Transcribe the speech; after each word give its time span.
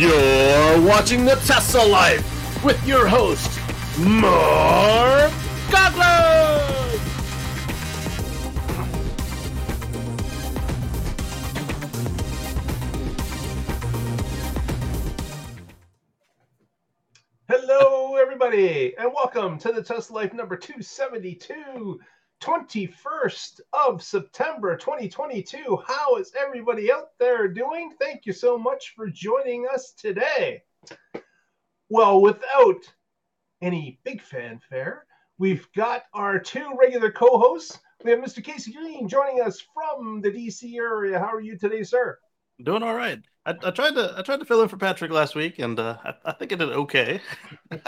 You're 0.00 0.80
watching 0.80 1.26
the 1.26 1.34
Tesla 1.44 1.86
Life 1.86 2.64
with 2.64 2.82
your 2.86 3.06
host, 3.06 3.60
Mark 3.98 5.30
Godley! 5.70 6.98
Hello, 17.46 18.16
everybody, 18.16 18.96
and 18.96 19.12
welcome 19.14 19.58
to 19.58 19.70
the 19.70 19.82
Tesla 19.82 20.14
Life 20.14 20.32
number 20.32 20.56
272, 20.56 22.00
21st 22.40 23.60
of 23.72 24.02
September 24.02 24.76
2022. 24.76 25.78
How 25.86 26.16
is 26.16 26.32
everybody 26.38 26.90
out 26.90 27.10
there 27.18 27.48
doing? 27.48 27.92
Thank 28.00 28.26
you 28.26 28.32
so 28.32 28.58
much 28.58 28.94
for 28.96 29.08
joining 29.08 29.66
us 29.72 29.92
today. 29.92 30.62
Well, 31.88 32.20
without 32.20 32.80
any 33.62 34.00
big 34.04 34.22
fanfare, 34.22 35.06
we've 35.38 35.66
got 35.76 36.04
our 36.14 36.38
two 36.38 36.74
regular 36.78 37.10
co 37.10 37.38
hosts. 37.38 37.78
We 38.04 38.10
have 38.12 38.20
Mr. 38.20 38.42
Casey 38.42 38.72
Green 38.72 39.08
joining 39.08 39.42
us 39.42 39.62
from 39.74 40.22
the 40.22 40.30
DC 40.30 40.74
area. 40.76 41.18
How 41.18 41.34
are 41.34 41.40
you 41.42 41.58
today, 41.58 41.82
sir? 41.82 42.18
Doing 42.62 42.82
all 42.82 42.94
right. 42.94 43.20
I, 43.44 43.54
I 43.62 43.70
tried 43.70 43.94
to 43.94 44.14
I 44.16 44.22
tried 44.22 44.38
to 44.40 44.46
fill 44.46 44.62
in 44.62 44.68
for 44.68 44.76
Patrick 44.76 45.10
last 45.10 45.34
week, 45.34 45.58
and 45.58 45.78
uh, 45.78 45.96
I, 46.04 46.14
I 46.26 46.32
think 46.32 46.52
I 46.52 46.56
did 46.56 46.68
okay. 46.70 47.20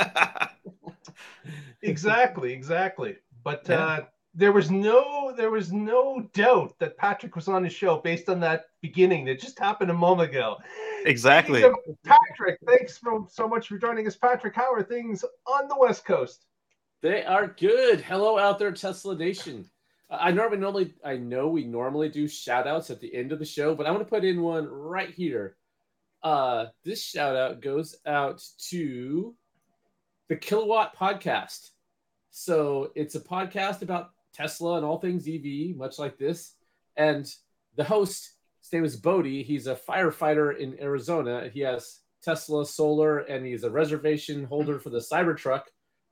exactly, 1.83 2.53
exactly. 2.53 3.17
But 3.45 3.67
Yeah. 3.69 3.85
uh, 3.85 4.01
there 4.35 4.53
was 4.53 4.71
no 4.71 5.35
there 5.37 5.51
was 5.51 5.73
no 5.73 6.29
doubt 6.33 6.75
that 6.79 6.97
Patrick 6.97 7.37
was 7.37 7.49
on 7.49 7.63
the 7.63 7.69
show 7.69 7.99
based 7.99 8.29
on 8.29 8.41
that 8.41 8.67
beginning 8.81 9.25
that 9.27 9.41
just 9.41 9.59
happened 9.59 9.91
a 9.91 9.95
moment 9.95 10.31
ago. 10.31 10.57
Exactly. 11.05 11.63
Patrick, 12.05 12.59
thanks 12.67 12.97
for, 12.97 13.27
so 13.29 13.49
much 13.49 13.69
for 13.69 13.77
joining 13.77 14.07
us, 14.07 14.17
Patrick. 14.17 14.55
How 14.55 14.73
are 14.73 14.83
things 14.83 15.25
on 15.47 15.69
the 15.69 15.77
West 15.79 16.05
Coast? 16.05 16.47
They 17.03 17.25
are 17.25 17.49
good. 17.49 18.01
Hello 18.01 18.39
out 18.39 18.59
there, 18.59 18.73
Tesla 18.73 19.17
Nation. 19.17 19.69
I 20.09 20.31
normally 20.31 20.59
normally 20.59 20.95
I 21.05 21.17
know 21.17 21.49
we 21.49 21.65
normally 21.65 22.09
do 22.09 22.29
shout 22.29 22.67
outs 22.67 22.91
at 22.91 23.01
the 23.01 23.15
end 23.15 23.33
of 23.33 23.39
the 23.39 23.45
show, 23.45 23.75
but 23.75 23.87
I'm 23.87 23.95
gonna 23.95 24.05
put 24.05 24.25
in 24.25 24.43
one 24.43 24.67
right 24.67 25.11
here. 25.11 25.57
Uh 26.23 26.67
this 26.85 27.03
shout 27.03 27.37
out 27.37 27.61
goes 27.61 27.97
out 28.07 28.43
to 28.71 29.35
the 30.29 30.37
Kilowatt 30.37 30.97
Podcast. 30.97 31.71
So 32.31 32.93
it's 32.95 33.15
a 33.15 33.21
podcast 33.21 33.83
about 33.83 34.11
Tesla 34.33 34.77
and 34.77 34.85
all 34.85 34.99
things 34.99 35.29
EV, 35.29 35.77
much 35.77 35.99
like 35.99 36.19
this. 36.19 36.55
And 36.97 37.27
the 37.77 37.85
host, 37.85 38.33
his 38.61 38.73
name 38.73 38.85
is 38.85 38.97
Bodie. 38.97 39.43
He's 39.43 39.67
a 39.67 39.75
firefighter 39.75 40.57
in 40.57 40.81
Arizona. 40.81 41.51
He 41.53 41.61
has 41.61 42.01
Tesla 42.23 42.65
solar 42.65 43.21
and 43.21 43.45
he's 43.45 43.65
a 43.65 43.71
reservation 43.71 44.45
holder 44.45 44.79
for 44.79 44.91
the 44.91 44.99
Cybertruck. 44.99 45.63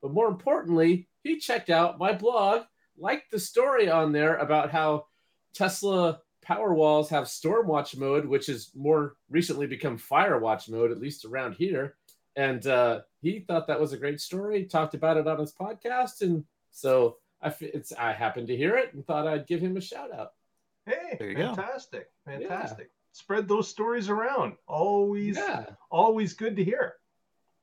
But 0.01 0.13
more 0.13 0.27
importantly, 0.27 1.07
he 1.23 1.37
checked 1.37 1.69
out 1.69 1.99
my 1.99 2.13
blog, 2.13 2.63
liked 2.97 3.31
the 3.31 3.39
story 3.39 3.89
on 3.89 4.11
there 4.11 4.37
about 4.37 4.71
how 4.71 5.05
Tesla 5.53 6.19
Powerwalls 6.45 7.09
have 7.09 7.27
storm 7.27 7.67
watch 7.67 7.95
mode, 7.95 8.25
which 8.25 8.47
has 8.47 8.71
more 8.75 9.15
recently 9.29 9.67
become 9.67 9.97
fire 9.97 10.39
watch 10.39 10.67
mode, 10.69 10.91
at 10.91 10.99
least 10.99 11.25
around 11.25 11.53
here. 11.53 11.95
And 12.35 12.65
uh, 12.65 13.01
he 13.21 13.39
thought 13.39 13.67
that 13.67 13.79
was 13.79 13.93
a 13.93 13.97
great 13.97 14.19
story. 14.19 14.65
Talked 14.65 14.95
about 14.95 15.17
it 15.17 15.27
on 15.27 15.39
his 15.39 15.53
podcast, 15.53 16.21
and 16.21 16.45
so 16.71 17.17
I 17.41 17.47
f- 17.47 17.61
it's 17.61 17.91
I 17.93 18.13
happened 18.13 18.47
to 18.47 18.55
hear 18.57 18.77
it 18.77 18.93
and 18.93 19.05
thought 19.05 19.27
I'd 19.27 19.47
give 19.47 19.61
him 19.61 19.77
a 19.77 19.81
shout 19.81 20.13
out. 20.13 20.33
Hey, 20.85 21.15
There 21.19 21.29
you 21.29 21.35
go. 21.37 21.53
fantastic, 21.55 22.09
fantastic. 22.25 22.91
Spread 23.13 23.47
those 23.47 23.67
stories 23.67 24.09
around. 24.09 24.53
Always, 24.67 25.37
Yeah, 25.37 25.65
always 25.89 26.33
good 26.33 26.55
to 26.55 26.63
hear. 26.63 26.93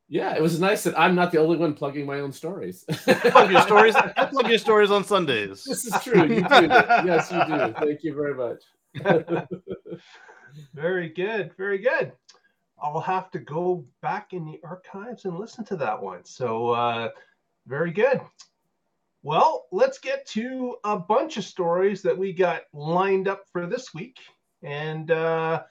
yeah. 0.08 0.34
It 0.36 0.42
was 0.42 0.60
nice 0.60 0.84
that 0.84 0.98
I'm 0.98 1.14
not 1.14 1.32
the 1.32 1.38
only 1.38 1.56
one 1.56 1.74
plugging 1.74 2.06
my 2.06 2.20
own 2.20 2.32
stories. 2.32 2.84
plug 2.88 3.50
your 3.50 3.62
stories. 3.62 3.94
I 4.16 4.26
plug 4.26 4.48
your 4.48 4.58
stories 4.58 4.90
on 4.90 5.04
Sundays. 5.04 5.64
This 5.64 5.84
is 5.86 5.94
true. 6.02 6.22
You 6.22 6.42
do. 6.42 6.66
yes, 7.10 7.30
you 7.32 7.44
do. 7.46 7.74
Thank 7.78 8.02
you 8.04 8.14
very 8.14 8.34
much. 8.34 8.62
Very 10.74 11.10
good, 11.10 11.52
very 11.56 11.78
good. 11.78 12.12
I'll 12.82 13.00
have 13.00 13.30
to 13.32 13.38
go 13.38 13.84
back 14.02 14.32
in 14.32 14.44
the 14.44 14.58
archives 14.64 15.24
and 15.24 15.38
listen 15.38 15.64
to 15.66 15.76
that 15.76 16.00
one. 16.02 16.24
So, 16.24 16.70
uh, 16.70 17.10
very 17.66 17.92
good. 17.92 18.20
Well, 19.24 19.66
let's 19.72 19.98
get 19.98 20.26
to 20.28 20.76
a 20.84 20.96
bunch 20.96 21.38
of 21.38 21.44
stories 21.44 22.02
that 22.02 22.16
we 22.16 22.32
got 22.32 22.62
lined 22.72 23.26
up 23.26 23.42
for 23.52 23.66
this 23.66 23.92
week. 23.92 24.16
And 24.62 25.10
uh, 25.10 25.64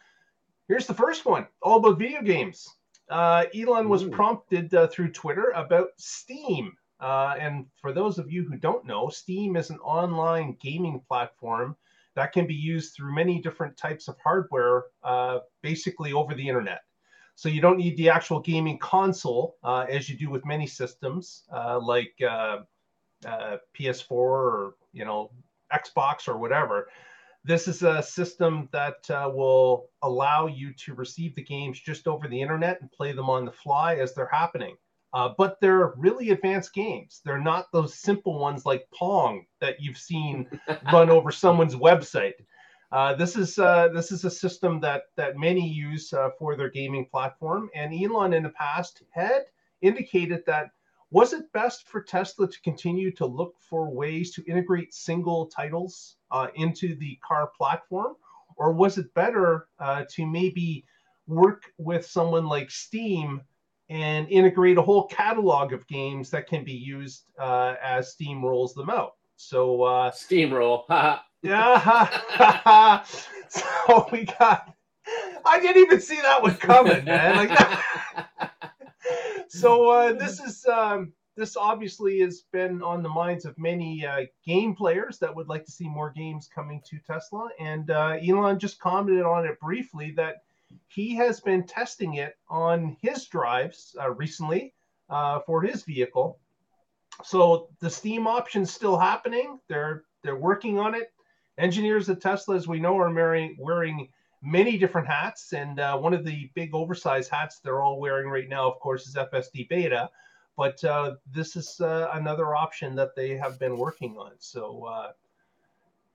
here's 0.67 0.85
the 0.85 0.93
first 0.93 1.25
one 1.25 1.47
all 1.61 1.77
about 1.77 1.97
video 1.97 2.21
games. 2.21 2.67
Uh, 3.09 3.45
Elon 3.55 3.87
was 3.87 4.03
prompted 4.03 4.73
uh, 4.73 4.87
through 4.87 5.13
Twitter 5.13 5.51
about 5.55 5.89
Steam. 5.97 6.73
Uh, 6.99 7.35
and 7.39 7.65
for 7.79 7.93
those 7.93 8.17
of 8.17 8.29
you 8.29 8.43
who 8.43 8.57
don't 8.57 8.85
know, 8.85 9.07
Steam 9.07 9.55
is 9.55 9.69
an 9.69 9.79
online 9.79 10.57
gaming 10.59 11.01
platform 11.07 11.77
that 12.15 12.33
can 12.33 12.47
be 12.47 12.55
used 12.55 12.95
through 12.95 13.15
many 13.15 13.39
different 13.39 13.77
types 13.77 14.09
of 14.09 14.17
hardware, 14.21 14.85
uh, 15.03 15.39
basically 15.61 16.11
over 16.11 16.33
the 16.33 16.47
internet. 16.47 16.81
So 17.35 17.47
you 17.47 17.61
don't 17.61 17.77
need 17.77 17.95
the 17.95 18.09
actual 18.09 18.41
gaming 18.41 18.79
console 18.79 19.55
uh, 19.63 19.85
as 19.87 20.09
you 20.09 20.17
do 20.17 20.29
with 20.29 20.45
many 20.45 20.67
systems 20.67 21.43
uh, 21.53 21.79
like 21.79 22.13
uh, 23.25 23.29
uh, 23.29 23.57
PS4 23.77 24.11
or 24.11 24.75
you 24.93 25.05
know 25.05 25.31
Xbox 25.73 26.27
or 26.27 26.37
whatever. 26.37 26.87
This 27.43 27.67
is 27.67 27.81
a 27.81 28.03
system 28.03 28.67
that 28.73 29.09
uh, 29.09 29.31
will 29.33 29.89
allow 30.01 30.47
you 30.47 30.73
to 30.73 30.93
receive 30.93 31.33
the 31.35 31.43
games 31.43 31.79
just 31.79 32.07
over 32.07 32.27
the 32.27 32.41
internet 32.41 32.81
and 32.81 32.91
play 32.91 33.13
them 33.13 33.29
on 33.29 33.45
the 33.45 33.51
fly 33.51 33.95
as 33.95 34.13
they're 34.13 34.27
happening. 34.27 34.75
Uh, 35.13 35.29
but 35.37 35.57
they're 35.61 35.93
really 35.95 36.31
advanced 36.31 36.73
games. 36.73 37.21
They're 37.23 37.39
not 37.39 37.71
those 37.71 37.95
simple 37.95 38.37
ones 38.37 38.65
like 38.65 38.87
Pong 38.93 39.45
that 39.61 39.79
you've 39.79 39.97
seen 39.97 40.47
run 40.91 41.09
over 41.09 41.31
someone's 41.31 41.75
website. 41.75 42.33
Uh, 42.91 43.15
this 43.15 43.35
is 43.35 43.57
uh, 43.59 43.89
this 43.93 44.11
is 44.11 44.25
a 44.25 44.31
system 44.31 44.79
that 44.81 45.03
that 45.15 45.37
many 45.37 45.67
use 45.67 46.13
uh, 46.13 46.29
for 46.37 46.55
their 46.55 46.69
gaming 46.69 47.05
platform. 47.05 47.69
And 47.75 47.93
Elon 47.93 48.33
in 48.33 48.43
the 48.43 48.49
past 48.49 49.03
had 49.11 49.45
indicated 49.81 50.43
that 50.47 50.71
was 51.09 51.33
it 51.33 51.51
best 51.53 51.87
for 51.87 52.01
Tesla 52.01 52.49
to 52.49 52.61
continue 52.61 53.11
to 53.11 53.25
look 53.25 53.55
for 53.59 53.89
ways 53.89 54.31
to 54.33 54.43
integrate 54.45 54.93
single 54.93 55.47
titles 55.47 56.17
uh, 56.31 56.47
into 56.55 56.95
the 56.95 57.17
car 57.25 57.51
platform, 57.57 58.15
or 58.57 58.73
was 58.73 58.97
it 58.97 59.13
better 59.13 59.67
uh, 59.79 60.03
to 60.11 60.25
maybe 60.25 60.83
work 61.27 61.63
with 61.77 62.05
someone 62.05 62.47
like 62.47 62.69
Steam 62.69 63.41
and 63.89 64.27
integrate 64.29 64.77
a 64.77 64.81
whole 64.81 65.07
catalog 65.07 65.71
of 65.71 65.87
games 65.87 66.29
that 66.31 66.47
can 66.47 66.65
be 66.65 66.73
used 66.73 67.23
uh, 67.39 67.75
as 67.81 68.11
Steam 68.11 68.43
rolls 68.43 68.73
them 68.73 68.89
out? 68.89 69.13
So 69.37 69.83
uh, 69.83 70.11
Steamroll. 70.11 70.83
yeah. 71.41 73.03
so 73.49 74.09
we 74.11 74.25
got. 74.25 74.73
I 75.45 75.61
didn't 75.61 75.83
even 75.83 76.01
see 76.01 76.19
that 76.19 76.41
one 76.41 76.55
coming, 76.55 77.05
man. 77.05 77.47
Like 77.47 78.46
so 79.59 79.89
uh, 79.89 80.13
this 80.13 80.39
is 80.39 80.65
um, 80.65 81.13
this 81.37 81.55
obviously 81.55 82.19
has 82.19 82.41
been 82.51 82.81
on 82.81 83.03
the 83.03 83.09
minds 83.09 83.45
of 83.45 83.57
many 83.57 84.05
uh, 84.05 84.25
game 84.45 84.75
players 84.75 85.19
that 85.19 85.33
would 85.33 85.47
like 85.47 85.65
to 85.65 85.71
see 85.71 85.87
more 85.87 86.11
games 86.11 86.49
coming 86.53 86.81
to 86.89 86.97
Tesla. 86.99 87.49
And 87.59 87.91
uh, 87.91 88.17
Elon 88.27 88.57
just 88.59 88.79
commented 88.79 89.23
on 89.23 89.45
it 89.45 89.59
briefly 89.59 90.11
that 90.17 90.37
he 90.87 91.15
has 91.15 91.39
been 91.39 91.65
testing 91.65 92.15
it 92.15 92.35
on 92.49 92.97
his 93.01 93.27
drives 93.27 93.95
uh, 94.01 94.09
recently 94.09 94.73
uh, 95.09 95.39
for 95.45 95.61
his 95.61 95.83
vehicle. 95.83 96.39
So 97.23 97.69
the 97.79 97.89
Steam 97.89 98.27
option's 98.27 98.73
still 98.73 98.97
happening. 98.97 99.59
They're 99.69 100.03
they're 100.23 100.35
working 100.35 100.79
on 100.79 100.95
it. 100.95 101.13
Engineers 101.57 102.09
at 102.09 102.21
Tesla, 102.21 102.55
as 102.55 102.67
we 102.67 102.79
know, 102.79 102.97
are 102.97 103.13
wearing 103.13 103.55
wearing 103.59 104.09
many 104.41 104.77
different 104.77 105.07
hats, 105.07 105.53
and 105.53 105.79
uh, 105.79 105.97
one 105.97 106.13
of 106.13 106.25
the 106.25 106.49
big 106.53 106.73
oversized 106.73 107.31
hats 107.31 107.59
they're 107.59 107.81
all 107.81 107.99
wearing 107.99 108.29
right 108.29 108.49
now, 108.49 108.69
of 108.69 108.79
course, 108.79 109.07
is 109.07 109.15
FSD 109.15 109.69
Beta. 109.69 110.09
But 110.55 110.83
uh, 110.83 111.15
this 111.31 111.55
is 111.55 111.79
uh, 111.81 112.09
another 112.13 112.55
option 112.55 112.95
that 112.95 113.15
they 113.15 113.37
have 113.37 113.59
been 113.59 113.77
working 113.77 114.17
on. 114.17 114.31
So, 114.39 114.85
uh, 114.85 115.11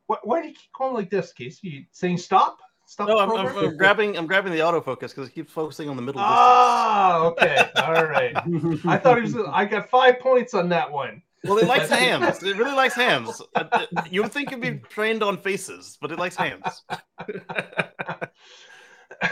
why, 0.06 0.16
why 0.24 0.42
do 0.42 0.48
you 0.48 0.54
keep 0.54 0.72
going 0.76 0.94
like 0.94 1.10
this, 1.10 1.32
Casey? 1.32 1.68
You 1.68 1.84
saying 1.92 2.18
stop? 2.18 2.58
Stop. 2.86 3.08
No, 3.08 3.18
I'm, 3.18 3.30
I'm. 3.30 3.56
I'm 3.56 3.76
grabbing. 3.76 4.18
I'm 4.18 4.26
grabbing 4.26 4.52
the 4.52 4.58
autofocus 4.58 5.10
because 5.10 5.28
it 5.28 5.34
keeps 5.34 5.52
focusing 5.52 5.88
on 5.88 5.96
the 5.96 6.02
middle 6.02 6.20
Ah, 6.22 7.18
okay, 7.18 7.70
all 7.76 8.04
right. 8.04 8.36
I 8.86 8.98
thought 8.98 9.18
it 9.18 9.22
was. 9.22 9.36
I 9.50 9.64
got 9.64 9.88
five 9.88 10.18
points 10.18 10.54
on 10.54 10.68
that 10.70 10.90
one. 10.90 11.22
Well, 11.44 11.58
it 11.58 11.66
likes 11.66 11.88
hams. 11.90 12.42
It 12.42 12.56
really 12.56 12.74
likes 12.74 12.94
hands. 12.94 13.40
Uh, 13.54 13.64
uh, 13.72 13.86
You 14.10 14.22
would 14.22 14.32
think 14.32 14.52
it'd 14.52 14.60
be 14.60 14.80
trained 14.88 15.22
on 15.22 15.38
faces, 15.38 15.98
but 16.00 16.12
it 16.12 16.18
likes 16.18 16.36
hands. 16.36 16.84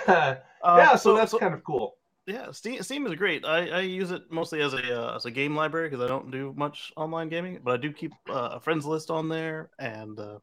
yeah, 0.08 0.36
Uh, 0.62 0.96
so, 0.96 1.14
that's 1.14 1.34
kind 1.34 1.54
of 1.54 1.64
cool. 1.64 1.96
Yeah, 2.26 2.50
Steam, 2.52 2.82
Steam 2.82 3.06
is 3.06 3.14
great. 3.14 3.44
I, 3.44 3.68
I 3.70 3.80
use 3.80 4.10
it 4.10 4.22
mostly 4.30 4.60
as 4.60 4.74
a 4.74 5.00
uh, 5.00 5.16
as 5.16 5.24
a 5.24 5.30
game 5.30 5.56
library 5.56 5.88
because 5.88 6.04
I 6.04 6.08
don't 6.08 6.30
do 6.30 6.52
much 6.56 6.92
online 6.96 7.28
gaming, 7.28 7.58
but 7.64 7.74
I 7.74 7.76
do 7.78 7.92
keep 7.92 8.12
uh, 8.28 8.50
a 8.52 8.60
friends 8.60 8.84
list 8.86 9.10
on 9.10 9.28
there, 9.28 9.70
and 9.78 10.18
uh, 10.20 10.38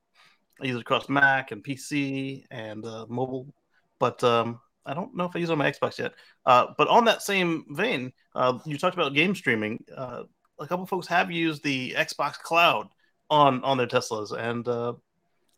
I 0.62 0.66
use 0.66 0.76
it 0.78 0.82
across 0.82 1.10
Mac 1.10 1.52
and 1.52 1.64
PC 1.64 2.46
and 2.52 2.86
uh, 2.86 3.06
mobile. 3.10 3.54
But 4.00 4.24
um, 4.24 4.60
I 4.86 4.94
don't 4.94 5.16
know 5.16 5.26
if 5.26 5.36
I 5.36 5.40
use 5.40 5.50
it 5.50 5.54
on 5.54 5.60
my 5.60 5.72
Xbox 5.72 6.00
yet. 6.00 6.14
Uh, 6.46 6.68
but 6.78 6.88
on 6.88 7.06
that 7.06 7.22
same 7.22 7.66
vein, 7.70 8.12
uh, 8.36 8.60
you 8.66 8.78
talked 8.78 8.96
about 8.96 9.14
game 9.14 9.36
streaming. 9.36 9.84
A 10.60 10.68
couple 10.68 10.86
folks 10.86 11.08
have 11.08 11.32
used 11.32 11.64
the 11.64 11.94
Xbox 11.98 12.34
Cloud 12.40 12.90
on 13.30 13.64
on 13.64 13.78
their 13.78 13.88
Teslas, 13.88 14.32
and 14.38 14.68
uh, 14.68 14.94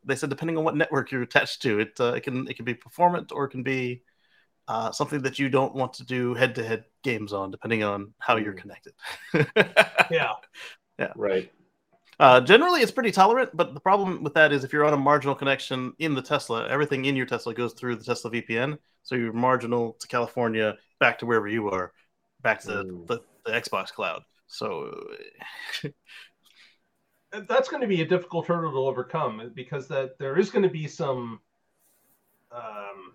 they 0.03 0.15
said 0.15 0.29
depending 0.29 0.57
on 0.57 0.63
what 0.63 0.75
network 0.75 1.11
you're 1.11 1.21
attached 1.21 1.61
to, 1.63 1.79
it 1.79 1.99
uh, 1.99 2.13
it 2.13 2.21
can 2.21 2.47
it 2.47 2.55
can 2.55 2.65
be 2.65 2.73
performant 2.73 3.31
or 3.31 3.45
it 3.45 3.49
can 3.49 3.63
be 3.63 4.01
uh, 4.67 4.91
something 4.91 5.21
that 5.21 5.39
you 5.39 5.49
don't 5.49 5.73
want 5.73 5.93
to 5.93 6.05
do 6.05 6.33
head 6.33 6.55
to 6.55 6.63
head 6.63 6.85
games 7.03 7.33
on, 7.33 7.49
depending 7.51 7.83
on 7.83 8.13
how 8.19 8.35
you're 8.37 8.53
Mm. 8.53 8.61
connected. 8.61 8.93
Yeah. 10.11 10.33
Yeah, 10.97 11.13
right. 11.15 11.51
Uh, 12.19 12.41
generally, 12.41 12.81
it's 12.81 12.91
pretty 12.91 13.11
tolerant, 13.11 13.51
but 13.55 13.73
the 13.73 13.79
problem 13.79 14.21
with 14.23 14.33
that 14.33 14.51
is 14.51 14.63
if 14.65 14.73
you're 14.73 14.83
on 14.83 14.93
a 14.93 14.97
marginal 14.97 15.33
connection 15.33 15.93
in 15.99 16.13
the 16.13 16.21
Tesla, 16.21 16.67
everything 16.67 17.05
in 17.05 17.15
your 17.15 17.25
Tesla 17.25 17.53
goes 17.53 17.73
through 17.73 17.95
the 17.95 18.03
Tesla 18.03 18.29
VPN. 18.31 18.77
So 19.03 19.15
you're 19.15 19.31
marginal 19.31 19.93
to 20.01 20.07
California, 20.07 20.75
back 20.99 21.19
to 21.19 21.25
wherever 21.25 21.47
you 21.47 21.69
are, 21.69 21.93
back 22.41 22.59
to 22.63 22.69
Mm. 22.83 23.07
the, 23.07 23.21
the 23.45 23.51
Xbox 23.53 23.93
cloud. 23.93 24.23
So 24.49 24.91
that's 27.47 27.69
going 27.69 27.81
to 27.81 27.87
be 27.87 28.01
a 28.01 28.05
difficult 28.05 28.47
hurdle 28.47 28.71
to 28.71 28.77
overcome 28.79 29.51
because 29.55 29.87
that 29.87 30.17
there 30.17 30.37
is 30.37 30.49
going 30.49 30.63
to 30.63 30.69
be 30.69 30.87
some 30.87 31.39
um, 32.51 33.13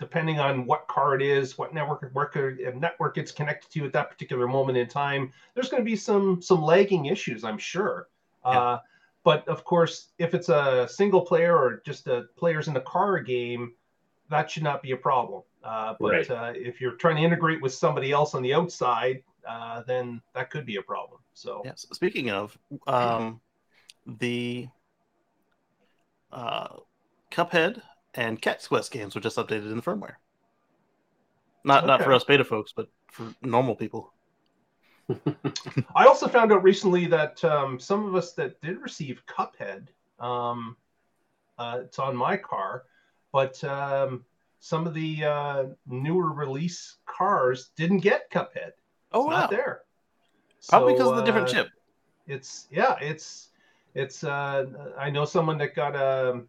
depending 0.00 0.40
on 0.40 0.66
what 0.66 0.88
car 0.88 1.14
it 1.14 1.22
is 1.22 1.56
what 1.56 1.72
network 1.72 2.12
work, 2.12 2.36
network 2.74 3.18
it's 3.18 3.30
connected 3.30 3.70
to 3.70 3.84
at 3.84 3.92
that 3.92 4.10
particular 4.10 4.48
moment 4.48 4.76
in 4.76 4.88
time 4.88 5.32
there's 5.54 5.68
going 5.68 5.80
to 5.80 5.84
be 5.84 5.94
some 5.94 6.42
some 6.42 6.60
lagging 6.60 7.06
issues 7.06 7.44
i'm 7.44 7.58
sure 7.58 8.08
Yeah. 8.44 8.58
uh, 8.58 8.78
but 9.22 9.46
of 9.46 9.62
course 9.62 10.08
if 10.18 10.34
it's 10.34 10.48
a 10.48 10.88
single 10.90 11.20
player 11.20 11.56
or 11.56 11.82
just 11.86 12.08
a 12.08 12.24
players 12.36 12.66
in 12.66 12.74
the 12.74 12.80
car 12.80 13.20
game 13.20 13.74
that 14.28 14.50
should 14.50 14.64
not 14.64 14.82
be 14.82 14.90
a 14.90 14.96
problem 14.96 15.42
uh, 15.62 15.94
but 16.00 16.10
Right. 16.10 16.30
uh, 16.30 16.52
if 16.56 16.80
you're 16.80 16.96
trying 16.96 17.16
to 17.16 17.22
integrate 17.22 17.62
with 17.62 17.72
somebody 17.72 18.10
else 18.10 18.34
on 18.34 18.42
the 18.42 18.52
outside 18.52 19.22
uh, 19.48 19.82
then 19.86 20.20
that 20.34 20.50
could 20.50 20.66
be 20.66 20.76
a 20.76 20.82
problem 20.82 21.20
so 21.34 21.62
yes. 21.64 21.86
Speaking 21.92 22.30
of, 22.30 22.56
um, 22.86 23.40
the 24.06 24.68
uh, 26.30 26.68
Cuphead 27.30 27.82
and 28.14 28.40
Cat's 28.40 28.68
Quest 28.68 28.90
games 28.90 29.14
were 29.14 29.20
just 29.20 29.36
updated 29.36 29.70
in 29.70 29.76
the 29.76 29.82
firmware. 29.82 30.16
Not 31.64 31.86
not 31.86 32.02
for 32.02 32.12
us 32.12 32.24
beta 32.24 32.44
folks, 32.44 32.72
but 32.72 32.88
for 33.10 33.34
normal 33.42 33.76
people. 33.76 34.12
I 35.94 36.06
also 36.06 36.28
found 36.28 36.52
out 36.52 36.62
recently 36.62 37.06
that 37.06 37.42
um, 37.44 37.78
some 37.78 38.06
of 38.06 38.14
us 38.14 38.32
that 38.34 38.60
did 38.60 38.80
receive 38.80 39.22
Cuphead, 39.26 39.88
um, 40.18 40.76
uh, 41.58 41.80
it's 41.84 41.98
on 41.98 42.16
my 42.16 42.36
car, 42.36 42.84
but 43.32 43.62
um, 43.64 44.24
some 44.60 44.86
of 44.86 44.94
the 44.94 45.24
uh, 45.24 45.64
newer 45.86 46.32
release 46.32 46.96
cars 47.06 47.70
didn't 47.76 47.98
get 47.98 48.30
Cuphead. 48.30 48.72
Oh 49.14 49.20
It's 49.20 49.28
wow! 49.28 49.40
not 49.42 49.50
there. 49.50 49.82
Probably 50.68 50.92
So, 50.92 50.94
because 50.94 51.10
of 51.10 51.16
the 51.16 51.22
different 51.22 51.48
uh, 51.48 51.54
chip. 51.54 51.68
It's 52.26 52.68
yeah, 52.70 52.96
it's 53.00 53.50
it's. 53.94 54.24
Uh, 54.24 54.66
I 54.98 55.10
know 55.10 55.24
someone 55.24 55.58
that 55.58 55.74
got 55.74 55.96
a, 55.96 56.42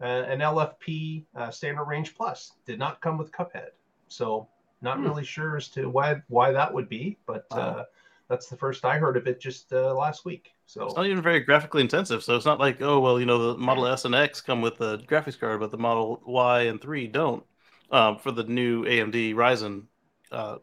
a 0.00 0.06
an 0.06 0.40
LFP 0.42 1.26
uh, 1.36 1.50
standard 1.50 1.84
range 1.84 2.14
plus 2.14 2.52
did 2.66 2.78
not 2.78 3.00
come 3.00 3.18
with 3.18 3.32
Cuphead, 3.32 3.70
so 4.08 4.48
not 4.82 4.98
Hmm. 4.98 5.08
really 5.08 5.24
sure 5.24 5.56
as 5.56 5.68
to 5.70 5.88
why 5.88 6.22
why 6.28 6.52
that 6.52 6.72
would 6.74 6.88
be, 6.88 7.18
but 7.26 7.46
Wow. 7.50 7.58
uh, 7.60 7.84
that's 8.28 8.48
the 8.48 8.56
first 8.56 8.84
I 8.84 8.98
heard 8.98 9.16
of 9.16 9.26
it 9.26 9.40
just 9.40 9.72
uh, 9.72 9.94
last 9.94 10.24
week. 10.24 10.52
So 10.66 10.86
It's 10.86 10.96
not 10.96 11.06
even 11.06 11.22
very 11.22 11.40
graphically 11.40 11.80
intensive, 11.80 12.22
so 12.22 12.36
it's 12.36 12.44
not 12.44 12.60
like 12.60 12.80
oh 12.82 13.00
well, 13.00 13.18
you 13.18 13.26
know, 13.26 13.52
the 13.52 13.58
Model 13.58 13.86
S 13.86 14.04
and 14.04 14.14
X 14.14 14.40
come 14.40 14.60
with 14.60 14.80
a 14.80 14.98
graphics 14.98 15.38
card, 15.38 15.60
but 15.60 15.70
the 15.70 15.78
Model 15.78 16.20
Y 16.26 16.62
and 16.62 16.80
three 16.80 17.06
don't 17.06 17.44
um, 17.90 18.18
for 18.18 18.30
the 18.32 18.44
new 18.44 18.84
AMD 18.86 19.34
Ryzen 19.34 19.86
uh, 20.30 20.58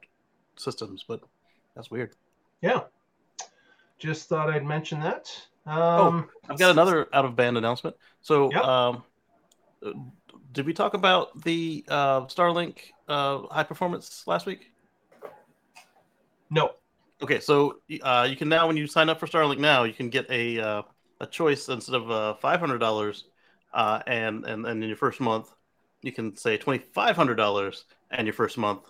systems. 0.58 1.06
But 1.08 1.22
that's 1.76 1.90
weird. 1.92 2.14
yeah, 2.62 2.82
just 4.00 4.28
thought 4.30 4.50
I'd 4.50 4.66
mention 4.66 5.00
that. 5.02 5.30
Um, 5.66 6.30
I've 6.50 6.58
got 6.58 6.72
another 6.72 7.08
out 7.14 7.26
of 7.26 7.36
band 7.36 7.58
announcement. 7.58 7.96
So, 8.22 8.52
Yep. 8.52 8.64
um, 8.64 9.04
uh, 9.86 9.92
did 10.52 10.66
we 10.66 10.74
talk 10.74 10.94
about 10.94 11.42
the 11.44 11.86
uh, 11.88 12.22
Starlink 12.22 12.80
uh, 13.08 13.42
high 13.50 13.64
performance 13.64 14.24
last 14.28 14.46
week? 14.46 14.72
no. 16.50 16.72
Okay, 17.22 17.40
so 17.40 17.76
uh, 18.02 18.28
you 18.30 18.36
can 18.36 18.50
now, 18.50 18.68
when 18.68 18.78
you 18.78 18.88
sign 18.88 19.08
up 19.08 19.20
for 19.20 19.28
Starlink 19.28 19.60
now, 19.60 19.84
you 19.84 19.94
can 19.94 20.10
get 20.10 20.30
a 20.32 20.60
uh, 20.60 20.82
a 21.20 21.28
choice 21.28 21.70
instead 21.70 21.96
of 21.96 22.10
uh, 22.10 22.34
five 22.36 22.60
hundred 22.60 22.80
dollars, 22.80 23.26
uh, 23.74 24.02
and 24.08 24.44
and 24.46 24.66
and 24.66 24.82
in 24.84 24.90
your 24.90 24.98
first 24.98 25.20
month, 25.20 25.48
you 26.02 26.12
can 26.12 26.36
say 26.36 26.58
twenty 26.58 26.84
five 26.94 27.16
hundred 27.16 27.36
dollars 27.36 27.86
and 28.10 28.26
your 28.26 28.34
first 28.34 28.58
month, 28.58 28.82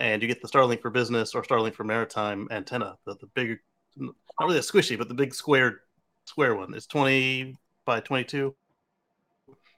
and 0.00 0.22
you 0.22 0.26
get 0.26 0.40
the 0.40 0.48
Starlink 0.48 0.80
for 0.80 0.90
Business 0.90 1.34
or 1.34 1.42
Starlink 1.42 1.74
for 1.74 1.84
Maritime 1.84 2.48
antenna, 2.50 2.96
the 3.04 3.14
the 3.20 3.26
big, 3.34 3.58
not 3.96 4.14
really 4.40 4.58
a 4.58 4.62
squishy, 4.62 4.98
but 4.98 5.06
the 5.08 5.14
big 5.14 5.34
square 5.34 5.82
square 6.24 6.56
one. 6.56 6.74
It's 6.74 6.86
twenty 6.86 7.56
by 7.84 8.00
twenty 8.00 8.24
two, 8.24 8.56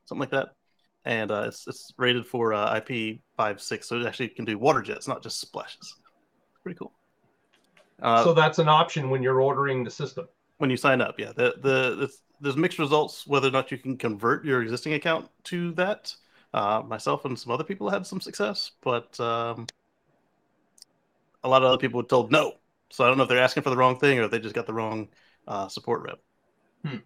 something 0.06 0.20
like 0.20 0.30
that, 0.30 0.50
and 1.04 1.30
uh, 1.30 1.44
it's 1.48 1.66
it's 1.66 1.92
rated 1.98 2.24
for 2.24 2.54
uh, 2.54 2.80
IP 2.80 3.18
five 3.36 3.60
six, 3.60 3.88
so 3.88 4.00
it 4.00 4.06
actually 4.06 4.28
can 4.28 4.44
do 4.44 4.56
water 4.56 4.80
jets, 4.80 5.08
not 5.08 5.22
just 5.22 5.40
splashes. 5.40 5.96
Pretty 6.62 6.78
cool. 6.78 6.92
Uh, 8.00 8.24
so 8.24 8.32
that's 8.32 8.58
an 8.58 8.68
option 8.68 9.10
when 9.10 9.22
you're 9.22 9.40
ordering 9.40 9.84
the 9.84 9.90
system. 9.90 10.26
when 10.58 10.70
you 10.70 10.76
sign 10.76 11.00
up. 11.00 11.18
Yeah, 11.18 11.32
the 11.34 11.54
the 11.60 12.08
there's 12.40 12.56
mixed 12.56 12.78
results 12.78 13.26
whether 13.26 13.48
or 13.48 13.52
not 13.52 13.70
you 13.70 13.78
can 13.78 13.96
convert 13.96 14.44
your 14.44 14.62
existing 14.62 14.94
account 14.94 15.28
to 15.44 15.72
that. 15.72 16.14
Uh, 16.54 16.82
myself 16.86 17.24
and 17.24 17.38
some 17.38 17.50
other 17.50 17.64
people 17.64 17.88
had 17.88 18.06
some 18.06 18.20
success, 18.20 18.72
but 18.82 19.18
um, 19.18 19.66
a 21.44 21.48
lot 21.48 21.62
of 21.62 21.68
other 21.68 21.78
people 21.78 22.00
were 22.02 22.06
told 22.08 22.30
no. 22.32 22.54
So 22.90 23.04
I 23.04 23.08
don't 23.08 23.16
know 23.16 23.24
if 23.24 23.28
they're 23.28 23.38
asking 23.38 23.62
for 23.62 23.70
the 23.70 23.76
wrong 23.76 23.98
thing 23.98 24.18
or 24.18 24.24
if 24.24 24.30
they 24.30 24.38
just 24.38 24.54
got 24.54 24.66
the 24.66 24.74
wrong 24.74 25.08
uh, 25.48 25.68
support 25.68 26.02
rep. 26.02 26.20
Hmm. 26.84 26.96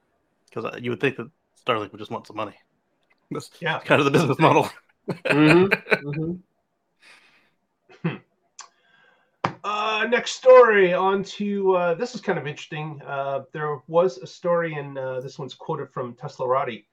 Because 0.48 0.80
you 0.80 0.90
would 0.90 1.00
think 1.00 1.16
that 1.16 1.30
Starlink 1.64 1.92
would 1.92 1.98
just 1.98 2.10
want 2.10 2.26
some 2.26 2.36
money. 2.36 2.54
That's 3.30 3.50
Yeah. 3.60 3.78
kind 3.80 4.00
of 4.00 4.04
the 4.04 4.10
business 4.10 4.38
model. 4.38 4.68
Mm-hmm. 5.08 5.66
Mm-hmm. 8.04 8.16
Uh, 9.64 10.06
next 10.08 10.32
story 10.32 10.94
on 10.94 11.24
to 11.24 11.74
uh, 11.74 11.94
this 11.94 12.14
is 12.14 12.20
kind 12.20 12.38
of 12.38 12.46
interesting. 12.46 13.00
Uh, 13.04 13.40
there 13.52 13.78
was 13.88 14.18
a 14.18 14.26
story, 14.26 14.74
and 14.74 14.96
uh, 14.96 15.20
this 15.20 15.40
one's 15.40 15.54
quoted 15.54 15.90
from 15.90 16.14
Teslarati, 16.14 16.84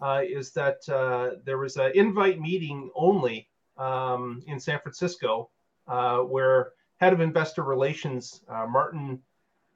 uh, 0.00 0.22
is 0.28 0.50
that 0.52 0.78
uh, 0.88 1.36
there 1.44 1.58
was 1.58 1.76
an 1.76 1.92
invite 1.94 2.40
meeting 2.40 2.90
only 2.96 3.48
um, 3.76 4.42
in 4.48 4.58
San 4.58 4.80
Francisco 4.80 5.50
uh, 5.86 6.18
where 6.18 6.72
head 6.98 7.12
of 7.12 7.20
investor 7.20 7.62
relations 7.62 8.42
uh, 8.48 8.66
Martin 8.66 9.20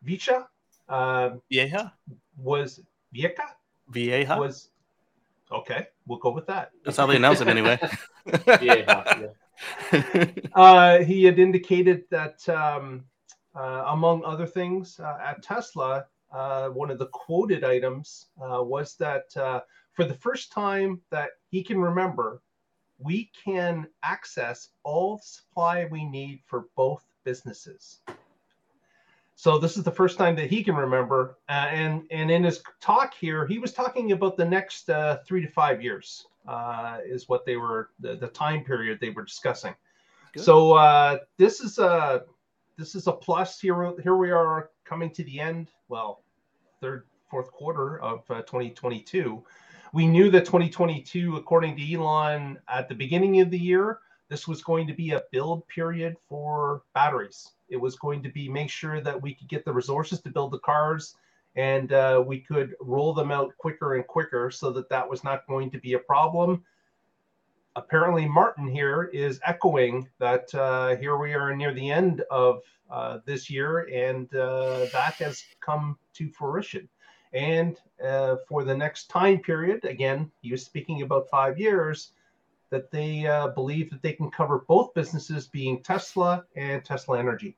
Viecha 0.07 0.47
uh, 0.89 1.31
Vieja? 1.51 1.93
was 2.39 2.81
Vieca 3.15 3.55
Vieja? 3.89 4.37
was 4.39 4.71
okay. 5.53 5.89
We'll 6.07 6.19
go 6.19 6.31
with 6.31 6.47
that. 6.47 6.71
That's 6.85 6.97
how 6.97 7.07
they 7.07 7.17
announce 7.17 7.41
it 7.41 7.49
anyway. 7.49 7.79
Yeah, 8.61 9.03
yeah. 9.93 10.27
uh, 10.55 10.99
he 11.03 11.25
had 11.25 11.39
indicated 11.39 12.05
that, 12.11 12.47
um, 12.49 13.05
uh, 13.55 13.85
among 13.89 14.25
other 14.25 14.47
things, 14.47 15.01
uh, 15.01 15.19
at 15.23 15.43
Tesla, 15.43 16.05
uh, 16.33 16.69
one 16.69 16.91
of 16.91 16.99
the 16.99 17.07
quoted 17.07 17.65
items 17.65 18.27
uh, 18.41 18.63
was 18.63 18.95
that 18.97 19.37
uh, 19.37 19.61
for 19.93 20.05
the 20.05 20.15
first 20.15 20.53
time 20.53 21.01
that 21.11 21.31
he 21.51 21.63
can 21.63 21.81
remember, 21.81 22.43
we 22.99 23.31
can 23.45 23.87
access 24.03 24.69
all 24.85 25.17
the 25.17 25.23
supply 25.23 25.87
we 25.91 26.05
need 26.05 26.41
for 26.47 26.67
both 26.77 27.05
businesses. 27.25 28.01
So 29.35 29.59
this 29.59 29.79
is 29.79 29.85
the 29.85 29.91
first 29.91 30.19
time 30.19 30.37
that 30.37 30.51
he 30.51 30.63
can 30.63 30.75
remember, 30.75 31.39
uh, 31.49 31.69
and 31.71 32.03
and 32.11 32.31
in 32.31 32.45
his 32.45 32.63
talk 32.81 33.15
here, 33.15 33.47
he 33.47 33.59
was 33.59 33.73
talking 33.73 34.13
about 34.13 34.37
the 34.37 34.45
next 34.45 34.91
uh, 34.91 35.19
three 35.27 35.41
to 35.41 35.51
five 35.51 35.83
years 35.83 36.27
uh, 36.47 36.99
is 37.07 37.29
what 37.29 37.47
they 37.47 37.57
were 37.57 37.91
the, 38.01 38.17
the 38.17 38.29
time 38.29 38.65
period 38.65 38.99
they 39.01 39.11
were 39.11 39.25
discussing. 39.25 39.75
Good. 40.33 40.45
So 40.45 40.75
uh, 40.75 41.21
this 41.39 41.61
is 41.61 41.79
a 41.79 42.25
this 42.77 42.95
is 42.95 43.07
a 43.07 43.13
plus 43.13 43.59
here. 43.59 43.95
Here 44.03 44.17
we 44.17 44.31
are 44.31 44.71
coming 44.85 45.11
to 45.15 45.25
the 45.25 45.41
end. 45.41 45.71
Well, 45.89 46.23
third 46.81 47.07
fourth 47.31 47.51
quarter 47.51 48.01
of 48.01 48.31
uh, 48.31 48.43
2022. 48.43 49.43
We 49.93 50.07
knew 50.07 50.31
that 50.31 50.45
2022, 50.45 51.37
according 51.37 51.77
to 51.77 51.95
Elon, 51.95 52.59
at 52.69 52.89
the 52.89 52.95
beginning 52.95 53.41
of 53.41 53.51
the 53.51 53.59
year, 53.59 54.01
this 54.31 54.49
was 54.49 54.63
going 54.63 54.87
to 54.87 54.95
be 54.95 55.11
a 55.11 55.23
build 55.33 55.67
period 55.69 56.17
for 56.29 56.83
batteries. 56.95 57.51
It 57.69 57.77
was 57.77 57.97
going 57.97 58.23
to 58.23 58.31
be 58.31 58.49
make 58.49 58.71
sure 58.71 59.01
that 59.01 59.21
we 59.21 59.35
could 59.35 59.49
get 59.49 59.65
the 59.65 59.73
resources 59.73 60.21
to 60.23 60.31
build 60.31 60.53
the 60.53 60.61
cars 60.61 61.17
and 61.57 61.93
uh, 61.93 62.23
we 62.25 62.39
could 62.39 62.75
roll 62.81 63.13
them 63.13 63.33
out 63.33 63.53
quicker 63.59 63.97
and 63.97 64.07
quicker 64.07 64.51
so 64.51 64.71
that 64.71 64.89
that 64.89 65.09
was 65.09 65.25
not 65.25 65.47
going 65.49 65.71
to 65.73 65.79
be 65.79 65.95
a 65.95 65.99
problem. 65.99 66.65
Apparently, 67.77 68.27
Martin 68.27 68.69
here 68.69 69.11
is 69.13 69.41
echoing 69.45 70.09
that 70.19 70.53
uh, 70.55 70.97
here 70.97 71.17
we 71.17 71.35
are 71.35 71.55
near 71.55 71.73
the 71.75 71.91
end 71.91 72.23
of 72.31 72.63
uh, 72.91 73.19
this 73.25 73.49
year, 73.49 73.89
and 73.93 74.33
uh, 74.35 74.87
that 74.93 75.15
has 75.15 75.45
come 75.61 75.97
to 76.15 76.29
fruition. 76.31 76.89
And 77.33 77.77
uh, 78.05 78.37
for 78.49 78.65
the 78.65 78.77
next 78.77 79.09
time 79.09 79.39
period, 79.39 79.85
again, 79.85 80.31
he 80.43 80.51
was 80.51 80.65
speaking 80.65 81.03
about 81.03 81.31
five 81.31 81.59
years. 81.59 82.13
That 82.71 82.91
they 82.91 83.27
uh, 83.27 83.49
believe 83.49 83.91
that 83.91 84.01
they 84.03 84.13
can 84.13 84.31
cover 84.31 84.65
both 84.67 84.95
businesses, 84.95 85.47
being 85.47 85.83
Tesla 85.83 86.45
and 86.57 86.85
Tesla 86.85 87.19
Energy. 87.19 87.57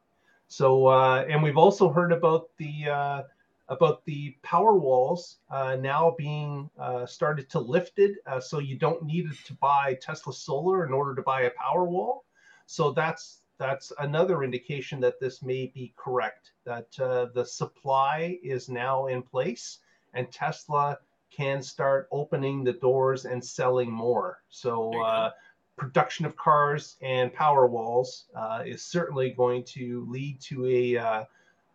So, 0.49 0.87
uh, 0.87 1.25
and 1.29 1.43
we've 1.43 1.57
also 1.57 1.91
heard 1.91 2.13
about 2.13 2.49
the 2.59 2.91
uh, 2.91 3.23
about 3.69 4.05
the 4.05 4.37
power 4.43 4.77
walls 4.77 5.39
uh, 5.51 5.77
now 5.77 6.15
being 6.19 6.69
uh, 6.79 7.07
started 7.07 7.49
to 7.51 7.59
lifted, 7.59 8.17
uh, 8.27 8.41
so 8.41 8.59
you 8.59 8.77
don't 8.77 9.03
need 9.03 9.31
to 9.45 9.55
buy 9.55 9.97
Tesla 10.03 10.33
solar 10.33 10.85
in 10.87 10.93
order 10.93 11.15
to 11.15 11.23
buy 11.23 11.43
a 11.43 11.51
power 11.51 11.85
wall. 11.85 12.25
So 12.67 12.91
that's 12.91 13.39
that's 13.59 13.93
another 13.99 14.43
indication 14.43 15.01
that 15.01 15.21
this 15.21 15.43
may 15.43 15.67
be 15.67 15.95
correct. 15.97 16.53
That 16.65 16.91
the 16.93 17.45
supply 17.45 18.39
is 18.43 18.69
now 18.69 19.07
in 19.07 19.23
place, 19.23 19.79
and 20.15 20.31
Tesla 20.31 20.99
can 21.35 21.63
start 21.63 22.09
opening 22.11 22.65
the 22.65 22.73
doors 22.73 23.25
and 23.25 23.45
selling 23.45 23.91
more. 23.91 24.43
So. 24.51 24.93
Uh, 25.03 25.31
production 25.75 26.27
of 26.27 26.37
cars 26.37 26.97
and 27.01 27.33
power 27.33 27.67
walls 27.67 28.27
uh, 28.37 28.63
is 28.65 28.85
certainly 28.85 29.31
going 29.31 29.65
to 29.65 30.07
lead 30.09 30.39
to 30.39 30.67
a 30.67 30.97
uh, 30.97 31.25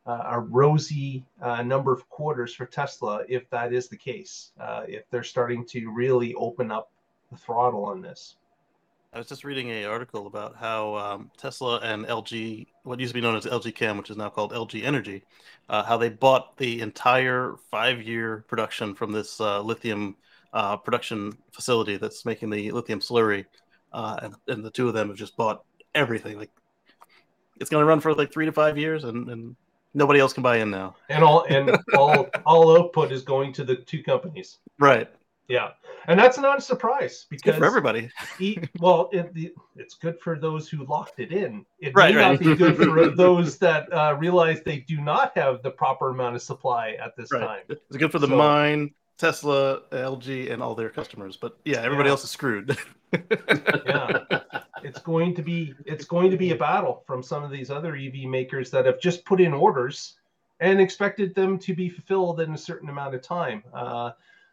a 0.07 0.39
rosy 0.39 1.25
uh, 1.41 1.61
number 1.61 1.91
of 1.91 2.07
quarters 2.09 2.53
for 2.53 2.65
Tesla 2.65 3.23
if 3.27 3.49
that 3.49 3.73
is 3.73 3.89
the 3.89 3.97
case, 3.97 4.51
uh, 4.59 4.83
if 4.87 5.03
they're 5.11 5.23
starting 5.23 5.65
to 5.65 5.91
really 5.91 6.33
open 6.35 6.71
up 6.71 6.91
the 7.29 7.37
throttle 7.37 7.83
on 7.83 8.01
this. 8.01 8.37
I 9.13 9.17
was 9.17 9.27
just 9.27 9.43
reading 9.43 9.69
an 9.71 9.85
article 9.85 10.27
about 10.27 10.55
how 10.55 10.95
um, 10.95 11.31
Tesla 11.37 11.79
and 11.79 12.05
LG, 12.05 12.67
what 12.87 12.99
used 12.99 13.11
to 13.11 13.13
be 13.13 13.21
known 13.21 13.35
as 13.35 13.45
LG 13.45 13.75
Chem, 13.75 13.97
which 13.97 14.09
is 14.09 14.17
now 14.17 14.29
called 14.29 14.53
LG 14.53 14.83
Energy, 14.83 15.23
uh, 15.69 15.83
how 15.83 15.97
they 15.97 16.09
bought 16.09 16.57
the 16.57 16.81
entire 16.81 17.55
five-year 17.69 18.45
production 18.47 18.95
from 18.95 19.11
this 19.11 19.41
uh, 19.41 19.61
lithium 19.61 20.15
uh, 20.53 20.77
production 20.77 21.37
facility 21.51 21.97
that's 21.97 22.25
making 22.25 22.49
the 22.49 22.71
lithium 22.71 22.99
slurry, 22.99 23.45
and, 23.93 24.35
and 24.47 24.63
the 24.63 24.71
two 24.71 24.87
of 24.87 24.93
them 24.93 25.09
have 25.09 25.17
just 25.17 25.35
bought 25.35 25.63
everything. 25.93 26.37
Like 26.37 26.51
it's 27.59 27.69
going 27.69 27.81
to 27.81 27.85
run 27.85 27.99
for 27.99 28.13
like 28.13 28.31
three 28.31 28.45
to 28.45 28.51
five 28.51 28.77
years, 28.77 29.03
and, 29.03 29.29
and 29.29 29.55
nobody 29.93 30.19
else 30.19 30.33
can 30.33 30.43
buy 30.43 30.57
in 30.57 30.71
now. 30.71 30.95
And 31.09 31.23
all 31.23 31.45
and 31.49 31.77
all 31.95 32.29
all 32.45 32.77
output 32.77 33.11
is 33.11 33.23
going 33.23 33.53
to 33.53 33.63
the 33.63 33.75
two 33.75 34.03
companies. 34.03 34.59
Right. 34.79 35.09
Yeah, 35.47 35.69
and 36.07 36.19
that's 36.19 36.37
not 36.37 36.57
a 36.57 36.61
surprise 36.61 37.25
because 37.29 37.55
for 37.55 37.65
everybody. 37.65 38.09
e, 38.39 38.57
well, 38.79 39.09
it, 39.13 39.53
it's 39.75 39.95
good 39.95 40.19
for 40.19 40.37
those 40.37 40.67
who 40.69 40.85
locked 40.85 41.19
it 41.19 41.31
in. 41.31 41.65
It 41.79 41.93
right, 41.95 42.13
may 42.13 42.21
right. 42.21 42.31
not 42.31 42.39
be 42.39 42.55
good 42.55 42.75
for 42.75 43.09
those 43.15 43.57
that 43.59 43.91
uh, 43.93 44.15
realize 44.19 44.61
they 44.63 44.79
do 44.79 44.99
not 44.99 45.37
have 45.37 45.63
the 45.63 45.71
proper 45.71 46.09
amount 46.09 46.35
of 46.35 46.41
supply 46.41 46.97
at 47.01 47.15
this 47.15 47.31
right. 47.31 47.41
time. 47.41 47.61
It's 47.69 47.97
good 47.97 48.11
for 48.11 48.19
the 48.19 48.27
So- 48.27 48.35
mine, 48.35 48.93
Tesla, 49.17 49.81
LG, 49.91 50.51
and 50.51 50.61
all 50.61 50.75
their 50.75 50.89
customers. 50.89 51.37
But 51.37 51.57
yeah, 51.63 51.81
everybody 51.81 52.07
Yeah. 52.07 52.11
else 52.11 52.23
is 52.23 52.29
screwed. 52.29 52.77
yeah 53.85 54.41
it's 54.87 54.99
going 54.99 55.35
to 55.35 55.41
be 55.41 55.73
it's 55.85 56.05
going 56.05 56.31
to 56.31 56.37
be 56.37 56.51
a 56.51 56.55
battle 56.55 57.03
from 57.05 57.21
some 57.21 57.43
of 57.43 57.51
these 57.51 57.69
other 57.69 57.95
ev 57.95 58.13
makers 58.27 58.71
that 58.71 58.85
have 58.85 58.99
just 58.99 59.25
put 59.25 59.41
in 59.41 59.53
orders 59.53 60.15
and 60.59 60.79
expected 60.79 61.35
them 61.35 61.59
to 61.59 61.75
be 61.75 61.89
fulfilled 61.89 62.39
in 62.39 62.53
a 62.53 62.57
certain 62.57 62.89
amount 62.89 63.13
of 63.13 63.21
time 63.21 63.63
uh, 63.73 64.11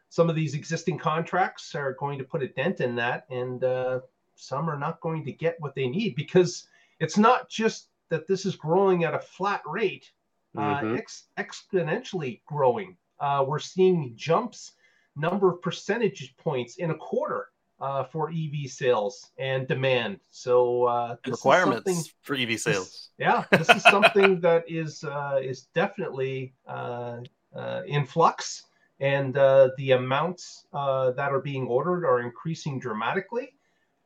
some 0.09 0.29
of 0.31 0.37
these 0.37 0.55
existing 0.55 0.99
contracts 0.99 1.75
are 1.75 1.95
going 1.99 2.19
to 2.19 2.25
put 2.25 2.43
a 2.43 2.49
dent 2.49 2.81
in 2.81 2.95
that 2.97 3.27
and 3.31 3.65
uh, 3.65 4.01
some 4.37 4.69
are 4.71 4.79
not 4.79 5.01
going 5.01 5.25
to 5.25 5.33
get 5.33 5.57
what 5.61 5.75
they 5.75 5.89
need 5.89 6.15
because 6.17 6.69
it's 7.01 7.19
not 7.19 7.49
just 7.49 7.89
that 8.11 8.27
this 8.27 8.47
is 8.47 8.55
growing 8.57 9.05
at 9.05 9.15
a 9.15 9.19
flat 9.19 9.63
rate 9.67 10.11
uh, 10.57 10.81
Mhm. 10.81 10.99
ex- 10.99 11.29
exponentially 11.39 12.41
growing 12.47 12.97
uh, 13.21 13.45
we're 13.47 13.59
seeing 13.59 14.13
jumps 14.17 14.73
number 15.17 15.51
of 15.53 15.63
percentage 15.63 16.35
points 16.37 16.77
in 16.77 16.91
a 16.91 16.95
quarter 16.97 17.49
uh, 17.81 18.05
for 18.05 18.31
EV 18.31 18.69
sales 18.71 19.31
and 19.39 19.67
demand. 19.69 20.21
So 20.31 20.85
uh, 20.85 21.17
Requirements 21.27 22.13
for 22.23 22.35
EV 22.35 22.59
sales. 22.59 23.11
yeah, 23.19 23.45
this 23.53 23.69
is 23.71 23.83
something 23.83 24.41
that 24.49 24.65
is 24.69 25.05
uh, 25.05 25.39
is 25.43 25.63
definitely 25.75 26.55
uh, 26.69 27.19
uh, 27.55 27.83
in 27.87 28.07
flux, 28.07 28.65
and 29.01 29.37
uh, 29.37 29.71
the 29.77 29.93
amounts 29.93 30.67
uh, 30.73 31.11
that 31.13 31.33
are 31.33 31.41
being 31.41 31.67
ordered 31.67 32.05
are 32.05 32.21
increasing 32.21 32.79
dramatically. 32.79 33.55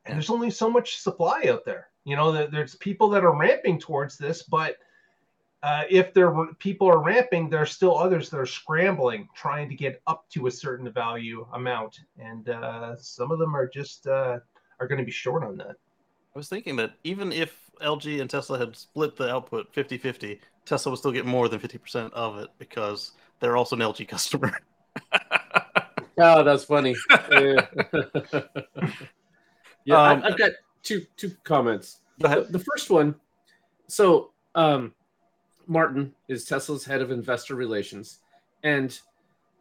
And 0.05 0.15
there's 0.15 0.29
only 0.29 0.49
so 0.49 0.69
much 0.69 0.97
supply 0.97 1.43
out 1.49 1.65
there. 1.65 1.89
You 2.05 2.15
know, 2.15 2.47
there's 2.47 2.75
people 2.75 3.09
that 3.09 3.23
are 3.23 3.37
ramping 3.37 3.79
towards 3.79 4.17
this, 4.17 4.43
but 4.43 4.77
uh, 5.61 5.83
if 5.89 6.13
there 6.13 6.33
people 6.57 6.87
are 6.87 7.03
ramping, 7.03 7.49
there 7.49 7.61
are 7.61 7.65
still 7.65 7.97
others 7.97 8.29
that 8.29 8.39
are 8.39 8.45
scrambling, 8.45 9.27
trying 9.35 9.67
to 9.69 9.75
get 9.75 10.01
up 10.07 10.29
to 10.29 10.47
a 10.47 10.51
certain 10.51 10.91
value 10.91 11.45
amount, 11.53 11.99
and 12.17 12.49
uh, 12.49 12.95
some 12.95 13.29
of 13.29 13.39
them 13.39 13.55
are 13.55 13.67
just 13.67 14.07
uh, 14.07 14.39
are 14.79 14.87
going 14.87 14.99
to 14.99 15.05
be 15.05 15.11
short 15.11 15.43
on 15.43 15.57
that. 15.57 15.75
I 16.33 16.39
was 16.39 16.47
thinking 16.47 16.77
that 16.77 16.93
even 17.03 17.33
if 17.33 17.69
LG 17.81 18.21
and 18.21 18.29
Tesla 18.29 18.57
had 18.57 18.75
split 18.75 19.17
the 19.17 19.29
output 19.29 19.73
50 19.73 19.97
50, 19.97 20.39
Tesla 20.65 20.91
would 20.91 20.99
still 20.99 21.11
get 21.11 21.25
more 21.25 21.49
than 21.49 21.59
50% 21.59 22.13
of 22.13 22.37
it 22.37 22.49
because 22.57 23.11
they're 23.39 23.57
also 23.57 23.75
an 23.75 23.81
LG 23.81 24.07
customer. 24.07 24.57
Oh, 26.21 26.43
that's 26.43 26.65
funny. 26.65 26.97
yeah, 27.31 27.65
yeah 29.85 30.01
Um, 30.01 30.21
I've 30.23 30.37
got 30.37 30.51
two 30.83 31.05
two 31.15 31.31
comments. 31.45 32.01
The, 32.17 32.45
the 32.49 32.59
first 32.59 32.89
one, 32.89 33.15
so 33.87 34.31
um, 34.53 34.93
Martin 35.65 36.13
is 36.27 36.43
Tesla's 36.43 36.83
head 36.83 37.01
of 37.01 37.11
investor 37.11 37.55
relations, 37.55 38.19
and 38.63 38.99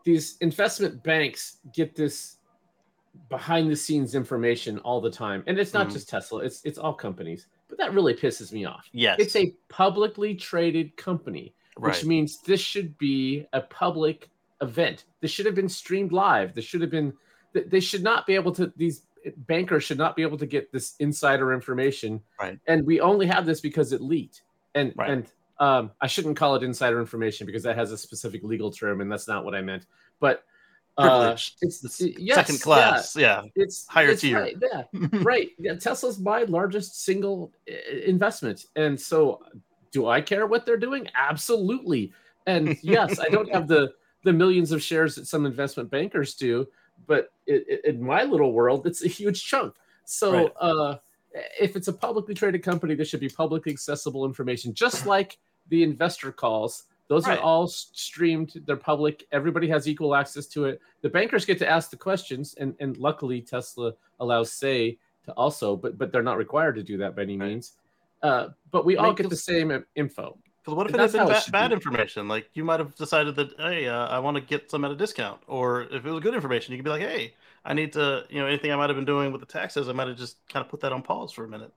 these 0.03 0.37
investment 0.41 1.01
banks 1.05 1.59
get 1.73 1.95
this 1.95 2.39
behind 3.29 3.71
the 3.71 3.77
scenes 3.77 4.17
information 4.17 4.81
all 4.81 5.01
the 5.01 5.13
time, 5.13 5.45
and 5.47 5.61
it's 5.61 5.73
not 5.73 5.87
Mhm. 5.87 5.93
just 5.93 6.09
Tesla; 6.09 6.41
it's 6.41 6.61
it's 6.65 6.79
all 6.79 6.93
companies. 6.95 7.47
But 7.69 7.79
that 7.79 7.95
really 7.95 8.15
pisses 8.15 8.53
me 8.53 8.65
off. 8.65 8.89
Yes. 8.93 9.17
It's 9.21 9.37
a 9.37 9.55
publicly 9.69 10.35
traded 10.35 10.97
company 10.97 11.55
which 11.79 12.05
means 12.05 12.41
this 12.41 12.61
should 12.61 12.97
be 12.99 13.47
a 13.53 13.61
public 13.61 14.31
event. 14.61 15.05
This 15.21 15.31
should 15.31 15.47
have 15.47 15.55
been 15.55 15.69
streamed 15.69 16.13
live. 16.13 16.55
This 16.55 16.65
should 16.65 16.81
have 16.81 16.91
been. 16.91 17.13
They 17.53 17.81
should 17.81 18.03
not 18.03 18.27
be 18.27 18.35
able 18.35 18.53
to. 18.53 18.73
These 18.77 19.03
bankers 19.47 19.85
should 19.85 19.99
not 19.99 20.17
be 20.17 20.23
able 20.23 20.39
to 20.39 20.47
get 20.47 20.71
this 20.73 20.95
insider 21.01 21.53
information. 21.53 22.21
Right. 22.41 22.59
And 22.67 22.87
we 22.87 23.01
only 23.01 23.27
have 23.27 23.47
this 23.47 23.61
because 23.61 23.93
it 23.93 24.01
leaked. 24.01 24.43
And 24.75 24.93
Right. 24.97 25.11
and 25.11 25.27
um, 25.59 25.91
I 26.01 26.07
shouldn't 26.07 26.37
call 26.37 26.55
it 26.55 26.63
insider 26.63 27.01
information 27.01 27.47
because 27.47 27.63
that 27.65 27.77
has 27.77 27.91
a 27.91 27.99
specific 27.99 28.43
legal 28.45 28.71
term, 28.71 29.01
and 29.01 29.11
that's 29.11 29.27
not 29.27 29.45
what 29.45 29.55
I 29.55 29.61
meant. 29.61 29.87
But 30.21 30.45
uh, 30.97 31.03
Privilege. 31.09 31.57
it's 31.63 31.85
It's 31.85 32.01
yes, 32.19 32.35
second 32.37 32.61
class. 32.61 33.17
Yeah. 33.17 33.43
It's 33.57 33.87
Higher 33.89 34.11
it's 34.11 34.21
tier. 34.21 34.41
right, 34.41 34.57
yeah, 34.61 34.83
right. 35.23 35.51
Yeah, 35.59 35.75
Tesla's 35.75 36.19
my 36.21 36.43
largest 36.45 37.05
single 37.05 37.53
investment, 38.05 38.67
and 38.77 39.01
so 39.01 39.43
do 39.91 40.07
I 40.07 40.21
care 40.21 40.47
what 40.47 40.67
they're 40.67 40.77
doing? 40.77 41.09
Absolutely. 41.15 42.13
And 42.47 42.77
yes, 42.83 43.19
I 43.19 43.29
don't 43.29 43.53
have 43.53 43.69
the 43.69 43.93
the 44.25 44.33
millions 44.33 44.73
of 44.73 44.83
shares 44.83 45.15
that 45.15 45.27
some 45.27 45.47
investment 45.47 45.91
bankers 45.91 46.35
do, 46.35 46.67
but 47.07 47.33
it, 47.47 47.65
it- 47.69 47.85
in 47.85 48.03
my 48.03 48.25
little 48.25 48.53
world, 48.53 48.87
it's 48.87 49.05
a 49.05 49.09
huge 49.09 49.45
chunk. 49.45 49.75
So 50.05 50.33
Right. 50.33 50.53
uh, 50.61 50.97
if 51.61 51.77
it's 51.77 51.89
a 51.89 51.93
publicly 51.93 52.35
traded 52.35 52.63
company, 52.63 52.95
there 52.95 53.05
should 53.05 53.21
be 53.21 53.29
publicly 53.29 53.73
accessible 53.73 54.25
information, 54.25 54.75
just 54.75 55.07
like 55.15 55.39
the 55.69 55.83
investor 55.83 56.33
calls. 56.33 56.85
Those 57.09 57.27
Right. 57.27 57.39
are 57.39 57.43
all 57.43 57.67
streamed. 57.69 58.61
They're 58.67 58.77
public. 58.77 59.27
Everybody 59.33 59.69
has 59.69 59.89
equal 59.89 60.15
access 60.15 60.47
to 60.49 60.67
it. 60.67 60.81
The 61.01 61.09
bankers 61.09 61.45
get 61.47 61.59
to 61.61 61.69
ask 61.69 61.91
the 61.91 61.97
questions, 61.97 62.55
and, 62.59 62.75
and 62.81 62.97
luckily 62.99 63.41
Tesla 63.41 63.95
allows 64.21 64.53
Say 64.53 64.99
to 65.25 65.33
also, 65.33 65.77
but 65.77 65.97
but 65.97 66.11
they're 66.13 66.23
not 66.23 66.37
required 66.39 66.75
to 66.75 66.83
do 66.83 66.97
that 66.99 67.15
by 67.17 67.23
any 67.23 67.37
Right. 67.39 67.49
means. 67.51 67.73
Uh, 68.23 68.49
but 68.73 68.85
we 68.85 68.97
all 68.97 69.13
get 69.15 69.23
the 69.25 69.29
this- 69.31 69.45
same 69.45 69.85
info. 69.95 70.37
Because 70.69 70.77
what 70.77 70.87
if 70.87 70.95
it 70.95 71.01
had 71.01 71.13
been 71.13 71.27
ba- 71.27 71.41
should 71.41 71.53
bad 71.53 71.69
be. 71.69 71.75
information? 71.75 72.29
Like 72.29 72.51
you 72.53 72.63
might 72.63 72.79
have 72.79 72.95
decided 72.95 73.37
that, 73.37 73.55
hey, 73.57 73.89
uh, 73.89 74.07
I 74.09 74.19
want 74.19 74.37
to 74.37 74.43
get 74.43 74.71
some 74.71 74.85
at 74.85 74.91
a 74.91 74.97
discount, 74.97 75.41
or 75.47 75.85
if 75.85 76.05
it 76.05 76.11
was 76.11 76.23
good 76.23 76.35
information, 76.35 76.73
you 76.73 76.79
could 76.79 76.85
be 76.85 76.91
like, 76.91 77.01
hey, 77.01 77.35
I 77.65 77.73
need 77.73 77.95
to, 77.95 78.25
you 78.29 78.39
know, 78.39 78.47
anything 78.47 78.71
I 78.71 78.77
might 78.77 78.91
have 78.91 78.97
been 78.97 79.07
doing 79.07 79.33
with 79.33 79.41
the 79.41 79.47
taxes, 79.47 79.89
I 79.89 79.93
might 79.93 80.09
have 80.09 80.19
just 80.19 80.37
kind 80.51 80.63
of 80.63 80.71
put 80.71 80.81
that 80.81 80.93
on 80.93 81.01
pause 81.01 81.33
for 81.33 81.47
a 81.47 81.49
minute. 81.49 81.73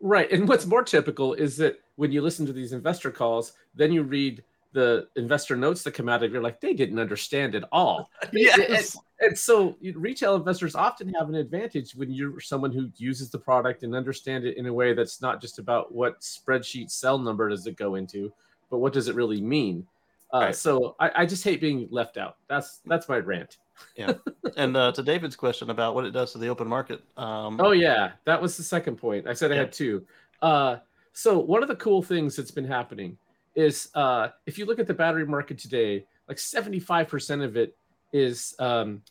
Right. 0.00 0.32
And 0.32 0.48
what's 0.48 0.64
more 0.64 0.82
typical 0.82 1.34
is 1.34 1.58
that 1.58 1.78
when 1.96 2.10
you 2.10 2.22
listen 2.22 2.46
to 2.46 2.54
these 2.54 2.72
investor 2.72 3.10
calls, 3.10 3.52
then 3.74 3.92
you 3.92 4.02
read 4.02 4.42
the 4.72 5.08
investor 5.14 5.54
notes 5.54 5.82
that 5.82 5.92
come 5.92 6.08
out 6.08 6.22
of 6.22 6.30
it, 6.30 6.32
you're 6.32 6.42
like, 6.42 6.62
they 6.62 6.72
didn't 6.72 6.98
understand 6.98 7.54
it 7.54 7.64
all. 7.70 8.08
Yes. 8.32 8.96
And 9.24 9.38
so 9.38 9.76
retail 9.94 10.36
investors 10.36 10.74
often 10.74 11.12
have 11.14 11.28
an 11.28 11.34
advantage 11.34 11.94
when 11.94 12.10
you're 12.12 12.40
someone 12.40 12.72
who 12.72 12.90
uses 12.96 13.30
the 13.30 13.38
product 13.38 13.82
and 13.82 13.94
understand 13.94 14.44
it 14.44 14.56
in 14.58 14.66
a 14.66 14.72
way 14.72 14.92
that's 14.92 15.22
not 15.22 15.40
just 15.40 15.58
about 15.58 15.94
what 15.94 16.20
spreadsheet 16.20 16.90
cell 16.90 17.18
number 17.18 17.48
does 17.48 17.66
it 17.66 17.76
go 17.76 17.94
into, 17.94 18.32
but 18.70 18.78
what 18.78 18.92
does 18.92 19.08
it 19.08 19.14
really 19.14 19.40
mean. 19.40 19.86
Uh, 20.32 20.40
Right. 20.40 20.56
So 20.56 20.94
I, 21.00 21.10
I 21.22 21.26
just 21.26 21.42
hate 21.44 21.60
being 21.60 21.88
left 21.90 22.16
out. 22.16 22.36
That's 22.48 22.80
that's 22.86 23.08
my 23.08 23.18
rant. 23.18 23.58
Yeah 23.96 24.12
and 24.56 24.76
uh, 24.76 24.92
to 24.92 25.02
David's 25.02 25.34
question 25.34 25.70
about 25.70 25.96
what 25.96 26.04
it 26.04 26.12
does 26.12 26.30
to 26.32 26.38
the 26.38 26.46
open 26.48 26.68
market, 26.68 27.02
um, 27.16 27.60
Oh 27.60 27.72
yeah, 27.72 28.12
that 28.24 28.40
was 28.40 28.56
the 28.56 28.62
second 28.62 28.96
point. 28.96 29.26
I 29.26 29.32
said 29.32 29.50
I 29.50 29.54
Yeah. 29.54 29.60
had 29.62 29.72
two. 29.72 30.06
Uh, 30.42 30.76
so 31.12 31.38
one 31.40 31.62
of 31.62 31.68
the 31.68 31.76
cool 31.76 32.02
things 32.02 32.36
that's 32.36 32.50
been 32.52 32.66
happening 32.66 33.16
is 33.56 33.88
uh, 33.94 34.28
if 34.46 34.58
you 34.58 34.66
look 34.66 34.78
at 34.78 34.86
the 34.86 34.94
battery 34.94 35.26
market 35.26 35.58
today, 35.58 36.04
like 36.28 36.38
seventy-five 36.38 37.08
percent 37.08 37.42
of 37.42 37.56
it 37.56 37.76
is 38.12 38.54
um, 38.60 39.02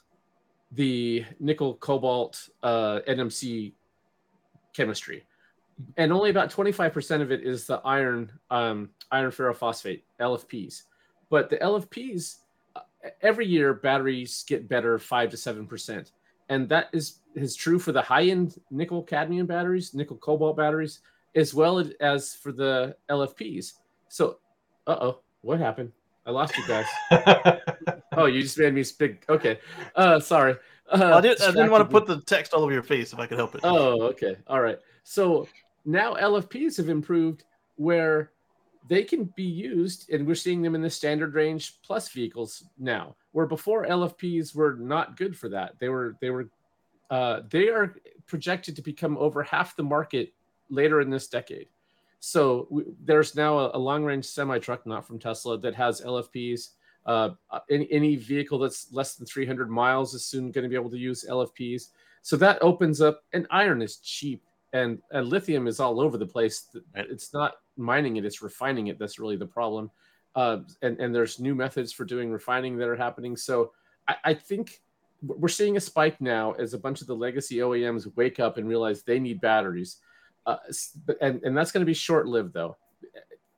the 0.75 1.25
nickel 1.39 1.75
cobalt 1.75 2.49
uh, 2.61 2.99
NMC 3.07 3.73
chemistry, 4.73 5.25
and 5.97 6.11
only 6.11 6.29
about 6.29 6.51
25% 6.51 7.21
of 7.21 7.31
it 7.31 7.43
is 7.43 7.65
the 7.65 7.81
iron 7.85 8.31
um, 8.49 8.89
iron 9.11 9.31
ferrophosphate 9.31 10.01
LFPs. 10.19 10.83
But 11.29 11.49
the 11.49 11.57
LFPs 11.57 12.37
uh, 12.75 12.81
every 13.21 13.45
year 13.45 13.73
batteries 13.73 14.43
get 14.47 14.67
better 14.67 14.97
five 14.99 15.29
to 15.31 15.37
seven 15.37 15.67
percent, 15.67 16.11
and 16.49 16.67
that 16.69 16.89
is 16.93 17.19
is 17.35 17.55
true 17.55 17.79
for 17.79 17.91
the 17.91 18.01
high 18.01 18.25
end 18.25 18.59
nickel 18.71 19.03
cadmium 19.03 19.47
batteries, 19.47 19.93
nickel 19.93 20.17
cobalt 20.17 20.57
batteries, 20.57 20.99
as 21.35 21.53
well 21.53 21.83
as 21.99 22.35
for 22.35 22.51
the 22.51 22.95
LFPs. 23.09 23.73
So, 24.09 24.37
uh 24.87 24.97
oh, 25.01 25.19
what 25.41 25.59
happened? 25.59 25.91
I 26.25 26.31
lost 26.31 26.57
you 26.57 26.65
guys. 26.67 26.85
oh, 28.17 28.25
you 28.25 28.41
just 28.41 28.57
made 28.57 28.73
me 28.73 28.83
speak. 28.83 29.25
Okay, 29.27 29.59
uh, 29.95 30.19
sorry. 30.19 30.55
Uh, 30.91 31.15
I, 31.17 31.21
did, 31.21 31.41
I 31.41 31.51
didn't 31.51 31.71
want 31.71 31.87
to 31.87 31.91
put 31.91 32.05
the 32.05 32.21
text 32.21 32.53
all 32.53 32.63
over 32.63 32.71
your 32.71 32.83
face 32.83 33.13
if 33.13 33.19
I 33.19 33.25
could 33.25 33.37
help 33.37 33.55
it. 33.55 33.61
Oh, 33.63 34.01
okay, 34.03 34.37
all 34.47 34.61
right. 34.61 34.79
So 35.03 35.47
now 35.85 36.13
LFPs 36.13 36.77
have 36.77 36.89
improved 36.89 37.43
where 37.75 38.31
they 38.87 39.03
can 39.03 39.25
be 39.35 39.43
used, 39.43 40.09
and 40.11 40.27
we're 40.27 40.35
seeing 40.35 40.61
them 40.61 40.75
in 40.75 40.81
the 40.81 40.89
standard 40.89 41.33
range 41.33 41.81
plus 41.81 42.09
vehicles 42.09 42.65
now. 42.77 43.15
Where 43.31 43.47
before 43.47 43.85
LFPs 43.85 44.55
were 44.55 44.75
not 44.75 45.17
good 45.17 45.37
for 45.37 45.49
that. 45.49 45.79
They 45.79 45.89
were 45.89 46.15
they 46.21 46.29
were 46.29 46.49
uh, 47.09 47.41
they 47.49 47.69
are 47.69 47.95
projected 48.27 48.75
to 48.75 48.81
become 48.81 49.17
over 49.17 49.43
half 49.43 49.75
the 49.75 49.83
market 49.83 50.33
later 50.69 51.01
in 51.01 51.09
this 51.09 51.27
decade. 51.27 51.67
So 52.25 52.67
we, 52.69 52.83
there's 53.03 53.35
now 53.35 53.59
a, 53.59 53.71
a 53.73 53.77
long 53.77 54.05
range 54.05 54.23
semi 54.23 54.57
truck, 54.57 54.87
not 54.87 55.05
from 55.05 55.19
Tesla, 55.19 55.57
that 55.57 55.75
has 55.75 55.99
LFPs. 55.99 56.69
Uh, 57.05 57.31
any, 57.69 57.85
any 57.91 58.15
vehicle 58.15 58.57
that's 58.57 58.93
less 58.93 59.15
than 59.15 59.27
300 59.27 59.69
miles 59.69 60.13
is 60.13 60.25
soon 60.25 60.49
going 60.49 60.63
to 60.63 60.69
be 60.69 60.75
able 60.75 60.89
to 60.89 60.97
use 60.97 61.25
LFPs. 61.29 61.89
So 62.21 62.37
that 62.37 62.63
opens 62.63 63.01
up, 63.01 63.23
and 63.33 63.45
iron 63.51 63.81
is 63.81 63.97
cheap, 63.97 64.41
and, 64.71 65.01
and 65.11 65.27
lithium 65.27 65.67
is 65.67 65.81
all 65.81 65.99
over 65.99 66.17
the 66.17 66.25
place. 66.25 66.73
It's 66.95 67.33
not 67.33 67.55
mining 67.75 68.15
it; 68.15 68.23
it's 68.23 68.41
refining 68.41 68.87
it. 68.87 68.97
That's 68.97 69.19
really 69.19 69.35
the 69.35 69.45
problem. 69.45 69.91
Uh, 70.33 70.59
and 70.81 70.97
and 71.01 71.13
there's 71.13 71.41
new 71.41 71.53
methods 71.53 71.91
for 71.91 72.05
doing 72.05 72.31
refining 72.31 72.77
that 72.77 72.87
are 72.87 72.95
happening. 72.95 73.35
So 73.35 73.73
I, 74.07 74.15
I 74.23 74.33
think 74.33 74.81
we're 75.21 75.49
seeing 75.49 75.75
a 75.75 75.81
spike 75.81 76.21
now 76.21 76.53
as 76.53 76.73
a 76.73 76.79
bunch 76.79 77.01
of 77.01 77.07
the 77.07 77.15
legacy 77.17 77.57
OEMs 77.57 78.15
wake 78.15 78.39
up 78.39 78.57
and 78.57 78.65
realize 78.65 79.03
they 79.03 79.19
need 79.19 79.41
batteries. 79.41 79.97
Uh, 80.45 80.57
and, 81.21 81.41
and 81.43 81.55
that's 81.55 81.71
going 81.71 81.81
to 81.81 81.85
be 81.85 81.93
short 81.93 82.27
lived 82.27 82.53
though. 82.53 82.77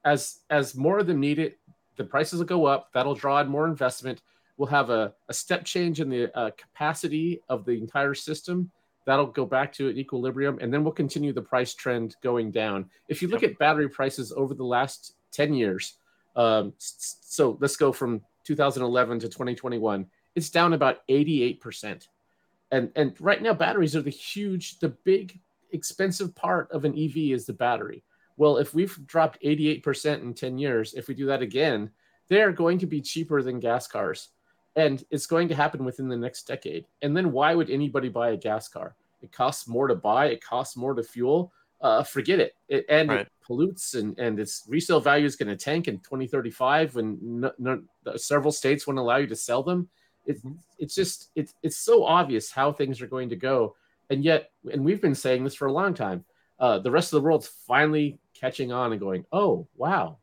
As 0.04 0.40
as 0.50 0.76
more 0.76 1.00
of 1.00 1.08
them 1.08 1.20
need 1.20 1.40
it, 1.40 1.58
the 1.96 2.04
prices 2.04 2.40
will 2.40 2.46
go 2.46 2.66
up. 2.66 2.90
That'll 2.94 3.16
draw 3.16 3.40
in 3.42 3.48
more 3.48 3.68
investment. 3.68 4.22
We'll 4.58 4.68
have 4.68 4.90
a, 4.90 5.14
a 5.28 5.34
step 5.34 5.66
change 5.66 6.00
in 6.00 6.10
the 6.10 6.36
uh, 6.38 6.52
capacity 6.52 7.42
of 7.50 7.66
the 7.66 7.74
entire 7.74 8.14
system. 8.14 8.72
That'll 9.06 9.28
go 9.28 9.46
back 9.46 9.72
to 9.74 9.90
an 9.90 9.98
equilibrium, 9.98 10.58
and 10.62 10.74
then 10.74 10.84
we'll 10.84 10.94
continue 10.94 11.34
the 11.34 11.42
price 11.42 11.74
trend 11.74 12.16
going 12.24 12.52
down. 12.52 12.90
If 13.08 13.22
you 13.22 13.28
look 13.28 13.42
yep. 13.42 13.52
at 13.52 13.60
battery 13.60 13.90
prices 13.90 14.32
over 14.32 14.54
the 14.54 14.64
last 14.64 15.14
10 15.32 15.54
years, 15.54 15.96
um, 16.36 16.74
so 16.78 17.58
let's 17.62 17.76
go 17.76 17.92
from 17.92 18.22
2011 18.46 19.20
to 19.20 19.28
2021, 19.28 20.08
it's 20.36 20.50
down 20.50 20.74
about 20.74 21.08
88%. 21.08 22.08
And, 22.72 22.92
and 22.96 23.16
right 23.20 23.42
now, 23.42 23.54
batteries 23.54 23.96
are 23.96 24.02
the 24.02 24.10
huge, 24.10 24.80
the 24.80 24.90
big 24.90 25.40
expensive 25.72 26.36
part 26.36 26.72
of 26.72 26.86
an 26.86 26.98
EV 26.98 27.34
is 27.34 27.46
the 27.46 27.54
battery. 27.54 28.04
Well, 28.38 28.58
if 28.58 28.74
we've 28.74 28.98
dropped 29.08 29.42
88% 29.42 30.22
in 30.22 30.34
10 30.34 30.58
years, 30.58 30.94
if 30.94 31.08
we 31.08 31.14
do 31.14 31.26
that 31.28 31.42
again, 31.42 31.92
they 32.28 32.42
are 32.42 32.52
going 32.52 32.80
to 32.80 32.86
be 32.86 33.02
cheaper 33.02 33.42
than 33.42 33.60
gas 33.60 33.88
cars. 33.88 34.30
And 34.76 35.04
it's 35.10 35.26
going 35.26 35.48
to 35.50 35.56
happen 35.56 35.86
within 35.86 36.10
the 36.10 36.18
next 36.18 36.48
decade. 36.48 36.86
And 37.02 37.16
then 37.16 37.32
why 37.32 37.56
would 37.56 37.70
anybody 37.70 38.10
buy 38.10 38.32
a 38.32 38.38
gas 38.38 38.68
car? 38.68 38.96
It 39.22 39.32
costs 39.32 39.68
more 39.68 39.88
to 39.88 39.96
buy, 39.96 40.28
it 40.28 40.44
costs 40.44 40.76
more 40.76 40.94
to 40.94 41.04
fuel. 41.04 41.54
Uh, 41.82 42.04
forget 42.04 42.40
it. 42.40 42.56
it 42.68 42.86
and 42.90 43.10
right. 43.10 43.20
it 43.22 43.32
pollutes, 43.46 43.94
and, 43.94 44.18
and 44.18 44.40
its 44.40 44.64
resale 44.68 45.00
value 45.00 45.26
is 45.26 45.36
going 45.36 45.50
to 45.50 45.56
tank 45.56 45.88
in 45.88 45.98
2035 46.00 46.96
when 46.96 47.18
no, 47.22 47.52
no, 47.60 47.82
several 48.16 48.52
states 48.52 48.88
won't 48.88 48.98
allow 49.00 49.18
you 49.18 49.28
to 49.28 49.36
sell 49.36 49.62
them. 49.62 49.88
It, 50.26 50.38
mm-hmm. 50.40 50.54
it's 50.80 50.96
just 50.96 51.30
it's 51.36 51.54
it's 51.62 51.78
so 51.78 52.04
obvious 52.04 52.50
how 52.50 52.72
things 52.72 53.02
are 53.02 53.08
going 53.08 53.30
to 53.30 53.36
go 53.36 53.76
and 54.10 54.24
yet, 54.24 54.52
and 54.72 54.84
we've 54.84 55.02
been 55.02 55.16
saying 55.16 55.44
this 55.44 55.56
for 55.56 55.68
a 55.68 55.72
long 55.72 55.94
time, 55.94 56.26
uh, 56.60 56.80
the 56.80 56.92
rest 56.92 57.14
of 57.14 57.22
the 57.22 57.26
world's 57.26 57.48
finally 57.68 58.20
catching 58.34 58.72
on 58.72 58.92
and 58.92 59.00
going, 59.00 59.26
oh, 59.32 59.68
wow, 59.76 60.18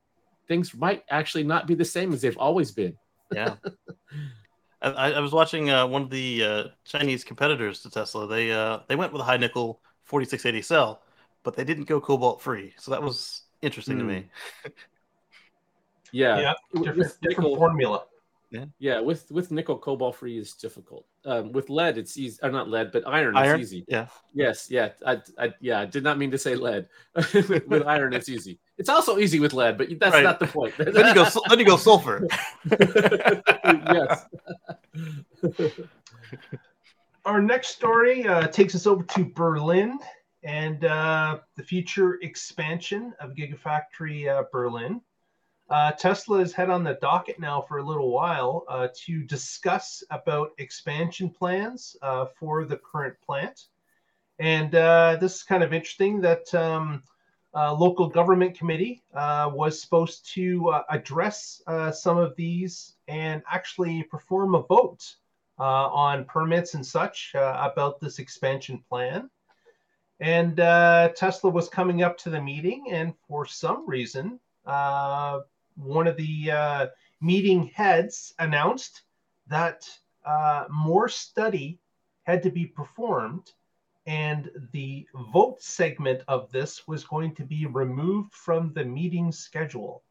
things 0.49 0.75
might 0.75 1.05
actually 1.11 1.45
not 1.45 1.67
be 1.67 1.75
the 1.75 1.85
same 1.85 2.13
as 2.13 2.23
they've 2.23 2.39
always 2.39 2.71
been. 2.71 2.97
yeah. 3.33 3.57
I, 4.83 5.13
I, 5.13 5.21
was 5.21 5.33
watching 5.33 5.71
uh, 5.71 5.87
one 5.87 6.03
of 6.03 6.11
the 6.11 6.45
uh, 6.45 6.65
Chinese 6.85 7.23
competitors 7.23 7.83
to 7.83 7.91
Tesla. 7.91 8.27
They 8.27 8.51
uh, 8.51 8.81
they 8.89 8.97
went 8.97 9.13
with 9.13 9.23
a 9.23 9.25
high 9.25 9.37
nickel 9.37 9.81
4680 10.03 10.63
cell, 10.63 11.03
but 11.45 11.55
they 11.55 11.63
didn't 11.63 11.85
go 11.85 12.01
cobalt 12.01 12.43
free. 12.43 12.75
So 12.79 12.91
that 12.91 13.01
was 13.01 13.43
interesting 13.63 13.97
mm. 13.97 14.01
to 14.01 14.05
me. 14.05 14.31
Hmm. 14.65 14.71
yeah, 16.11 16.41
yeah, 16.41 16.83
different, 16.83 17.17
different 17.23 17.57
formula. 17.57 18.03
Yeah, 18.53 18.67
yeah. 18.79 19.01
With 19.01 19.31
with 19.31 19.51
nickel, 19.51 19.79
cobalt 19.79 20.17
free 20.17 20.39
is 20.39 20.53
difficult. 20.53 21.07
Um, 21.25 21.53
with 21.53 21.71
lead, 21.71 21.97
it's 21.97 22.19
easy. 22.19 22.39
Or 22.43 22.51
not 22.51 22.69
lead, 22.69 22.93
but 22.93 23.03
iron, 23.07 23.35
iron? 23.35 23.61
it's 23.61 23.73
easy. 23.73 23.85
Yeah. 23.89 24.09
Yes. 24.35 24.71
Yeah. 24.71 24.91
I, 25.07 25.23
I 25.39 25.55
yeah. 25.61 25.81
I 25.81 25.87
did 25.87 26.05
not 26.05 26.19
mean 26.19 26.31
to 26.33 26.39
say 26.39 26.55
lead. 26.55 26.87
with 27.15 27.87
iron, 27.87 28.13
it's 28.13 28.29
easy. 28.29 28.59
It's 28.77 28.91
also 28.91 29.19
easy 29.19 29.41
with 29.41 29.55
lead, 29.55 29.79
but 29.79 29.89
that's 29.99 30.13
right. 30.13 30.23
not 30.23 30.39
the 30.39 30.47
point. 30.47 30.75
then 30.79 31.07
you 31.07 31.15
go. 31.15 31.27
Then 31.49 31.59
you 31.59 31.65
go 31.65 31.79
sulfur. 31.79 32.29
yes. 33.65 34.27
Our 37.25 37.41
next 37.41 37.69
story 37.69 38.27
uh, 38.27 38.49
takes 38.49 38.75
us 38.75 38.87
over 38.87 39.03
to 39.03 39.25
Berlin 39.25 39.99
and 40.43 40.85
uh, 40.85 41.39
the 41.57 41.63
future 41.63 42.19
expansion 42.21 43.15
of 43.19 43.31
Gigafactory 43.31 44.29
uh, 44.29 44.45
Berlin. 44.53 45.01
Uh, 45.71 45.93
Tesla 45.93 46.41
has 46.41 46.53
had 46.53 46.69
on 46.69 46.85
the 46.85 46.99
docket 47.01 47.41
now 47.41 47.61
for 47.61 47.79
a 47.79 47.83
little 47.83 48.11
while 48.11 48.65
uh, 48.69 48.89
to 48.95 49.23
discuss 49.23 50.03
about 50.11 50.51
expansion 50.59 51.31
plans 51.31 51.97
uh, 52.03 52.27
for 52.39 52.65
the 52.65 52.77
current 52.77 53.17
plant. 53.25 53.67
And 54.39 54.75
uh, 54.75 55.17
this 55.21 55.37
is 55.37 55.43
kind 55.43 55.63
of 55.63 55.73
interesting 55.73 56.21
that 56.21 56.53
um, 56.55 57.03
local 57.55 58.09
government 58.09 58.59
committee 58.59 59.03
uh, 59.15 59.51
was 59.53 59.81
supposed 59.81 60.29
to 60.35 60.69
uh, 60.69 60.83
address 60.91 61.63
some 61.93 62.19
of 62.19 62.37
these 62.37 62.95
and 63.09 63.43
actually 63.51 64.03
perform 64.03 64.55
a 64.55 64.63
vote 64.63 65.17
on 65.59 66.25
permits 66.25 66.75
and 66.75 66.85
such 66.85 67.31
about 67.35 68.01
this 68.01 68.19
expansion 68.19 68.83
plan. 68.89 69.31
And 70.21 70.57
Tesla 71.17 71.51
was 71.51 71.69
coming 71.69 72.03
up 72.03 72.19
to 72.19 72.31
the 72.31 72.43
meeting, 72.43 72.87
and 72.91 73.15
for 73.29 73.47
some 73.47 73.89
reason, 73.89 74.41
uh, 74.67 75.41
one 75.77 76.07
of 76.07 76.17
the 76.17 76.51
uh, 76.51 76.87
meeting 77.21 77.69
heads 77.69 78.35
announced 78.39 79.03
that 79.49 79.89
uh, 80.25 80.67
more 80.71 81.09
study 81.09 81.79
had 82.25 82.43
to 82.43 82.51
be 82.51 82.67
performed 82.67 83.53
and 84.07 84.51
the 84.73 85.07
vote 85.33 85.63
segment 85.63 86.23
of 86.27 86.51
this 86.51 86.89
was 86.89 87.05
going 87.05 87.35
to 87.37 87.45
be 87.45 87.67
removed 87.67 88.33
from 88.35 88.73
the 88.73 88.85
meeting 88.85 89.31
schedule. 89.31 90.03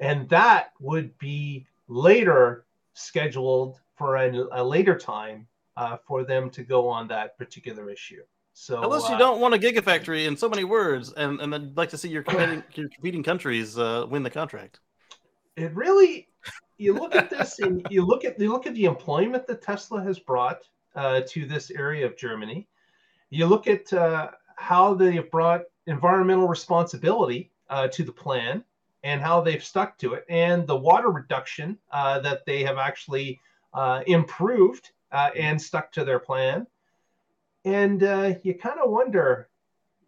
And 0.00 0.28
that 0.30 0.72
would 0.80 1.16
be 1.18 1.66
later 1.88 2.64
scheduled 2.94 3.80
for 3.94 4.16
a, 4.16 4.48
a 4.52 4.64
later 4.64 4.98
time 4.98 5.46
uh, 5.76 5.96
for 6.06 6.24
them 6.24 6.50
to 6.50 6.64
go 6.64 6.88
on 6.88 7.08
that 7.08 7.38
particular 7.38 7.88
issue. 7.88 8.22
So 8.58 8.82
unless 8.82 9.06
you 9.10 9.16
uh, 9.16 9.18
don't 9.18 9.38
want 9.38 9.54
a 9.54 9.58
gigafactory 9.58 10.26
in 10.26 10.34
so 10.34 10.48
many 10.48 10.64
words, 10.64 11.12
and 11.12 11.42
and 11.42 11.52
then 11.52 11.74
like 11.76 11.90
to 11.90 11.98
see 11.98 12.08
your 12.08 12.22
competing 12.22 12.62
your 12.74 12.88
competing 12.88 13.22
countries 13.22 13.78
uh, 13.78 14.06
win 14.08 14.22
the 14.22 14.30
contract. 14.30 14.80
It 15.56 15.74
really, 15.74 16.28
you 16.78 16.94
look 16.94 17.14
at 17.14 17.28
this 17.28 17.58
and 17.58 17.86
you 17.90 18.02
look 18.02 18.24
at 18.24 18.40
you 18.40 18.50
look 18.50 18.66
at 18.66 18.72
the 18.72 18.86
employment 18.86 19.46
that 19.48 19.60
Tesla 19.60 20.02
has 20.02 20.18
brought 20.18 20.62
uh, 20.94 21.20
to 21.28 21.44
this 21.44 21.70
area 21.70 22.06
of 22.06 22.16
Germany. 22.16 22.66
You 23.28 23.44
look 23.44 23.66
at 23.66 23.92
uh, 23.92 24.30
how 24.56 24.94
they 24.94 25.12
have 25.16 25.30
brought 25.30 25.64
environmental 25.86 26.48
responsibility 26.48 27.50
uh, 27.68 27.88
to 27.88 28.04
the 28.04 28.12
plan 28.12 28.64
and 29.02 29.20
how 29.20 29.42
they've 29.42 29.62
stuck 29.62 29.98
to 29.98 30.14
it, 30.14 30.24
and 30.30 30.66
the 30.66 30.76
water 30.76 31.10
reduction 31.10 31.76
uh, 31.92 32.20
that 32.20 32.46
they 32.46 32.62
have 32.62 32.78
actually 32.78 33.38
improved 34.06 34.92
and 35.12 35.60
stuck 35.60 35.92
to 35.92 36.06
their 36.06 36.18
plan 36.18 36.66
and 37.66 38.02
uh, 38.04 38.34
you 38.42 38.54
kind 38.54 38.78
of 38.82 38.90
wonder 38.90 39.48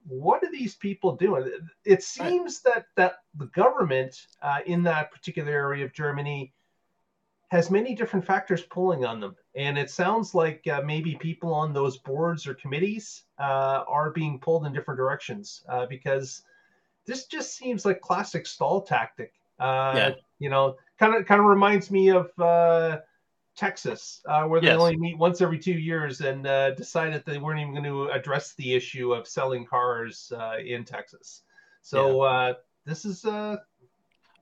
what 0.07 0.43
are 0.43 0.51
these 0.51 0.75
people 0.77 1.17
doing? 1.17 1.51
It 1.85 2.03
seems 2.03 2.61
that 2.63 2.87
that 2.97 3.17
the 3.37 3.47
government 3.47 4.27
uh, 4.41 4.61
in 4.65 4.83
that 4.85 5.13
particular 5.13 5.53
area 5.53 5.85
of 5.85 5.93
germany 5.93 6.55
has 7.51 7.71
many 7.71 7.95
different 7.95 8.25
factors 8.25 8.63
pulling 8.63 9.05
on 9.05 9.21
them. 9.21 9.35
And 9.55 9.79
it 9.79 9.91
sounds 9.91 10.35
like 10.35 10.67
uh, 10.67 10.83
maybe 10.85 11.17
people 11.17 11.53
on 11.53 11.73
those 11.73 11.97
boards 11.97 12.47
or 12.47 12.55
committees 12.55 13.23
uh, 13.39 13.85
are 13.89 14.11
being 14.11 14.39
pulled 14.39 14.67
in 14.67 14.73
different 14.73 14.99
directions 14.99 15.65
uh, 15.69 15.87
because 15.87 16.43
this 17.07 17.25
just 17.25 17.57
seems 17.57 17.87
like 17.87 18.03
classic 18.03 18.47
stall 18.47 18.83
tactic. 18.83 19.33
Uh, 19.59 19.93
yeah. 19.97 20.11
you 20.39 20.49
know 20.49 20.77
kind 21.01 21.17
of 21.17 21.27
kind 21.27 21.41
of 21.41 21.47
reminds 21.47 21.91
me 21.91 22.11
of 22.11 22.31
Texas, 23.59 24.23
uh, 24.27 24.45
where 24.45 24.61
they 24.61 24.69
Yes. 24.69 24.79
only 24.81 24.97
meet 24.97 25.19
once 25.19 25.41
every 25.41 25.59
two 25.59 25.73
years, 25.73 26.21
and 26.21 26.47
uh, 26.47 26.71
decided 26.71 27.25
they 27.27 27.39
weren't 27.39 27.61
even 27.61 27.73
going 27.73 27.85
to 27.85 28.09
address 28.11 28.55
the 28.55 28.75
issue 28.75 29.13
of 29.13 29.27
selling 29.27 29.67
cars 29.67 30.33
uh, 30.37 30.59
in 30.65 30.85
Texas. 30.85 31.43
So 31.83 32.21
uh, 32.23 32.55
this 32.85 33.05
is 33.05 33.25
uh, 33.25 33.57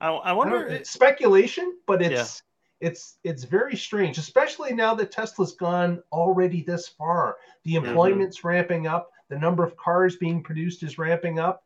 I, 0.01 0.09
I 0.09 0.31
I 0.31 0.33
wonder. 0.33 0.65
don't- 0.69 0.73
it's 0.73 0.91
speculation, 0.91 1.79
but 1.87 2.03
it's 2.03 2.43
it's 2.81 3.17
it's 3.25 3.45
very 3.45 3.75
strange, 3.75 4.19
especially 4.19 4.75
now 4.75 4.95
that 4.95 5.11
Tesla's 5.11 5.55
gone 5.55 6.03
already 6.13 6.63
this 6.63 6.87
far. 6.89 7.39
The 7.65 7.75
Mm-hmm. 7.75 7.87
employment's 7.87 8.45
ramping 8.45 8.87
up, 8.87 9.11
the 9.29 9.39
number 9.39 9.65
of 9.65 9.77
cars 9.79 10.17
being 10.17 10.43
produced 10.43 10.83
is 10.83 10.99
ramping 10.99 11.39
up. 11.39 11.65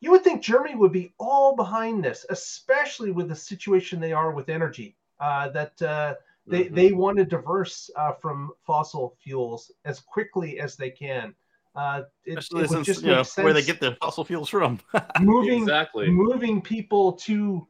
You 0.00 0.12
would 0.12 0.22
think 0.22 0.42
Germany 0.42 0.76
would 0.76 0.92
be 0.92 1.14
all 1.18 1.56
behind 1.56 2.04
this, 2.04 2.24
especially 2.30 3.10
with 3.10 3.28
the 3.28 3.34
situation 3.34 3.98
they 4.00 4.12
are 4.12 4.30
with 4.32 4.48
energy. 4.48 4.96
Uh, 5.18 5.48
that 5.50 5.80
uh, 5.82 6.14
they 6.46 6.64
Mhm. 6.64 6.74
they 6.74 6.92
want 6.92 7.18
to 7.18 7.24
diverse 7.24 7.90
uh, 7.96 8.12
from 8.12 8.52
fossil 8.66 9.16
fuels 9.22 9.72
as 9.84 10.00
quickly 10.00 10.58
as 10.60 10.76
they 10.76 10.90
can. 10.90 11.34
Uh, 11.74 12.02
it, 12.24 12.38
especially 12.38 12.64
it 12.64 12.68
since 12.70 12.86
just 12.86 13.02
you 13.02 13.08
know, 13.10 13.22
sense 13.22 13.44
where 13.44 13.52
they 13.52 13.62
get 13.62 13.80
their 13.80 13.96
fossil 13.96 14.24
fuels 14.24 14.48
from. 14.48 14.80
moving 15.20 15.62
exactly. 15.62 16.08
moving 16.08 16.62
people 16.62 17.12
to 17.12 17.66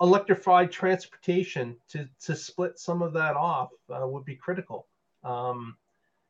electrified 0.00 0.70
transportation 0.72 1.76
to 1.88 2.08
to 2.20 2.34
split 2.36 2.78
some 2.78 3.02
of 3.02 3.12
that 3.12 3.36
off 3.36 3.70
uh, 3.90 4.06
would 4.06 4.24
be 4.24 4.36
critical. 4.36 4.86
Um, 5.24 5.76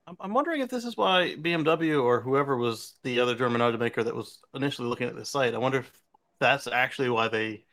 I'm- 0.07 0.17
I'm 0.21 0.35
wondering 0.35 0.61
if 0.63 0.71
this 0.71 0.85
is 0.85 0.97
why 0.97 1.37
BMW 1.37 2.03
or 2.03 2.21
whoever 2.21 2.57
was 2.57 2.99
the 3.03 3.21
other 3.21 3.35
German 3.35 3.61
automaker 3.61 4.05
that 4.05 4.15
was 4.15 4.41
initially 4.55 4.89
looking 4.89 5.09
at 5.09 5.15
this 5.17 5.31
site. 5.31 5.55
I 5.55 5.59
wonder 5.59 5.79
if 5.81 5.93
that's 6.41 6.67
actually 6.67 7.11
why 7.11 7.29
they 7.29 7.65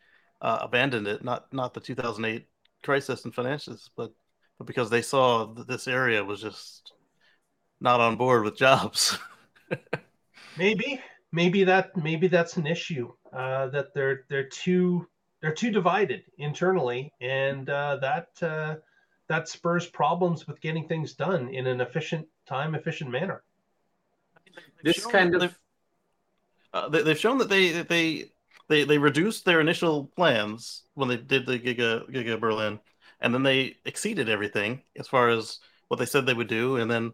uh, 0.41 0.59
abandoned 0.61 1.07
it, 1.07 1.23
not 1.23 1.51
not 1.53 1.73
the 1.73 1.79
2008 1.79 2.47
crisis 2.83 3.25
and 3.25 3.33
finances, 3.33 3.89
but 3.95 4.11
but 4.57 4.67
because 4.67 4.89
they 4.89 5.01
saw 5.01 5.45
that 5.53 5.67
this 5.67 5.87
area 5.87 6.23
was 6.23 6.41
just 6.41 6.93
not 7.79 7.99
on 7.99 8.15
board 8.15 8.43
with 8.43 8.57
jobs. 8.57 9.17
maybe 10.57 11.01
maybe 11.31 11.63
that 11.63 11.95
maybe 11.95 12.27
that's 12.27 12.57
an 12.57 12.65
issue 12.65 13.11
uh, 13.33 13.67
that 13.67 13.93
they're 13.93 14.25
they're 14.29 14.49
too 14.49 15.07
they're 15.41 15.53
too 15.53 15.71
divided 15.71 16.23
internally, 16.39 17.13
and 17.21 17.69
uh, 17.69 17.97
that 17.97 18.29
uh, 18.41 18.75
that 19.27 19.47
spurs 19.47 19.85
problems 19.85 20.47
with 20.47 20.59
getting 20.61 20.87
things 20.87 21.13
done 21.13 21.49
in 21.49 21.67
an 21.67 21.81
efficient 21.81 22.25
time 22.47 22.75
efficient 22.75 23.11
manner. 23.11 23.43
This 24.83 25.05
kind 25.05 25.35
of- 25.35 25.41
they've, 25.41 25.59
uh, 26.73 26.89
they've 26.89 27.19
shown 27.19 27.37
that 27.39 27.49
they 27.49 27.71
that 27.73 27.89
they 27.89 28.31
they 28.69 28.83
they 28.83 28.97
reduced 28.97 29.45
their 29.45 29.61
initial 29.61 30.07
plans 30.15 30.83
when 30.93 31.09
they 31.09 31.17
did 31.17 31.45
the 31.45 31.59
Giga 31.59 32.09
Giga 32.09 32.39
Berlin, 32.39 32.79
and 33.21 33.33
then 33.33 33.43
they 33.43 33.77
exceeded 33.85 34.29
everything 34.29 34.81
as 34.97 35.07
far 35.07 35.29
as 35.29 35.59
what 35.87 35.97
they 35.97 36.05
said 36.05 36.25
they 36.25 36.33
would 36.33 36.47
do, 36.47 36.77
and 36.77 36.89
then 36.89 37.13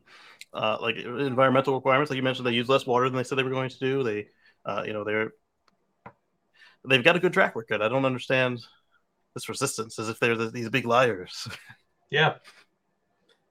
uh, 0.53 0.77
like 0.81 0.97
environmental 0.97 1.75
requirements, 1.75 2.09
like 2.09 2.17
you 2.17 2.23
mentioned, 2.23 2.45
they 2.47 2.51
use 2.51 2.69
less 2.69 2.85
water 2.85 3.09
than 3.09 3.17
they 3.17 3.23
said 3.23 3.37
they 3.37 3.43
were 3.43 3.49
going 3.49 3.69
to 3.69 3.79
do. 3.79 4.03
They, 4.03 4.27
uh, 4.65 4.83
you 4.85 4.93
know, 4.93 5.03
they're 5.03 5.31
they've 6.87 7.03
got 7.03 7.15
a 7.15 7.19
good 7.19 7.33
track 7.33 7.55
record. 7.55 7.81
I 7.81 7.89
don't 7.89 8.05
understand 8.05 8.59
this 9.33 9.49
resistance 9.49 9.97
as 9.99 10.09
if 10.09 10.19
they're 10.19 10.35
the, 10.35 10.49
these 10.49 10.69
big 10.69 10.85
liars. 10.85 11.47
Yeah, 12.09 12.35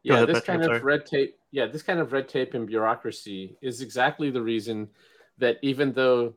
yeah, 0.05 0.15
ahead, 0.15 0.29
this 0.29 0.39
Patrick, 0.39 0.47
kind 0.47 0.65
I'm 0.65 0.71
of 0.77 0.79
sorry. 0.79 0.85
red 0.85 1.07
tape. 1.07 1.37
Yeah, 1.51 1.67
this 1.67 1.83
kind 1.83 2.01
of 2.01 2.13
red 2.13 2.29
tape 2.29 2.55
and 2.55 2.67
bureaucracy 2.67 3.57
is 3.63 3.81
exactly 3.81 4.31
the 4.31 4.43
reason 4.43 4.89
that 5.39 5.59
even 5.63 5.93
though 5.93 6.35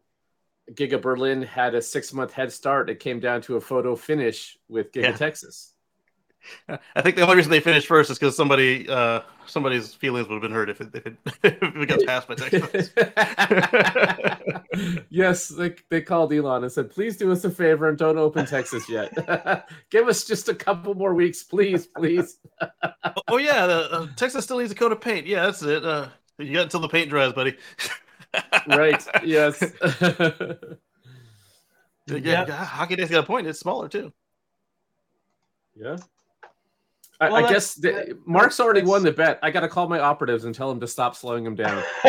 Giga 0.71 1.01
Berlin 1.01 1.41
had 1.43 1.75
a 1.75 1.82
six 1.82 2.12
month 2.13 2.34
head 2.34 2.51
start, 2.51 2.89
it 2.89 2.99
came 2.99 3.19
down 3.19 3.41
to 3.43 3.56
a 3.56 3.62
photo 3.62 3.95
finish 3.95 4.58
with 4.67 4.91
Giga 4.91 5.04
Yeah. 5.04 5.12
Texas. 5.12 5.71
I 6.69 7.01
think 7.01 7.15
the 7.15 7.23
only 7.23 7.38
reason 7.38 7.49
they 7.49 7.60
finished 7.60 7.88
first 7.88 8.12
is 8.12 8.19
because 8.19 8.36
somebody 8.38 8.88
uh, 8.88 9.21
somebody's 9.47 9.95
feelings 9.95 10.28
would 10.28 10.36
have 10.36 10.41
been 10.43 10.51
hurt 10.51 10.69
if 10.69 10.80
it 10.80 10.89
if 10.93 11.08
it, 11.08 11.17
if 11.43 11.75
it 11.75 11.89
got 11.89 12.06
passed 12.06 12.28
by 12.28 12.36
Texas. 12.36 12.91
yes, 15.10 15.47
they, 15.49 15.73
they 15.89 16.01
called 16.01 16.32
Elon 16.32 16.63
and 16.63 16.71
said, 16.71 16.91
please 16.91 17.17
do 17.17 17.32
us 17.32 17.43
a 17.45 17.49
favor 17.49 17.89
and 17.89 17.97
don't 17.97 18.17
open 18.19 18.45
Texas 18.45 18.88
yet. 18.89 19.67
Give 19.89 20.08
us 20.08 20.23
just 20.25 20.47
a 20.47 20.54
couple 20.54 20.93
more 20.93 21.15
weeks, 21.15 21.43
please, 21.43 21.88
please. 21.88 22.38
oh 23.28 23.38
yeah, 23.38 23.65
uh, 23.65 24.08
Texas 24.15 24.43
still 24.43 24.60
needs 24.60 24.71
a 24.71 24.75
coat 24.75 24.91
of 24.91 25.01
paint. 25.01 25.25
Yeah, 25.25 25.45
that's 25.45 25.63
it. 25.63 25.84
Uh, 25.84 26.10
you 26.38 26.54
got 26.54 26.63
until 26.63 26.82
the 26.82 26.89
paint 26.89 27.10
dries, 27.10 27.34
buddy. 27.34 27.58
Right. 28.67 29.06
Yes. 29.24 29.62
yeah, 32.08 32.17
Yeah. 32.17 32.45
Hockey 32.65 32.95
Day's 32.95 33.10
got 33.10 33.24
a 33.24 33.28
point. 33.28 33.48
It's 33.48 33.60
smaller 33.60 33.88
too. 33.89 34.12
yeah. 35.76 35.98
I, 37.21 37.30
Well, 37.30 37.45
I 37.45 37.50
guess 37.50 37.76
the, 37.76 37.91
that- 37.91 38.28
Mark's 38.28 38.60
already 38.60 38.82
won 38.84 39.02
the 39.04 39.12
bet. 39.12 39.39
I 39.41 39.50
got 39.50 39.62
to 39.62 39.69
call 39.69 39.88
my 39.88 40.00
operatives 40.00 40.43
and 40.43 40.54
tell 40.54 40.67
them 40.67 40.82
to 40.82 40.88
stop 40.88 41.15
slowing 41.15 41.45
him 41.45 41.56
down. 41.56 41.82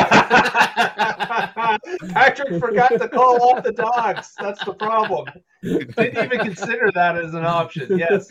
Patrick 2.11 2.61
forgot 2.61 2.89
to 2.89 3.09
call 3.09 3.41
off 3.43 3.62
the 3.62 3.73
dogs. 3.73 4.35
That's 4.39 4.65
the 4.65 4.75
problem. 4.75 5.27
Didn't 5.62 5.99
even 5.99 6.41
consider 6.41 6.91
that 6.95 7.17
as 7.17 7.35
an 7.35 7.45
option. 7.45 7.97
Yes. 7.99 8.31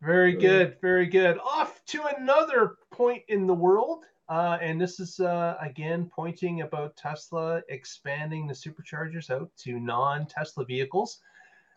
Very 0.00 0.36
good. 0.36 0.76
Very 0.80 1.06
good. 1.06 1.38
Off 1.38 1.80
to 1.86 2.04
another 2.16 2.76
point 2.92 3.22
in 3.28 3.46
the 3.46 3.54
world. 3.54 4.04
Uh, 4.28 4.58
and 4.60 4.80
this 4.80 5.00
is 5.00 5.20
uh, 5.20 5.56
again 5.60 6.10
pointing 6.14 6.62
about 6.62 6.96
Tesla 6.96 7.62
expanding 7.68 8.46
the 8.46 8.54
superchargers 8.54 9.30
out 9.30 9.50
to 9.58 9.78
non 9.78 10.26
Tesla 10.26 10.64
vehicles. 10.64 11.20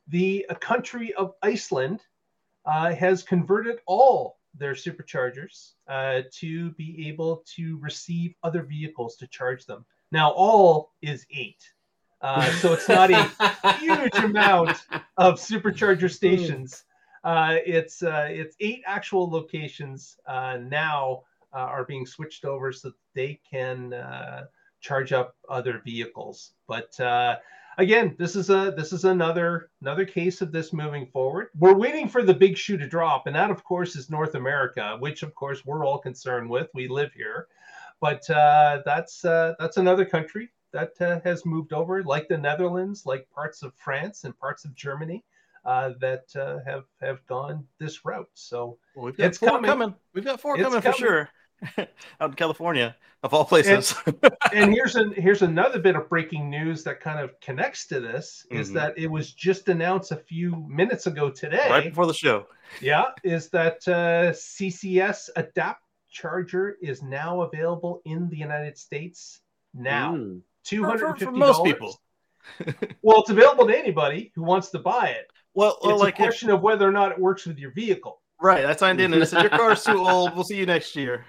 The 0.07 0.45
uh, 0.49 0.55
country 0.55 1.13
of 1.15 1.33
Iceland 1.43 2.01
uh, 2.65 2.93
has 2.95 3.23
converted 3.23 3.79
all 3.85 4.37
their 4.55 4.73
superchargers 4.73 5.73
uh, 5.87 6.21
to 6.31 6.71
be 6.71 7.07
able 7.07 7.43
to 7.55 7.77
receive 7.79 8.33
other 8.43 8.63
vehicles 8.63 9.15
to 9.17 9.27
charge 9.27 9.65
them. 9.65 9.85
Now, 10.11 10.31
all 10.31 10.93
is 11.01 11.25
eight. 11.31 11.63
Uh, 12.21 12.49
so 12.53 12.73
it's 12.73 12.89
not 12.89 13.11
a 13.11 13.73
huge 13.79 14.15
amount 14.15 14.77
of 15.17 15.35
supercharger 15.35 16.11
stations. 16.11 16.83
Uh, 17.23 17.57
it's 17.65 18.01
uh, 18.01 18.27
it's 18.29 18.55
eight 18.59 18.81
actual 18.85 19.29
locations 19.29 20.17
uh, 20.25 20.57
now 20.57 21.23
are 21.59 21.85
being 21.85 22.05
switched 22.05 22.45
over 22.45 22.71
so 22.71 22.89
that 22.89 22.95
they 23.13 23.39
can 23.49 23.93
uh, 23.93 24.45
charge 24.81 25.13
up 25.13 25.35
other 25.49 25.81
vehicles. 25.85 26.53
But 26.67 26.99
uh, 26.99 27.37
again, 27.77 28.15
this 28.17 28.35
is 28.35 28.49
a 28.49 28.73
this 28.75 28.93
is 28.93 29.05
another 29.05 29.69
another 29.81 30.05
case 30.05 30.41
of 30.41 30.51
this 30.51 30.73
moving 30.73 31.07
forward. 31.07 31.47
We're 31.57 31.77
waiting 31.77 32.07
for 32.09 32.23
the 32.23 32.33
big 32.33 32.57
shoe 32.57 32.77
to 32.77 32.87
drop, 32.87 33.27
and 33.27 33.35
that 33.35 33.51
of 33.51 33.63
course 33.63 33.95
is 33.95 34.09
North 34.09 34.35
America, 34.35 34.97
which 34.99 35.23
of 35.23 35.33
course 35.35 35.65
we're 35.65 35.85
all 35.85 35.99
concerned 35.99 36.49
with. 36.49 36.67
We 36.73 36.87
live 36.87 37.13
here, 37.13 37.47
but 38.01 38.29
uh, 38.29 38.81
that's 38.85 39.25
uh, 39.25 39.55
that's 39.59 39.77
another 39.77 40.05
country 40.05 40.49
that 40.73 40.93
uh, 41.01 41.19
has 41.23 41.45
moved 41.45 41.71
over, 41.73 42.03
like 42.03 42.27
the 42.27 42.37
Netherlands, 42.37 43.05
like 43.05 43.29
parts 43.31 43.63
of 43.63 43.73
France 43.75 44.25
and 44.25 44.37
parts 44.37 44.65
of 44.65 44.75
Germany. 44.75 45.23
Uh, 45.65 45.91
that 45.99 46.23
uh, 46.37 46.59
have 46.65 46.85
have 47.01 47.25
gone 47.27 47.65
this 47.77 48.05
route. 48.05 48.29
So 48.35 48.77
Well, 48.95 49.07
we've 49.07 49.17
got 49.17 49.25
It's 49.25 49.37
four 49.37 49.49
coming. 49.49 49.65
coming. 49.69 49.95
We've 50.13 50.23
got 50.23 50.39
four 50.39 50.55
It's 50.55 50.63
coming, 50.63 50.79
coming. 50.81 50.93
for 50.93 50.97
sure. 50.97 51.29
Out 51.77 52.29
in 52.29 52.33
California, 52.33 52.95
of 53.23 53.33
all 53.33 53.43
places. 53.45 53.95
and 54.53 54.71
here's 54.71 54.95
an 54.95 55.11
here's 55.13 55.41
another 55.41 55.79
bit 55.79 55.95
of 55.95 56.07
breaking 56.07 56.49
news 56.49 56.83
that 56.83 56.99
kind 56.99 57.19
of 57.19 57.39
connects 57.41 57.87
to 57.87 57.99
this 57.99 58.45
is 58.51 58.69
Mhm. 58.69 58.73
that 58.75 58.97
it 58.97 59.07
was 59.07 59.31
just 59.33 59.67
announced 59.69 60.11
a 60.11 60.17
few 60.17 60.55
minutes 60.67 61.07
ago 61.07 61.29
today. 61.29 61.67
right 61.69 61.83
before 61.85 62.05
the 62.05 62.13
show. 62.13 62.45
Yeah, 62.81 63.05
is 63.23 63.49
that 63.49 63.87
uh, 63.87 64.33
CCS 64.33 65.29
Adapt 65.35 65.81
Charger 66.11 66.77
is 66.81 67.01
now 67.01 67.41
available 67.41 68.01
in 68.05 68.29
the 68.29 68.37
United 68.37 68.77
States 68.77 69.41
now. 69.73 70.15
Mm. 70.15 70.41
Two 70.63 70.83
For- 70.83 70.97
for- 70.97 71.15
for 71.15 71.31
most 71.31 71.63
people. 71.63 71.99
well, 73.01 73.21
it's 73.21 73.29
available 73.29 73.67
to 73.67 73.77
anybody 73.77 74.31
who 74.35 74.43
wants 74.43 74.69
to 74.69 74.79
buy 74.79 75.09
it. 75.09 75.27
Well, 75.53 75.77
well 75.81 75.93
It's 75.95 76.01
like 76.03 76.13
a 76.19 76.23
question 76.23 76.49
of 76.49 76.61
whether 76.61 76.87
or 76.87 76.91
not 76.91 77.11
it 77.11 77.19
works 77.19 77.45
with 77.45 77.57
your 77.57 77.71
vehicle. 77.71 78.21
Right, 78.41 78.65
I 78.65 78.75
signed 78.75 79.01
in 79.01 79.13
and 79.13 79.21
it 79.21 79.27
said 79.27 79.41
your 79.41 79.51
car's 79.51 79.83
too 79.83 79.97
old. 80.05 80.35
We'll 80.35 80.43
see 80.43 80.57
you 80.57 80.65
next 80.65 80.95
year. 80.95 81.25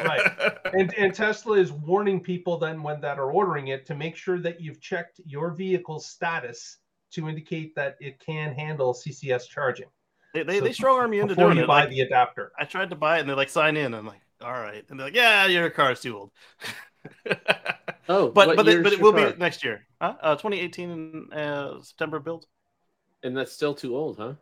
Right. 0.00 0.26
and 0.72 0.92
and 0.96 1.14
Tesla 1.14 1.56
is 1.58 1.72
warning 1.72 2.20
people 2.20 2.58
then 2.58 2.82
when 2.82 3.00
that 3.02 3.18
are 3.18 3.30
ordering 3.30 3.68
it 3.68 3.86
to 3.86 3.94
make 3.94 4.16
sure 4.16 4.38
that 4.40 4.60
you've 4.60 4.80
checked 4.80 5.20
your 5.24 5.50
vehicle's 5.52 6.06
status 6.06 6.78
to 7.12 7.28
indicate 7.28 7.74
that 7.76 7.96
it 8.00 8.18
can 8.20 8.52
handle 8.54 8.94
CCS 8.94 9.48
charging. 9.48 9.88
they 10.32 10.42
they, 10.42 10.60
So 10.60 10.60
they 10.60 10.72
strong 10.72 10.98
arm 10.98 11.12
you 11.12 11.20
into 11.22 11.34
before 11.34 11.36
doing 11.36 11.58
you 11.58 11.64
it. 11.64 11.66
buy 11.66 11.86
Like, 11.86 11.88
the 11.88 12.00
adapter. 12.00 12.52
I 12.58 12.64
tried 12.64 12.90
to 12.90 12.96
buy 12.96 13.18
it 13.18 13.20
and 13.20 13.28
they're 13.28 13.36
like 13.36 13.50
sign 13.50 13.76
in. 13.76 13.94
I'm 13.94 14.06
like, 14.06 14.20
all 14.42 14.52
right, 14.52 14.84
and 14.88 14.98
they're 14.98 15.06
like, 15.08 15.14
yeah, 15.16 15.46
your 15.46 15.70
car's 15.70 16.00
too 16.00 16.16
old. 16.18 16.30
Oh, 18.08 18.30
but 18.34 18.54
but 18.56 18.68
it, 18.68 18.82
but 18.82 18.92
it 18.92 19.00
will 19.00 19.12
car? 19.12 19.32
be 19.32 19.34
next 19.38 19.64
year, 19.64 19.86
huh? 20.00 20.16
Uh, 20.20 20.36
2018 20.36 21.32
uh, 21.32 21.80
September 21.82 22.18
build. 22.18 22.46
And 23.24 23.36
that's 23.36 23.52
still 23.52 23.74
too 23.74 23.96
old, 23.96 24.18
huh? 24.18 24.34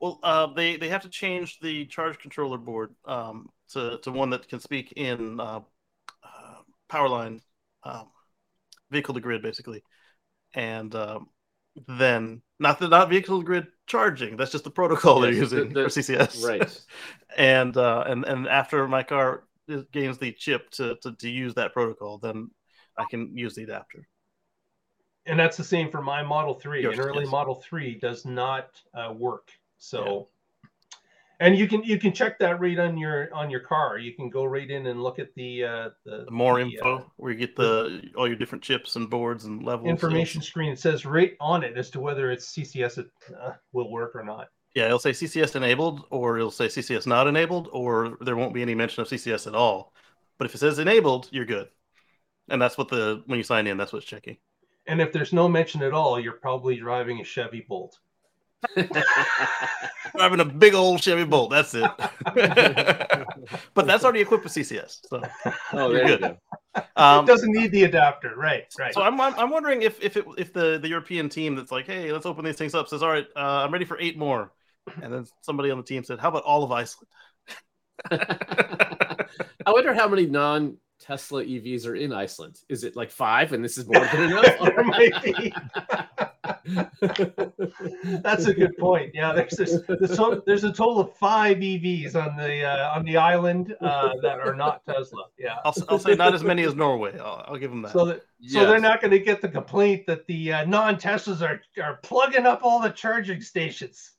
Well, 0.00 0.20
uh, 0.22 0.46
they 0.54 0.76
they 0.76 0.88
have 0.90 1.02
to 1.02 1.08
change 1.08 1.58
the 1.60 1.86
charge 1.86 2.18
controller 2.18 2.58
board 2.58 2.94
um, 3.04 3.48
to 3.70 3.98
to 4.02 4.12
one 4.12 4.30
that 4.30 4.48
can 4.48 4.60
speak 4.60 4.92
in 4.96 5.40
uh, 5.40 5.60
uh, 6.22 6.54
power 6.88 7.08
line, 7.08 7.40
um, 7.84 8.08
vehicle 8.90 9.14
to 9.14 9.20
grid, 9.20 9.42
basically, 9.42 9.84
and 10.54 10.94
um, 10.94 11.28
then 11.88 12.42
not 12.58 12.78
the 12.80 12.88
not 12.88 13.10
vehicle 13.10 13.40
to 13.40 13.44
grid 13.44 13.66
charging. 13.86 14.36
That's 14.36 14.52
just 14.52 14.64
the 14.64 14.70
protocol 14.70 15.20
they're 15.20 15.32
Yes, 15.32 15.52
the- 15.54 15.66
using 15.66 15.72
the- 15.72 15.84
for 15.84 15.90
CCS. 15.90 16.44
right. 16.44 16.80
and 17.36 17.76
uh, 17.76 18.04
and 18.06 18.24
and 18.24 18.48
after 18.48 18.86
my 18.88 19.02
car 19.02 19.44
gains 19.92 20.18
the 20.18 20.32
chip 20.32 20.70
to, 20.72 20.96
to 21.02 21.14
to 21.16 21.28
use 21.28 21.54
that 21.54 21.72
protocol, 21.72 22.18
then 22.18 22.50
I 22.96 23.04
can 23.04 23.36
use 23.36 23.54
the 23.54 23.64
adapter. 23.64 24.08
and 25.26 25.38
that's 25.38 25.56
the 25.56 25.64
same 25.64 25.90
for 25.90 26.02
my 26.02 26.22
Model 26.22 26.54
Three. 26.54 26.82
Yours, 26.82 26.96
An 26.96 27.00
early 27.00 27.24
yes. 27.24 27.30
Model 27.30 27.54
Three 27.56 27.94
does 27.98 28.24
not 28.24 28.80
uh, 28.94 29.12
work. 29.12 29.50
So, 29.78 30.28
and 31.40 31.56
you 31.56 31.68
can 31.68 31.82
you 31.84 31.98
can 31.98 32.12
check 32.12 32.38
that 32.40 32.60
right 32.60 32.78
on 32.78 32.98
your 32.98 33.32
on 33.32 33.50
your 33.50 33.60
car. 33.60 33.98
You 33.98 34.12
can 34.12 34.28
go 34.28 34.44
right 34.44 34.68
in 34.68 34.86
and 34.86 35.02
look 35.02 35.18
at 35.18 35.34
the 35.34 35.64
uh, 35.64 35.88
the, 36.04 36.24
The 36.24 36.30
more 36.30 36.56
the, 36.62 36.70
info, 36.72 36.98
uh, 36.98 37.02
where 37.16 37.32
you 37.32 37.38
get 37.38 37.56
the 37.56 38.10
all 38.16 38.26
your 38.26 38.36
different 38.36 38.62
chips 38.62 38.96
and 38.96 39.08
boards 39.08 39.44
and 39.44 39.62
levels. 39.62 39.88
information 39.88 40.42
screen. 40.42 40.72
It 40.72 40.78
says 40.78 41.06
right 41.06 41.34
on 41.40 41.62
it 41.62 41.76
as 41.76 41.90
to 41.90 42.00
whether 42.00 42.30
it's 42.30 42.52
CCS 42.52 42.98
uh, 43.40 43.52
will 43.72 43.90
work 43.90 44.16
or 44.16 44.24
not. 44.24 44.48
Yeah, 44.74 44.86
it'll 44.86 44.98
say 44.98 45.12
CCS 45.12 45.56
enabled, 45.56 46.06
or 46.10 46.36
it'll 46.36 46.50
say 46.50 46.66
CCS 46.66 47.06
not 47.06 47.26
enabled, 47.26 47.68
or 47.72 48.18
there 48.20 48.36
won't 48.36 48.54
be 48.54 48.62
any 48.62 48.74
mention 48.74 49.00
of 49.00 49.08
CCS 49.08 49.46
at 49.46 49.54
all. 49.54 49.92
But 50.38 50.46
if 50.46 50.54
it 50.54 50.58
says 50.58 50.78
enabled, 50.78 51.28
you're 51.32 51.46
good. 51.46 51.68
And 52.48 52.60
that's 52.60 52.78
what 52.78 52.88
the 52.88 53.22
when 53.26 53.38
you 53.38 53.42
sign 53.42 53.66
in, 53.66 53.76
that's 53.76 53.92
what's 53.92 54.06
checking. 54.06 54.36
And 54.86 55.00
if 55.00 55.12
there's 55.12 55.32
no 55.32 55.48
mention 55.48 55.82
at 55.82 55.92
all, 55.92 56.18
you're 56.18 56.32
probably 56.32 56.76
driving 56.76 57.20
a 57.20 57.24
Chevy 57.24 57.64
Bolt. 57.68 57.98
Driving 60.16 60.40
a 60.40 60.44
big 60.44 60.74
old 60.74 61.02
Chevy 61.02 61.24
Bolt. 61.24 61.50
That's 61.50 61.74
it. 61.74 61.90
but 63.74 63.86
that's 63.86 64.04
already 64.04 64.20
equipped 64.20 64.44
with 64.44 64.52
CCS. 64.52 64.98
So, 65.08 65.22
oh, 65.72 65.90
You're 65.90 65.92
there 65.92 66.08
you 66.10 66.18
good. 66.18 66.36
go. 66.74 66.82
um, 66.96 67.24
it 67.24 67.28
doesn't 67.28 67.52
need 67.52 67.70
the 67.72 67.84
adapter, 67.84 68.34
right? 68.36 68.64
Right. 68.78 68.94
so 68.94 69.02
I'm, 69.02 69.20
I'm 69.20 69.34
I'm 69.34 69.50
wondering 69.50 69.82
if 69.82 70.02
if 70.02 70.16
it 70.16 70.24
if 70.36 70.52
the 70.52 70.78
the 70.78 70.88
European 70.88 71.28
team 71.28 71.54
that's 71.54 71.70
like, 71.70 71.86
hey, 71.86 72.12
let's 72.12 72.26
open 72.26 72.44
these 72.44 72.56
things 72.56 72.74
up 72.74 72.88
says, 72.88 73.02
all 73.02 73.10
right, 73.10 73.26
uh, 73.36 73.62
I'm 73.64 73.72
ready 73.72 73.84
for 73.84 73.98
eight 74.00 74.18
more, 74.18 74.52
and 75.02 75.12
then 75.12 75.26
somebody 75.42 75.70
on 75.70 75.78
the 75.78 75.84
team 75.84 76.02
said, 76.04 76.18
how 76.18 76.28
about 76.28 76.42
all 76.44 76.64
of 76.64 76.72
Iceland? 76.72 77.08
I 78.10 79.70
wonder 79.72 79.94
how 79.94 80.08
many 80.08 80.26
non 80.26 80.78
Tesla 81.00 81.44
EVs 81.44 81.86
are 81.86 81.94
in 81.94 82.12
Iceland. 82.12 82.58
Is 82.68 82.84
it 82.84 82.96
like 82.96 83.10
five 83.10 83.52
and 83.52 83.64
this 83.64 83.78
is 83.78 83.86
more 83.86 84.04
than 84.06 84.30
enough? 84.30 84.44
there 84.62 84.84
might 84.84 85.22
be. 85.22 85.54
That's 88.22 88.46
a 88.46 88.54
good 88.54 88.76
point. 88.78 89.12
Yeah, 89.14 89.32
there's 89.32 89.52
this, 89.52 89.80
there's, 89.88 90.16
so, 90.16 90.42
there's 90.46 90.64
a 90.64 90.72
total 90.72 91.00
of 91.00 91.14
five 91.16 91.58
EVs 91.58 92.14
on 92.14 92.36
the 92.36 92.64
uh, 92.64 92.94
on 92.94 93.04
the 93.04 93.16
island 93.16 93.74
uh, 93.80 94.10
that 94.22 94.40
are 94.40 94.54
not 94.54 94.84
Tesla. 94.86 95.24
Yeah. 95.38 95.56
I'll, 95.64 95.74
I'll 95.88 95.98
say 95.98 96.14
not 96.14 96.34
as 96.34 96.42
many 96.44 96.62
as 96.64 96.74
Norway. 96.74 97.18
I'll, 97.18 97.44
I'll 97.48 97.56
give 97.58 97.70
them 97.70 97.82
that. 97.82 97.92
So 97.92 98.04
that 98.06 98.22
so 98.46 98.66
they're 98.66 98.80
not 98.80 99.00
going 99.00 99.10
to 99.12 99.18
get 99.18 99.40
the 99.40 99.48
complaint 99.48 100.06
that 100.06 100.26
the 100.26 100.52
uh, 100.52 100.64
non-Teslas 100.64 101.42
are 101.42 101.60
are 101.82 101.96
plugging 102.02 102.46
up 102.46 102.60
all 102.62 102.80
the 102.80 102.90
charging 102.90 103.40
stations. 103.40 104.12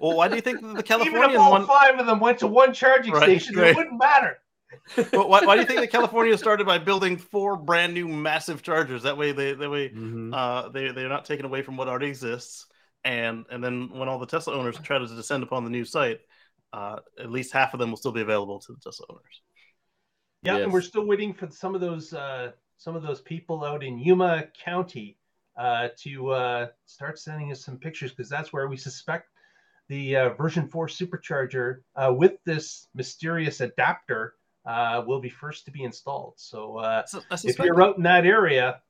well, 0.00 0.16
why 0.16 0.28
do 0.28 0.36
you 0.36 0.40
think 0.40 0.60
the 0.60 0.82
California 0.82 1.18
Even 1.24 1.30
if 1.32 1.38
all 1.40 1.50
one? 1.52 1.66
five 1.66 1.98
of 1.98 2.06
them 2.06 2.20
went 2.20 2.38
to 2.40 2.46
one 2.46 2.72
charging 2.72 3.12
Right, 3.12 3.24
station, 3.24 3.56
right. 3.56 3.70
it 3.70 3.76
wouldn't 3.76 3.98
matter. 3.98 4.38
Well, 5.12 5.28
why, 5.28 5.44
why 5.44 5.54
do 5.54 5.60
you 5.62 5.66
think 5.66 5.80
that 5.80 5.90
California 5.90 6.36
started 6.38 6.66
by 6.66 6.78
building 6.78 7.16
four 7.16 7.56
brand 7.56 7.94
new 7.94 8.08
massive 8.08 8.62
chargers? 8.62 9.02
That 9.02 9.16
way, 9.16 9.32
they 9.32 9.52
that 9.54 9.70
way 9.70 9.90
Mhm. 9.90 10.34
uh, 10.34 10.68
they 10.70 10.92
they're 10.92 11.08
not 11.08 11.24
taken 11.24 11.44
away 11.44 11.62
from 11.62 11.76
what 11.76 11.88
already 11.88 12.08
exists. 12.08 12.66
And 13.04 13.44
and 13.50 13.62
then 13.62 13.90
when 13.90 14.08
all 14.08 14.18
the 14.18 14.26
Tesla 14.26 14.54
owners 14.54 14.78
try 14.78 14.98
to 14.98 15.06
descend 15.06 15.42
upon 15.42 15.64
the 15.64 15.70
new 15.70 15.84
site, 15.84 16.20
uh, 16.72 17.00
at 17.18 17.30
least 17.30 17.52
half 17.52 17.74
of 17.74 17.80
them 17.80 17.90
will 17.90 17.96
still 17.96 18.12
be 18.12 18.22
available 18.22 18.60
to 18.60 18.72
the 18.72 18.80
Tesla 18.80 19.06
owners. 19.10 19.42
Yeah, 20.42 20.56
and 20.56 20.72
we're 20.72 20.82
still 20.82 21.06
waiting 21.06 21.32
for 21.32 21.50
some 21.50 21.74
of 21.74 21.80
those 21.80 22.12
uh, 22.12 22.52
some 22.76 22.96
of 22.96 23.02
those 23.02 23.20
people 23.20 23.64
out 23.64 23.82
in 23.82 23.98
Yuma 23.98 24.44
County 24.64 25.16
uh, 25.56 25.88
to 26.00 26.30
uh, 26.30 26.66
start 26.86 27.18
sending 27.18 27.50
us 27.52 27.64
some 27.64 27.78
pictures 27.78 28.10
because 28.10 28.28
that's 28.28 28.52
where 28.52 28.68
we 28.68 28.76
suspect 28.76 29.28
the 29.88 30.16
uh, 30.16 30.28
version 30.30 30.68
4 30.68 30.88
supercharger 30.88 31.80
uh, 31.96 32.12
with 32.12 32.32
this 32.44 32.88
mysterious 32.94 33.60
adapter 33.60 34.34
uh, 34.66 35.02
will 35.06 35.20
be 35.20 35.28
first 35.28 35.64
to 35.66 35.70
be 35.70 35.82
installed. 35.84 36.34
So 36.36 36.78
uh, 36.78 37.04
So, 37.06 37.22
I 37.30 37.36
if 37.44 37.58
you're 37.58 37.82
out 37.82 37.96
in 37.96 38.02
that 38.04 38.26
area, 38.26 38.80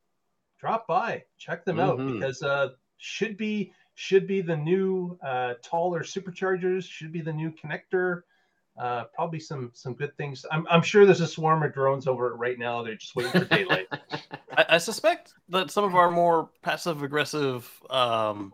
drop 0.59 0.87
by, 0.87 1.25
check 1.39 1.65
them 1.65 1.79
out 1.81 1.99
Mhm. 1.99 2.15
because 2.15 2.43
uh, 2.43 2.71
should 2.99 3.37
be 3.37 3.73
should 3.97 4.27
be 4.27 4.41
the 4.41 4.57
new 4.57 5.17
uh, 5.25 5.55
taller 5.63 6.03
superchargers, 6.03 6.89
should 6.89 7.13
be 7.13 7.21
the 7.21 7.33
new 7.33 7.53
connector. 7.53 8.23
Uh, 8.77 9.05
probably 9.15 9.39
some 9.39 9.71
some 9.73 9.95
good 9.95 10.17
things. 10.17 10.45
I'm, 10.51 10.67
I'm 10.69 10.83
sure 10.83 11.05
there's 11.07 11.21
a 11.21 11.29
swarm 11.29 11.63
of 11.63 11.73
drones 11.73 12.09
over 12.09 12.33
it 12.33 12.35
right 12.35 12.59
now. 12.59 12.83
They're 12.83 12.97
just 12.97 13.15
waiting 13.15 13.31
for 13.31 13.45
daylight. 13.45 13.87
I, 14.57 14.65
I 14.71 14.79
suspect 14.79 15.33
that 15.51 15.71
some 15.71 15.85
of 15.85 15.95
our 15.95 16.11
more 16.11 16.51
passive 16.63 17.05
aggressive 17.05 17.71
um, 17.91 18.53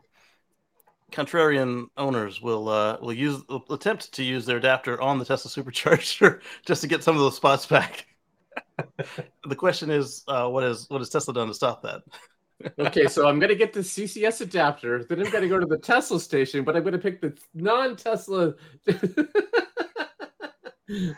contrarian 1.10 1.86
owners 1.96 2.40
will 2.40 2.68
uh, 2.68 2.98
will 3.00 3.12
use 3.12 3.42
will 3.48 3.64
attempt 3.70 4.12
to 4.14 4.22
use 4.22 4.46
their 4.46 4.58
adapter 4.58 5.00
on 5.00 5.18
the 5.18 5.24
Tesla 5.24 5.50
supercharger 5.50 6.40
just 6.66 6.82
to 6.82 6.88
get 6.88 7.02
some 7.02 7.16
of 7.16 7.20
those 7.20 7.36
spots 7.36 7.66
back. 7.66 8.06
the 9.46 9.56
question 9.56 9.90
is, 9.90 10.24
uh, 10.28 10.48
what 10.48 10.64
is 10.64 10.88
what 10.88 11.00
has 11.00 11.10
Tesla 11.10 11.34
done 11.34 11.48
to 11.48 11.54
stop 11.54 11.82
that? 11.82 12.02
okay, 12.78 13.06
so 13.06 13.26
I'm 13.26 13.38
gonna 13.38 13.54
get 13.54 13.72
the 13.72 13.80
CCS 13.80 14.40
adapter. 14.42 15.04
Then 15.04 15.20
I'm 15.20 15.30
gonna 15.30 15.48
go 15.48 15.58
to 15.58 15.66
the 15.66 15.78
Tesla 15.78 16.20
station, 16.20 16.64
but 16.64 16.76
I'm 16.76 16.84
gonna 16.84 16.98
pick 16.98 17.20
the 17.20 17.36
non-Tesla. 17.54 18.54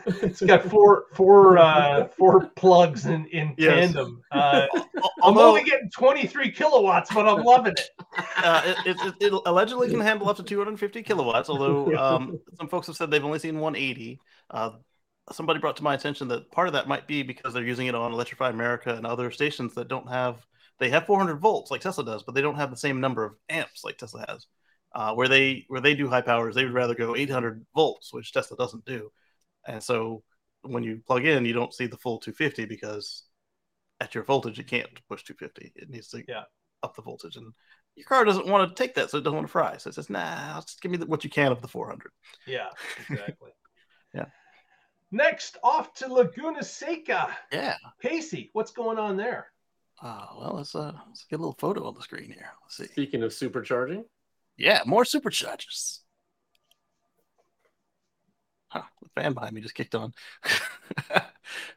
It's 0.07 0.41
got 0.41 0.65
four 0.65 1.05
four 1.15 1.59
uh, 1.59 2.09
four 2.17 2.49
plugs 2.57 3.07
in 3.07 3.27
in 3.27 3.55
Yes. 3.57 3.93
tandem. 3.93 4.23
Uh, 4.31 4.67
I'm 5.23 5.37
only 5.37 5.65
getting 5.65 5.91
23 5.91 6.53
kilowatts, 6.53 7.13
but 7.13 7.29
I'm 7.29 7.45
loving 7.45 7.73
it. 7.73 7.89
uh, 8.37 8.75
it, 8.85 8.97
it, 9.01 9.15
it 9.21 9.33
allegedly 9.47 9.89
can 9.89 10.01
handle 10.01 10.29
up 10.29 10.37
to 10.37 10.43
250 10.43 11.03
kilowatts, 11.03 11.49
although 11.49 11.97
um, 11.99 12.39
some 12.57 12.69
folks 12.69 12.87
have 12.87 12.97
said 12.97 13.11
they've 13.11 13.25
only 13.25 13.39
seen 13.39 13.59
180. 13.59 14.21
Uh, 14.51 14.71
somebody 15.31 15.61
brought 15.61 15.77
to 15.77 15.85
my 15.85 15.95
attention 15.95 16.29
that 16.29 16.51
part 16.51 16.67
of 16.67 16.75
that 16.75 16.89
might 16.89 17.07
be 17.07 17.23
because 17.23 17.55
they're 17.55 17.65
using 17.65 17.87
it 17.87 17.95
on 17.95 18.13
Electrify 18.13 18.51
America 18.51 18.95
and 18.95 19.07
other 19.07 19.31
stations 19.31 19.75
that 19.75 19.89
don't 19.89 20.09
have 20.09 20.45
they 20.79 20.91
have 20.91 21.07
400 21.07 21.37
volts 21.37 21.71
like 21.71 21.81
Tesla 21.81 22.05
does, 22.05 22.25
but 22.25 22.35
they 22.35 22.41
don't 22.41 22.57
have 22.57 22.71
the 22.71 22.77
same 22.77 23.01
number 23.01 23.25
of 23.25 23.35
amps 23.49 23.85
like 23.85 23.99
Tesla 23.99 24.25
has. 24.29 24.47
Uh, 24.95 25.15
where 25.15 25.29
they 25.29 25.65
where 25.69 25.81
they 25.81 25.95
do 25.95 26.09
high 26.09 26.21
powers, 26.21 26.55
they 26.55 26.65
would 26.65 26.75
rather 26.75 26.95
go 26.95 27.17
800 27.17 27.65
volts, 27.75 28.13
which 28.13 28.33
Tesla 28.33 28.57
doesn't 28.57 28.85
do. 28.85 29.11
And 29.67 29.83
so 29.83 30.23
when 30.63 30.83
you 30.83 31.01
plug 31.07 31.25
in, 31.25 31.45
you 31.45 31.53
don't 31.53 31.75
see 31.75 31.87
the 31.87 31.97
full 31.97 32.19
250 32.19 32.67
because 32.67 33.25
at 34.01 34.15
your 34.15 34.25
voltage 34.25 34.59
it 34.59 34.67
can't 34.67 34.89
push 35.09 35.23
250. 35.25 35.73
It 35.77 35.91
needs 35.91 36.09
to 36.09 36.25
Yeah. 36.29 36.45
up 36.83 36.95
the 36.97 37.03
voltage, 37.03 37.37
and 37.37 37.53
your 37.95 38.07
car 38.07 38.25
doesn't 38.25 38.47
want 38.47 38.69
to 38.69 38.75
take 38.83 38.95
that, 38.95 39.11
so 39.11 39.19
it 39.19 39.23
doesn't 39.23 39.37
want 39.37 39.47
to 39.47 39.53
fry. 39.53 39.77
So 39.77 39.89
it 39.89 39.95
says, 39.95 40.11
"Nah, 40.11 40.61
just 40.61 40.81
give 40.81 40.91
me 40.91 40.99
the, 40.99 41.07
what 41.07 41.25
you 41.25 41.31
can 41.31 41.53
of 41.53 41.61
the 41.63 41.69
400." 41.69 42.11
Yeah, 42.47 42.69
exactly. 43.09 43.51
Yeah. 44.15 44.27
Next, 45.11 45.57
off 45.63 45.95
to 45.95 46.07
Laguna 46.13 46.63
Seca. 46.63 47.35
Yeah. 47.51 47.77
Casey, 48.03 48.51
what's 48.53 48.73
going 48.73 48.99
on 48.99 49.17
there? 49.17 49.47
Uh, 50.03 50.27
well, 50.39 50.55
let's 50.57 50.75
uh, 50.75 50.93
let's 51.07 51.25
get 51.31 51.37
a 51.37 51.43
little 51.43 51.57
photo 51.59 51.87
on 51.87 51.95
the 51.95 52.03
screen 52.03 52.31
here. 52.31 52.51
Let's 52.63 52.77
see. 52.77 52.87
Speaking 52.89 53.23
of 53.23 53.31
supercharging, 53.31 54.05
Yeah, 54.59 54.83
more 54.85 55.05
superchargers. 55.05 56.01
Huh, 58.73 58.83
the 59.03 59.21
fan 59.21 59.35
behind 59.35 59.53
me 59.53 59.61
just 59.61 59.75
kicked 59.75 59.95
on. 59.95 60.15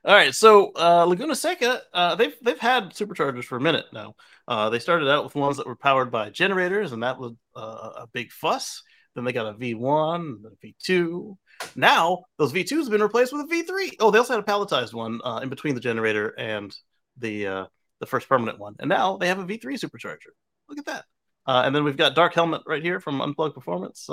All 0.05 0.15
right, 0.15 0.33
so 0.33 0.71
uh, 0.79 1.03
Laguna 1.03 1.35
Seca, 1.35 1.81
uh, 1.93 2.15
they've 2.15 2.33
they've 2.41 2.57
had 2.59 2.91
superchargers 2.91 3.43
for 3.43 3.57
a 3.57 3.61
minute 3.61 3.85
now. 3.91 4.15
Uh, 4.47 4.69
they 4.69 4.79
started 4.79 5.09
out 5.09 5.25
with 5.25 5.35
ones 5.35 5.57
that 5.57 5.67
were 5.67 5.75
powered 5.75 6.09
by 6.09 6.29
generators, 6.29 6.93
and 6.93 7.03
that 7.03 7.19
was 7.19 7.33
uh, 7.53 8.03
a 8.03 8.07
big 8.13 8.31
fuss. 8.31 8.81
Then 9.13 9.25
they 9.25 9.33
got 9.33 9.45
a 9.45 9.57
V1, 9.57 10.43
a 10.45 10.65
V2. 10.65 11.35
Now 11.75 12.23
those 12.37 12.53
V2s 12.53 12.83
have 12.83 12.91
been 12.91 13.03
replaced 13.03 13.33
with 13.33 13.41
a 13.41 13.53
V3. 13.53 13.95
Oh, 13.99 14.09
they 14.09 14.19
also 14.19 14.35
had 14.35 14.43
a 14.43 14.45
palletized 14.45 14.93
one 14.93 15.19
uh, 15.25 15.41
in 15.43 15.49
between 15.49 15.75
the 15.75 15.81
generator 15.81 16.29
and 16.37 16.73
the 17.17 17.47
uh, 17.47 17.65
the 17.99 18.05
first 18.05 18.29
permanent 18.29 18.57
one, 18.57 18.75
and 18.79 18.87
now 18.87 19.17
they 19.17 19.27
have 19.27 19.39
a 19.39 19.45
V3 19.45 19.77
supercharger. 19.77 20.31
Look 20.69 20.79
at 20.79 20.85
that. 20.85 21.03
And 21.45 21.75
then 21.75 21.83
we've 21.83 21.97
got 21.97 22.15
Dark 22.15 22.33
Helmet 22.33 22.61
right 22.65 22.81
here 22.81 23.01
from 23.01 23.19
Unplugged 23.19 23.53
Performance. 23.53 24.07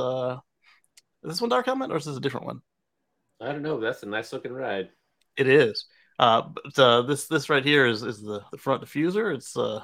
Is 1.24 1.30
this 1.30 1.40
one 1.40 1.50
Dark 1.50 1.66
Helmet 1.66 1.92
or 1.92 1.96
is 1.96 2.04
this 2.04 2.16
a 2.16 2.20
different 2.20 2.46
one? 2.46 2.62
I 3.42 3.52
don't 3.52 3.60
know. 3.60 3.78
That's 3.78 4.02
a 4.02 4.06
nice 4.06 4.32
looking 4.32 4.54
ride. 4.54 4.90
It 5.36 5.48
is. 5.48 5.86
Uh, 6.18 6.42
but 6.42 6.78
uh, 6.78 7.02
this 7.02 7.26
this 7.26 7.48
right 7.50 7.64
here 7.64 7.86
is, 7.86 8.02
is 8.02 8.20
the, 8.20 8.42
the 8.52 8.58
front 8.58 8.82
diffuser. 8.82 9.34
It's 9.34 9.56
uh, 9.56 9.82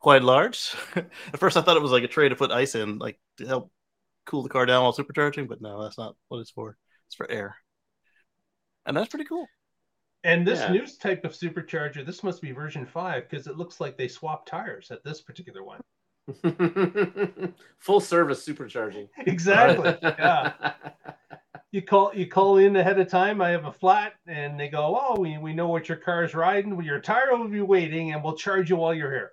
quite 0.00 0.22
large. 0.22 0.74
At 0.96 1.40
first, 1.40 1.56
I 1.56 1.62
thought 1.62 1.76
it 1.76 1.82
was 1.82 1.92
like 1.92 2.04
a 2.04 2.08
tray 2.08 2.28
to 2.28 2.36
put 2.36 2.52
ice 2.52 2.74
in, 2.74 2.98
like 2.98 3.20
to 3.38 3.46
help 3.46 3.72
cool 4.26 4.42
the 4.42 4.48
car 4.50 4.66
down 4.66 4.82
while 4.82 4.94
supercharging. 4.94 5.48
But 5.48 5.62
no, 5.62 5.82
that's 5.82 5.98
not 5.98 6.16
what 6.28 6.40
it's 6.40 6.50
for. 6.50 6.76
It's 7.08 7.16
for 7.16 7.30
air, 7.30 7.56
and 8.86 8.96
that's 8.96 9.08
pretty 9.08 9.24
cool. 9.26 9.46
And 10.24 10.46
this 10.46 10.60
Yeah. 10.60 10.72
new 10.72 10.86
type 10.86 11.24
of 11.24 11.32
supercharger, 11.32 12.04
this 12.04 12.22
must 12.22 12.42
be 12.42 12.52
version 12.52 12.84
five 12.84 13.28
because 13.30 13.46
it 13.46 13.56
looks 13.56 13.80
like 13.80 13.96
they 13.96 14.08
swapped 14.08 14.46
tires 14.48 14.90
at 14.90 15.02
this 15.04 15.22
particular 15.22 15.62
one. 15.64 15.80
Full 17.78 18.00
service 18.00 18.46
supercharging. 18.46 19.08
Exactly. 19.18 19.96
yeah. 20.02 20.74
You 21.70 21.82
call 21.82 22.12
you 22.14 22.26
call 22.26 22.58
in 22.58 22.76
ahead 22.76 22.98
of 22.98 23.08
time. 23.08 23.40
I 23.40 23.50
have 23.50 23.66
a 23.66 23.72
flat, 23.72 24.14
and 24.26 24.58
they 24.58 24.68
go, 24.68 24.98
"Oh, 25.00 25.20
we, 25.20 25.38
we 25.38 25.52
know 25.52 25.68
what 25.68 25.88
your 25.88 25.98
car's 25.98 26.34
riding. 26.34 26.76
Well, 26.76 26.86
your 26.86 27.00
tire 27.00 27.36
will 27.36 27.48
be 27.48 27.60
waiting, 27.60 28.12
and 28.12 28.22
we'll 28.24 28.36
charge 28.36 28.70
you 28.70 28.76
while 28.76 28.94
you're 28.94 29.10
here." 29.10 29.32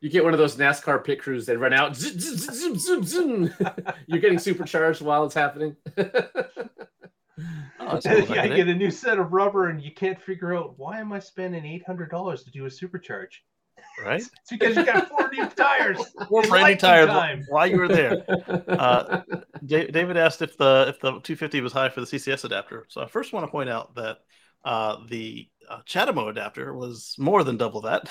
You 0.00 0.10
get 0.10 0.24
one 0.24 0.32
of 0.32 0.38
those 0.38 0.56
NASCAR 0.56 1.04
pit 1.04 1.22
crews 1.22 1.46
that 1.46 1.58
run 1.58 1.72
out. 1.72 1.96
Zoom, 1.96 2.18
zoom, 2.18 2.76
zoom, 2.76 3.04
zoom. 3.04 3.54
You're 4.06 4.18
getting 4.18 4.40
supercharged 4.40 5.00
while 5.00 5.24
it's 5.24 5.34
happening. 5.34 5.76
Oh, 7.78 7.94
that 7.94 8.02
sounds 8.02 8.28
like 8.28 8.36
yeah, 8.36 8.42
an 8.42 8.50
you 8.50 8.56
get 8.56 8.68
a 8.68 8.74
new 8.74 8.90
set 8.90 9.18
of 9.18 9.32
rubber, 9.32 9.68
and 9.68 9.80
you 9.80 9.92
can't 9.92 10.20
figure 10.20 10.54
out 10.54 10.74
why 10.76 11.00
am 11.00 11.12
I 11.12 11.20
spending 11.20 11.64
eight 11.64 11.86
hundred 11.86 12.10
dollars 12.10 12.42
to 12.44 12.50
do 12.50 12.66
a 12.66 12.68
supercharge? 12.68 13.38
Right? 14.04 14.20
It's 14.22 14.50
because 14.50 14.76
you 14.76 14.84
got 14.84 15.08
four 15.08 15.30
new 15.32 15.46
tires. 15.56 15.98
Or 16.30 16.40
It's 16.40 16.48
brand 16.48 16.66
new 16.68 16.76
tires 16.76 17.06
time. 17.08 17.44
while 17.48 17.66
you 17.66 17.78
were 17.78 17.88
there. 17.88 18.24
Uh, 18.68 19.22
Da- 19.64 19.86
David 19.90 20.16
asked 20.16 20.42
if 20.42 20.56
the 20.56 20.86
if 20.88 21.00
the 21.00 21.10
250 21.20 21.60
was 21.60 21.72
high 21.72 21.88
for 21.88 22.00
the 22.00 22.06
CCS 22.06 22.44
adapter. 22.44 22.86
So 22.88 23.00
I 23.02 23.06
first 23.06 23.32
want 23.32 23.44
to 23.46 23.50
point 23.50 23.68
out 23.70 23.94
that 23.94 24.18
uh, 24.64 24.96
the 25.08 25.48
uh, 25.68 25.80
CHAdeMO 25.86 26.30
adapter 26.30 26.74
was 26.74 27.14
more 27.18 27.44
than 27.44 27.56
double 27.56 27.82
that. 27.82 28.08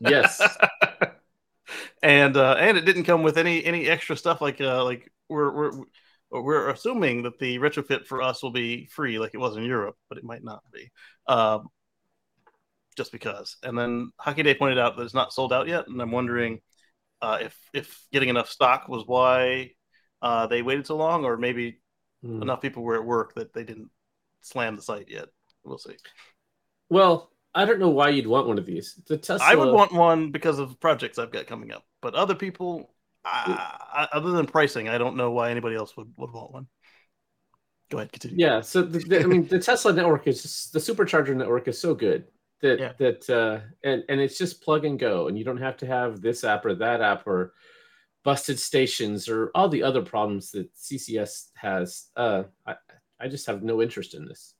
yes. 0.00 0.40
and 2.02 2.36
uh, 2.36 2.56
and 2.58 2.76
it 2.76 2.84
didn't 2.84 3.04
come 3.04 3.22
with 3.22 3.38
any 3.38 3.64
any 3.64 3.88
extra 3.88 4.16
stuff 4.16 4.40
like 4.40 4.60
uh, 4.60 4.84
like 4.84 5.10
we're 5.28 5.50
we're 5.52 5.84
we're 6.30 6.68
assuming 6.70 7.22
that 7.24 7.38
the 7.38 7.58
retrofit 7.58 8.06
for 8.06 8.22
us 8.22 8.42
will 8.42 8.52
be 8.52 8.86
free 8.86 9.18
like 9.18 9.32
it 9.34 9.38
was 9.38 9.56
in 9.56 9.64
Europe, 9.64 9.96
but 10.08 10.18
it 10.18 10.24
might 10.24 10.42
not 10.44 10.62
be. 10.72 10.90
Um, 11.26 11.68
just 12.96 13.12
because. 13.12 13.56
And 13.62 13.76
then 13.76 14.10
Hockey 14.18 14.42
Day 14.42 14.54
pointed 14.54 14.78
out 14.78 14.96
that 14.96 15.02
it's 15.02 15.14
not 15.14 15.32
sold 15.32 15.52
out 15.52 15.68
yet, 15.68 15.88
and 15.88 16.00
I'm 16.00 16.12
wondering 16.12 16.60
uh, 17.20 17.38
if 17.42 17.56
if 17.72 18.06
getting 18.12 18.28
enough 18.28 18.48
stock 18.48 18.88
was 18.88 19.04
why 19.06 19.72
uh, 20.20 20.46
they 20.46 20.62
waited 20.62 20.86
so 20.86 20.96
long, 20.96 21.24
or 21.24 21.36
maybe 21.36 21.78
Hmm. 22.24 22.40
enough 22.40 22.60
people 22.60 22.84
were 22.84 22.94
at 22.94 23.04
work 23.04 23.34
that 23.34 23.52
they 23.52 23.64
didn't 23.64 23.90
slam 24.42 24.76
the 24.76 24.82
site 24.82 25.08
yet. 25.08 25.26
We'll 25.64 25.76
see. 25.76 25.96
Well, 26.88 27.32
I 27.52 27.64
don't 27.64 27.80
know 27.80 27.88
why 27.88 28.10
you'd 28.10 28.28
want 28.28 28.46
one 28.46 28.58
of 28.58 28.64
these. 28.64 28.94
The 29.08 29.16
Tesla. 29.16 29.44
I 29.44 29.56
would 29.56 29.72
want 29.72 29.92
one 29.92 30.30
because 30.30 30.60
of 30.60 30.78
projects 30.78 31.18
I've 31.18 31.32
got 31.32 31.48
coming 31.48 31.72
up, 31.72 31.82
but 32.00 32.14
other 32.14 32.36
people, 32.36 32.94
uh, 33.24 34.06
other 34.12 34.30
than 34.30 34.46
pricing, 34.46 34.88
I 34.88 34.98
don't 34.98 35.16
know 35.16 35.32
why 35.32 35.50
anybody 35.50 35.74
else 35.74 35.96
would, 35.96 36.12
would 36.16 36.30
want 36.30 36.52
one. 36.52 36.66
Go 37.90 37.98
ahead, 37.98 38.12
continue. 38.12 38.36
Yeah. 38.38 38.60
So 38.60 38.82
the, 38.82 39.00
the, 39.00 39.20
I 39.20 39.24
mean, 39.24 39.48
the 39.48 39.58
Tesla 39.58 39.92
network 39.92 40.28
is 40.28 40.42
just, 40.42 40.72
the 40.72 40.78
supercharger 40.78 41.34
network 41.34 41.66
is 41.66 41.80
so 41.80 41.92
good 41.92 42.26
that 42.62 42.78
Yeah. 42.80 42.92
that 42.98 43.30
uh, 43.30 43.60
and 43.84 44.04
and 44.08 44.20
it's 44.20 44.38
just 44.38 44.62
plug 44.62 44.84
and 44.84 44.98
go, 44.98 45.28
and 45.28 45.38
you 45.38 45.44
don't 45.44 45.58
have 45.58 45.76
to 45.78 45.86
have 45.86 46.20
this 46.20 46.44
app 46.44 46.64
or 46.64 46.74
that 46.76 47.00
app 47.00 47.26
or 47.26 47.52
busted 48.24 48.58
stations 48.58 49.28
or 49.28 49.50
all 49.54 49.68
the 49.68 49.82
other 49.82 50.02
problems 50.02 50.52
that 50.52 50.74
CCS 50.74 51.48
has. 51.56 52.06
Uh, 52.16 52.44
I 52.66 52.76
I 53.20 53.28
just 53.28 53.46
have 53.46 53.62
no 53.62 53.82
interest 53.82 54.14
in 54.14 54.26
this. 54.26 54.54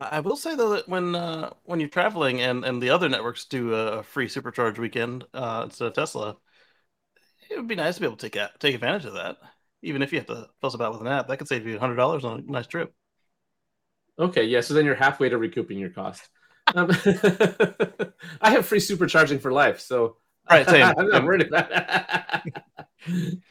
I 0.00 0.20
will 0.20 0.36
say 0.36 0.56
though 0.56 0.70
that 0.70 0.88
when 0.88 1.14
uh, 1.14 1.50
when 1.64 1.78
you're 1.78 1.88
traveling 1.88 2.40
and, 2.40 2.64
and 2.64 2.82
the 2.82 2.90
other 2.90 3.08
networks 3.08 3.44
do 3.44 3.74
a 3.74 4.02
free 4.02 4.26
supercharge 4.28 4.78
weekend 4.78 5.24
uh, 5.32 5.62
instead 5.64 5.86
of 5.88 5.94
Tesla, 5.94 6.36
it 7.50 7.56
would 7.56 7.68
be 7.68 7.76
nice 7.76 7.96
to 7.96 8.00
be 8.00 8.06
able 8.06 8.16
to 8.16 8.28
take 8.28 8.50
take 8.58 8.74
advantage 8.74 9.04
of 9.04 9.14
that. 9.14 9.36
Even 9.82 10.02
if 10.02 10.12
you 10.12 10.18
have 10.18 10.26
to 10.26 10.48
fuss 10.60 10.74
about 10.74 10.92
with 10.92 11.00
an 11.02 11.06
app, 11.08 11.28
that 11.28 11.36
could 11.38 11.48
save 11.48 11.66
you 11.66 11.78
hundred 11.78 11.96
dollars 11.96 12.24
on 12.24 12.44
a 12.46 12.50
nice 12.50 12.66
trip. 12.66 12.92
Okay, 14.18 14.44
yeah. 14.44 14.60
So 14.60 14.74
then 14.74 14.84
you're 14.84 14.94
halfway 14.94 15.28
to 15.28 15.38
recouping 15.38 15.78
your 15.78 15.90
cost. 15.90 16.28
Um, 16.74 16.90
I 18.40 18.50
have 18.50 18.66
free 18.66 18.78
supercharging 18.78 19.40
for 19.40 19.52
life, 19.52 19.80
so 19.80 20.16
Right, 20.50 20.68
same. 20.68 20.92
I'm 20.98 21.08
not 21.08 21.24
worried 21.24 21.46
about 21.46 21.70
it. 21.72 22.62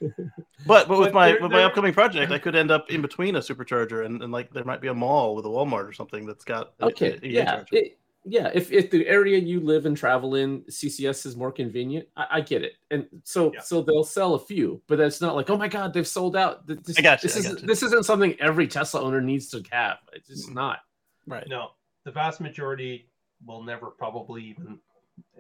But 0.68 0.88
but 0.88 1.00
with 1.00 1.08
But 1.08 1.14
my 1.14 1.32
they're- 1.32 1.42
with 1.42 1.52
my 1.52 1.58
they're- 1.58 1.68
upcoming 1.68 1.94
project, 1.94 2.32
I 2.32 2.38
could 2.38 2.56
end 2.56 2.70
up 2.72 2.90
in 2.92 3.02
between 3.02 3.36
a 3.36 3.40
supercharger 3.40 4.06
and, 4.06 4.22
and 4.22 4.32
like 4.32 4.54
there 4.54 4.64
might 4.64 4.80
be 4.82 4.88
a 4.90 4.94
mall 4.94 5.36
with 5.36 5.46
a 5.46 5.50
Walmart 5.50 5.88
or 5.88 5.94
something 5.94 6.26
that's 6.26 6.46
got 6.46 6.74
okay, 6.82 7.14
a 7.14 7.16
EV 7.16 7.24
yeah, 7.26 7.64
it- 7.72 7.98
yeah. 8.24 8.52
If 8.54 8.72
if 8.72 8.92
the 8.92 9.08
area 9.08 9.40
you 9.40 9.60
live 9.60 9.86
and 9.88 9.98
travel 9.98 10.36
in, 10.36 10.62
CCS 10.70 11.26
is 11.26 11.36
more 11.36 11.52
convenient, 11.52 12.08
I, 12.16 12.28
I 12.32 12.42
get 12.42 12.62
it, 12.64 12.74
and 12.92 13.08
so 13.24 13.52
Yeah. 13.54 13.62
so 13.62 13.82
they'll 13.82 14.04
sell 14.04 14.36
a 14.36 14.40
few, 14.40 14.82
but 14.88 15.00
it's 15.00 15.20
not 15.22 15.36
like 15.36 15.50
oh 15.50 15.58
my 15.58 15.68
god, 15.68 15.94
they've 15.94 16.08
sold 16.08 16.36
out. 16.36 16.68
This, 16.68 16.98
I 16.98 17.02
got 17.02 17.24
you, 17.24 17.28
This 17.28 17.36
I 17.36 17.40
isn't 17.40 17.62
you. 17.62 17.68
this 17.68 17.82
isn't 17.84 18.06
something 18.06 18.40
every 18.40 18.68
Tesla 18.68 19.02
owner 19.02 19.22
needs 19.22 19.50
to 19.50 19.64
have. 19.72 19.98
It's 20.14 20.28
just 20.30 20.50
Mm. 20.50 20.54
not. 20.56 20.80
right. 21.26 21.48
No, 21.50 21.72
the 22.06 22.12
vast 22.12 22.40
majority 22.40 23.10
will 23.46 23.64
never 23.64 23.88
probably 23.88 24.44
even 24.44 24.80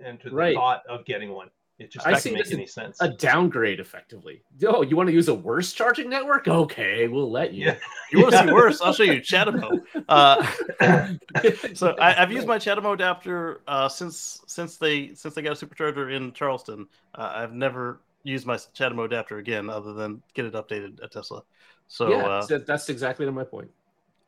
enter 0.03 0.29
the 0.29 0.35
Right. 0.35 0.55
thought 0.55 0.83
of 0.87 1.05
getting 1.05 1.31
one. 1.31 1.49
It 1.81 1.89
just 1.89 2.05
I 2.05 2.11
doesn't 2.11 2.33
make 2.33 2.51
any 2.51 2.67
sense. 2.67 2.97
A 3.01 3.09
downgrade, 3.09 3.79
effectively. 3.79 4.43
Oh, 4.67 4.83
you 4.83 4.95
want 4.95 5.07
to 5.09 5.13
use 5.13 5.29
a 5.29 5.33
worse 5.33 5.73
charging 5.73 6.11
network? 6.11 6.47
Okay, 6.47 7.07
we'll 7.07 7.31
let 7.31 7.53
you. 7.53 7.65
Yeah. 7.65 7.77
You 8.11 8.21
want 8.21 8.33
to 8.33 8.43
see 8.45 8.53
worse? 8.53 8.81
I'll 8.81 8.93
show 8.93 9.03
you 9.03 9.19
CHAdeMO. 9.19 9.81
Uh, 10.07 10.45
so 11.73 11.95
I, 11.99 12.21
I've 12.21 12.31
used 12.31 12.45
my 12.45 12.57
CHAdeMO 12.57 12.93
adapter 12.93 13.61
uh, 13.67 13.87
since 13.87 14.41
since 14.45 14.77
they 14.77 15.15
since 15.15 15.33
they 15.33 15.41
got 15.41 15.61
a 15.61 15.65
supercharger 15.65 16.13
in 16.15 16.33
Charleston. 16.33 16.87
Uh, 17.15 17.31
I've 17.33 17.53
never 17.53 18.01
used 18.23 18.45
my 18.45 18.55
CHAdeMO 18.55 19.05
adapter 19.05 19.37
again, 19.37 19.69
other 19.69 19.93
than 19.93 20.21
get 20.33 20.45
it 20.45 20.53
updated 20.53 21.01
at 21.01 21.11
Tesla. 21.11 21.43
So 21.87 22.09
yeah, 22.09 22.25
uh, 22.25 22.41
so 22.41 22.57
that's 22.59 22.89
exactly 22.89 23.25
to 23.25 23.31
my 23.31 23.43
point. 23.45 23.71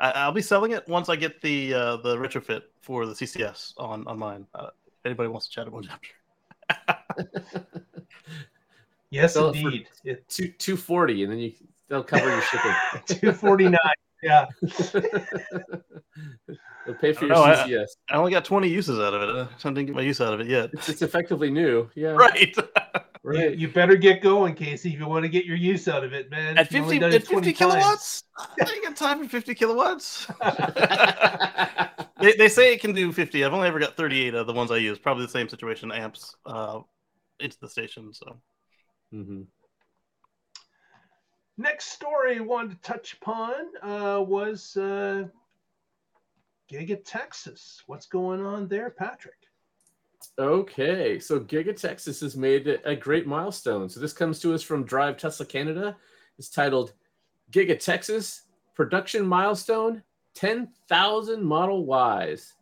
I, 0.04 0.12
I'll 0.12 0.34
be 0.34 0.42
selling 0.42 0.72
it 0.72 0.86
once 0.88 1.08
I 1.08 1.16
get 1.16 1.42
the 1.42 1.74
uh, 1.74 1.98
the 1.98 2.18
retrofit 2.18 2.64
for 2.82 3.06
the 3.06 3.14
CCS 3.14 3.74
on 3.78 4.06
online. 4.06 4.46
Uh, 4.54 4.68
if 4.88 5.06
anybody 5.06 5.30
wants 5.30 5.48
a 5.48 5.60
CHAdeMO 5.60 5.86
adapter, 5.86 7.66
yes, 9.10 9.34
Sell 9.34 9.50
it 9.50 9.54
for- 9.54 9.58
indeed. 9.70 9.88
It, 10.04 10.28
Two 10.28 10.50
two 10.50 10.76
forty, 10.76 11.24
and 11.24 11.32
then 11.32 11.40
you 11.40 11.54
they'll 11.88 12.04
cover 12.04 12.28
your 12.30 12.42
shipping. 12.42 12.74
Two 13.08 13.32
forty 13.32 13.66
nine. 13.70 13.80
Yeah. 14.22 14.46
They'll 16.86 16.96
pay 16.96 17.14
for 17.14 17.26
I 17.26 17.28
your 17.28 17.36
know, 17.38 17.44
CCS. 17.44 17.88
I 18.10 18.16
only 18.16 18.32
got 18.32 18.44
20 18.44 18.68
uses 18.68 19.00
out 19.00 19.14
of 19.14 19.22
it. 19.22 19.30
Uh, 19.30 19.48
I 19.52 19.70
didn't 19.70 19.86
get 19.86 19.96
my 19.96 20.02
use 20.02 20.20
out 20.20 20.34
of 20.34 20.42
it 20.42 20.48
yet. 20.48 20.70
It's, 20.74 20.90
it's 20.90 21.02
effectively 21.02 21.50
new. 21.50 21.90
Yeah. 21.96 22.10
Right. 22.10 22.54
You, 23.24 23.30
Right. 23.30 23.58
you 23.58 23.70
better 23.70 23.96
get 23.96 24.22
going, 24.22 24.54
Casey, 24.54 24.94
if 24.94 25.00
you 25.00 25.08
want 25.08 25.24
to 25.24 25.30
get 25.30 25.46
your 25.46 25.56
use 25.56 25.88
out 25.88 26.04
of 26.04 26.12
it, 26.14 26.30
man. 26.30 26.58
At 26.58 26.68
50, 26.68 26.98
at 27.02 27.26
50 27.26 27.36
times. 27.36 27.58
kilowatts? 27.58 28.24
I 28.38 28.70
ain't 28.70 28.84
got 28.84 28.96
time 28.98 29.24
for 29.24 29.30
50 29.30 29.56
kilowatts. 29.56 30.28
They, 32.22 32.32
they 32.38 32.48
say 32.48 32.72
it 32.74 32.80
can 32.80 32.94
do 32.94 33.12
50. 33.12 33.44
I've 33.44 33.52
only 33.52 33.68
ever 33.68 33.80
got 33.80 33.98
38 33.98 34.34
of 34.34 34.48
the 34.48 34.54
ones 34.54 34.72
I 34.72 34.78
use. 34.78 34.98
Probably 34.98 35.26
the 35.26 35.32
same 35.32 35.50
situation, 35.50 35.92
amps 35.92 36.34
uh, 36.46 36.80
into 37.42 37.60
the 37.60 37.68
station. 37.68 38.14
So 38.14 38.40
Mhm. 39.14 39.48
Next 41.58 41.88
story 41.88 42.38
I 42.38 42.40
wanted 42.40 42.82
to 42.82 42.82
touch 42.82 43.18
upon 43.22 43.54
uh, 43.82 44.22
was 44.22 44.78
uh, 44.78 45.26
Giga 46.72 47.02
Texas. 47.04 47.84
What's 47.88 48.06
going 48.06 48.46
on 48.46 48.70
there, 48.70 48.90
Patrick? 48.90 49.43
Okay, 50.40 51.20
so 51.20 51.40
Giga 51.40 51.80
Texas 51.80 52.22
has 52.22 52.36
made 52.36 52.68
a 52.68 52.90
a 52.90 52.96
great 52.96 53.28
milestone. 53.28 53.90
So 53.90 54.00
this 54.00 54.14
comes 54.14 54.40
to 54.40 54.54
us 54.54 54.64
from 54.64 54.84
Drive 54.84 55.18
Tesla 55.18 55.46
Canada. 55.46 55.96
It's 56.38 56.50
titled 56.50 56.94
Giga 57.52 57.80
Texas 57.80 58.44
Production 58.76 59.26
Milestone 59.26 60.02
10,000 60.36 61.44
Model 61.44 61.86
Ys. 61.86 62.54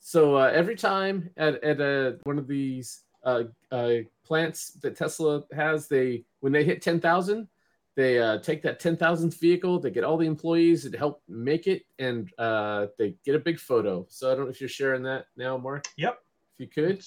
So 0.00 0.36
uh, 0.36 0.50
every 0.54 0.76
time 0.76 1.30
at, 1.36 1.62
at 1.62 1.80
uh, 1.80 2.12
one 2.22 2.38
of 2.38 2.46
these 2.46 3.02
uh, 3.24 3.44
uh, 3.70 3.94
plants 4.24 4.70
that 4.82 4.96
Tesla 4.96 5.42
has, 5.52 5.88
they 5.88 6.24
when 6.40 6.52
they 6.52 6.64
hit 6.64 6.80
10,000, 6.80 7.48
they 7.96 8.18
uh, 8.20 8.38
take 8.38 8.62
that 8.62 8.80
10,000th 8.80 9.38
vehicle, 9.40 9.80
they 9.80 9.90
get 9.90 10.04
all 10.04 10.16
the 10.16 10.26
employees 10.26 10.84
that 10.84 10.94
help 10.94 11.22
make 11.28 11.66
it, 11.66 11.82
and 11.98 12.30
uh, 12.38 12.86
they 12.98 13.14
get 13.24 13.34
a 13.34 13.40
big 13.40 13.58
photo. 13.58 14.06
So 14.08 14.30
I 14.30 14.34
don't 14.34 14.44
know 14.44 14.50
if 14.50 14.60
you're 14.60 14.68
sharing 14.68 15.02
that 15.04 15.26
now, 15.36 15.56
Mark. 15.56 15.86
Yep. 15.96 16.18
If 16.58 16.60
you 16.60 16.66
could. 16.68 17.04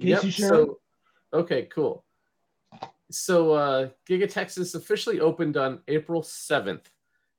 Casey 0.00 0.30
sharing? 0.30 0.52
So, 0.52 0.78
okay, 1.32 1.68
cool. 1.72 2.04
So 3.10 3.52
uh, 3.52 3.88
Giga 4.08 4.30
Texas 4.30 4.74
officially 4.74 5.20
opened 5.20 5.56
on 5.56 5.80
April 5.88 6.22
7th. 6.22 6.86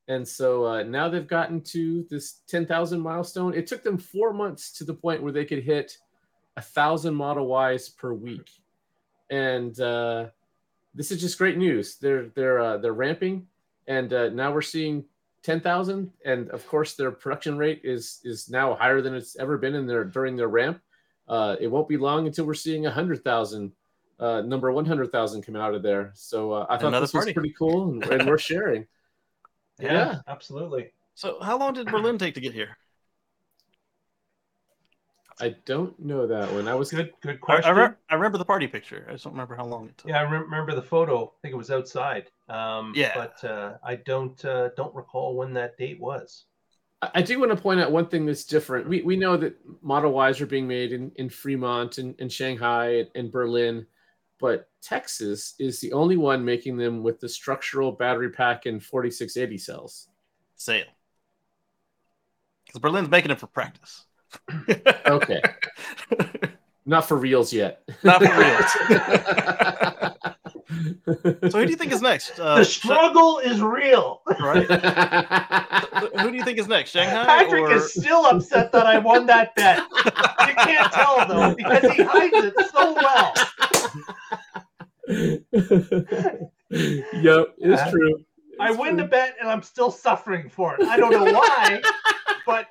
And 0.07 0.28
so 0.28 0.65
uh, 0.65 0.84
now 0.84 1.09
they've 1.09 1.28
gotten 1.28 1.61
to 1.61 2.05
this 2.09 2.41
10,000 2.47 2.99
milestone. 2.99 3.53
It 3.53 3.68
took 3.68 3.84
them 3.84 3.97
four 3.97 4.34
months 4.34 4.72
to 4.74 4.84
the 4.84 4.93
point 4.93 5.24
where 5.24 5.32
they 5.32 5.45
could 5.45 5.63
hit 5.63 5.97
a 6.57 6.61
thousand 6.61 7.15
Model 7.15 7.49
Ys 7.72 7.89
per 7.89 8.13
week. 8.13 8.49
And 9.30 9.80
uh, 9.80 10.28
this 10.93 11.11
is 11.11 11.20
just 11.20 11.38
great 11.38 11.57
news. 11.57 11.97
They're 11.97 12.28
they're 12.36 12.59
uh, 12.59 12.78
they're 12.78 12.93
ramping, 12.93 13.47
and 13.88 14.13
uh, 14.13 14.30
now 14.30 14.53
we're 14.53 14.61
seeing 14.61 15.05
10,000. 15.43 16.11
And 16.26 16.49
of 16.51 16.68
course, 16.68 16.95
their 16.95 17.11
production 17.11 17.57
rate 17.57 17.82
is 17.84 18.20
is 18.24 18.49
now 18.49 18.76
higher 18.76 19.01
than 19.01 19.15
it's 19.15 19.36
ever 19.38 19.57
been 19.57 19.76
in 19.76 19.88
their 19.88 20.03
during 20.03 20.36
their 20.36 20.49
ramp. 20.49 20.82
Uh, 21.28 21.55
it 21.59 21.67
won't 21.67 21.88
be 21.88 21.97
long 21.97 22.28
until 22.28 22.45
we're 22.45 22.53
seeing 22.53 22.86
a 22.86 22.91
hundred 22.91 23.24
thousand, 23.24 23.71
uh, 24.19 24.41
number 24.41 24.71
one 24.71 24.86
hundred 24.86 25.11
thousand 25.11 25.41
come 25.43 25.55
out 25.55 25.74
of 25.74 25.82
there. 25.82 26.11
So 26.15 26.51
uh, 26.51 26.65
I 26.69 26.78
thought 26.78 26.88
Another 26.88 27.05
this 27.05 27.13
was 27.13 27.32
pretty 27.32 27.53
cool 27.57 27.91
and, 27.91 28.03
and 28.05 28.28
worth 28.30 28.41
sharing. 28.41 28.86
Yeah. 29.80 30.19
absolutely. 30.28 30.91
so 31.15 31.39
how 31.41 31.57
long 31.57 31.74
did 31.74 31.88
Berlin 31.88 32.17
take 32.17 32.36
to 32.36 32.41
get 32.41 32.53
here? 32.53 32.78
I 35.41 35.55
don't 35.65 35.99
know 35.99 36.28
that 36.28 36.51
one. 36.53 36.67
I 36.67 36.76
was 36.76 36.91
Good, 36.91 37.11
good 37.21 37.41
question. 37.41 37.65
I, 37.65 37.88
re- 37.88 37.93
I 38.09 38.13
remember 38.15 38.38
the 38.38 38.45
party 38.45 38.67
picture. 38.67 39.05
I 39.09 39.13
just 39.13 39.24
don't 39.24 39.34
remember 39.34 39.55
how 39.55 39.65
long 39.65 39.88
it 39.88 39.97
took. 39.97 40.09
yeah, 40.09 40.19
I 40.19 40.24
rem- 40.24 40.43
remember 40.43 40.76
the 40.76 40.82
photo. 40.84 41.26
I 41.26 41.32
think 41.41 41.53
it 41.53 41.57
was 41.57 41.71
outside. 41.71 42.28
Um, 42.49 42.93
Yeah. 42.95 43.13
but 43.15 43.43
uh, 43.43 43.78
I 43.84 43.95
don't 43.95 44.43
uh, 44.45 44.69
don't 44.78 44.93
recall 44.93 45.36
when 45.36 45.51
that 45.53 45.76
date 45.78 45.99
was. 45.99 46.45
I 47.14 47.22
do 47.22 47.39
want 47.39 47.51
to 47.51 47.58
point 47.58 47.80
out 47.80 47.91
one 47.91 48.08
thing 48.08 48.26
that's 48.26 48.43
different. 48.43 48.88
We, 48.88 49.01
we 49.01 49.16
know 49.16 49.38
that 49.38 49.56
Model 49.82 50.22
Ys 50.28 50.41
are 50.41 50.45
being 50.45 50.68
made 50.68 50.91
in, 50.91 51.12
in 51.16 51.30
Fremont 51.30 51.97
and, 51.97 52.16
and 52.20 52.32
Shanghai 52.32 53.06
and, 53.16 53.32
Berlin, 53.32 53.86
but 54.39 54.70
Texas 54.82 55.56
is 55.60 55.80
the 55.80 55.93
only 55.93 56.18
one 56.18 56.43
making 56.43 56.78
them 56.78 57.04
with 57.04 57.20
the 57.20 57.30
structural 57.30 57.91
battery 57.91 58.30
pack 58.30 58.66
and 58.66 58.84
4680 58.84 59.58
cells. 59.58 60.08
Sale. 60.56 60.86
Because 62.66 62.82
Berlin's 62.82 63.10
making 63.10 63.32
it 63.32 63.39
for 63.39 63.47
practice. 63.47 64.06
Okay. 65.06 65.41
Not 66.86 67.08
for 67.08 67.18
reals 67.18 67.54
yet. 67.54 67.84
Not 68.04 68.22
for 68.22 68.28
so 71.05 71.59
who 71.59 71.65
do 71.65 71.71
you 71.71 71.76
think 71.76 71.91
is 71.91 72.01
next? 72.01 72.32
Uh, 72.39 72.55
the 72.59 72.65
struggle 72.65 73.39
is 73.39 73.61
real. 73.61 74.21
right? 74.39 74.65
Who 76.19 76.32
do 76.32 76.36
you 76.38 76.43
think 76.43 76.57
is 76.57 76.67
next? 76.67 76.91
Shanghai 76.91 77.26
Patrick 77.26 77.61
or 77.63 77.74
is 77.74 77.93
still 77.93 78.26
upset 78.26 78.71
that 78.71 78.86
I 78.86 78.97
won 78.99 79.26
that 79.28 79.55
bet. 79.55 79.80
You 79.80 80.53
can't 80.55 80.91
tell 80.91 81.26
though 81.28 81.55
because 81.55 81.84
he 81.93 82.03
hides 82.03 82.34
it 82.34 82.53
so 82.71 82.93
well. 82.93 83.34
yep, 86.69 87.47
it's 87.57 87.91
true. 87.91 88.26
I 88.59 88.69
It's 88.69 88.78
win 88.78 88.97
the 88.97 89.05
bet 89.05 89.36
and 89.39 89.49
I'm 89.49 89.61
still 89.61 89.91
suffering 89.91 90.49
for 90.49 90.76
it. 90.76 90.88
I 90.88 90.97
don't 90.97 91.11
know 91.11 91.26
why, 91.32 91.82
but 92.45 92.67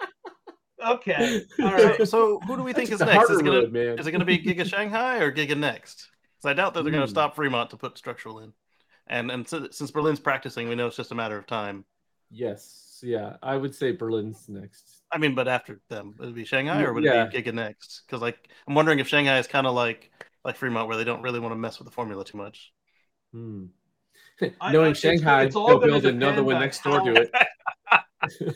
okay. 0.87 1.43
All 1.63 1.73
right. 1.73 1.97
so, 1.99 2.05
so 2.05 2.41
who 2.47 2.57
do 2.57 2.63
we 2.63 2.73
think 2.73 2.91
It's 2.91 3.01
is 3.01 3.07
next? 3.07 3.31
Is 3.31 3.41
it, 3.41 3.45
gonna, 3.45 3.63
road, 3.63 4.01
is 4.01 4.07
it 4.07 4.13
gonna 4.13 4.25
be 4.25 4.39
Giga 4.39 4.67
Shanghai 4.69 5.19
or 5.19 5.33
Giga 5.33 5.57
Next? 5.57 6.09
Because 6.43 6.51
I 6.51 6.55
doubt 6.55 6.75
that 6.75 6.83
they're 6.83 6.93
gonna 6.93 7.07
Hmm. 7.07 7.11
stop 7.11 7.37
Fremont 7.37 7.71
to 7.71 7.77
put 7.77 7.97
structural 7.97 8.41
in. 8.41 8.53
And 9.07 9.31
and 9.31 9.47
si- 9.49 9.69
since 9.71 9.91
Berlin's 9.93 10.21
practicing, 10.21 10.69
we 10.69 10.75
know 10.75 10.89
it's 10.89 10.97
just 10.97 11.13
a 11.13 11.15
matter 11.15 11.37
of 11.39 11.47
time. 11.47 11.85
Yes, 12.31 13.01
yeah, 13.03 13.37
I 13.43 13.57
would 13.57 13.75
say 13.75 13.93
Berlin's 13.93 14.49
next. 14.49 15.03
I 15.13 15.19
mean, 15.19 15.35
but 15.35 15.47
after 15.49 15.81
them, 15.89 16.15
would 16.19 16.31
it 16.31 16.35
be 16.35 16.45
Shanghai 16.45 16.83
or 16.83 16.93
would 16.95 17.05
Yeah. 17.05 17.25
it 17.25 17.31
be 17.33 17.43
Giga 17.43 17.53
Next? 17.55 18.03
Because 18.07 18.23
like 18.23 18.49
I'm 18.67 18.75
wondering 18.75 18.99
if 18.99 19.07
Shanghai 19.09 19.39
is 19.39 19.47
kind 19.47 19.67
of 19.67 19.75
like 19.75 20.11
like 20.45 20.57
Fremont, 20.57 20.89
where 20.89 20.97
they 20.97 21.05
don't 21.05 21.23
really 21.23 21.39
want 21.39 21.53
to 21.53 21.57
mess 21.57 21.79
with 21.79 21.87
the 21.87 21.93
formula 21.95 22.25
too 22.25 22.39
much. 22.39 22.73
Hmm. 23.33 23.67
Knowing 24.73 24.91
I- 24.91 24.93
Shanghai, 24.95 25.45
it's 25.45 25.55
all 25.55 25.69
they'll 25.69 25.79
gonna 25.79 25.93
build 25.93 26.07
another 26.07 26.43
one 26.43 26.57
on 26.57 26.63
next 26.63 26.83
door 26.83 26.99
how- 26.99 27.05
to 27.05 27.23
it. 27.23 27.31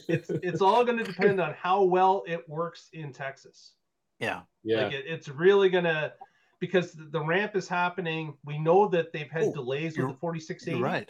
It's 0.09 0.31
it's 0.31 0.61
all 0.63 0.85
going 0.85 0.97
to 0.99 1.03
depend 1.05 1.41
on 1.41 1.53
how 1.55 1.83
well 1.83 2.23
it 2.29 2.49
works 2.49 2.89
in 2.93 3.13
Texas. 3.13 3.73
Yeah, 4.21 4.43
yeah, 4.63 4.83
Like 4.85 4.93
it, 4.93 5.05
it's 5.09 5.29
really 5.29 5.69
gonna 5.71 6.13
because 6.59 6.93
the, 6.93 7.21
ramp 7.21 7.55
is 7.57 7.69
happening. 7.69 8.35
We 8.45 8.59
know 8.59 8.89
that 8.89 9.13
they've 9.13 9.31
had 9.31 9.45
Oh, 9.45 9.53
delays 9.53 9.97
with 9.99 10.09
the 10.09 10.15
4680. 10.15 10.71
you're 10.71 10.81
right. 10.81 11.09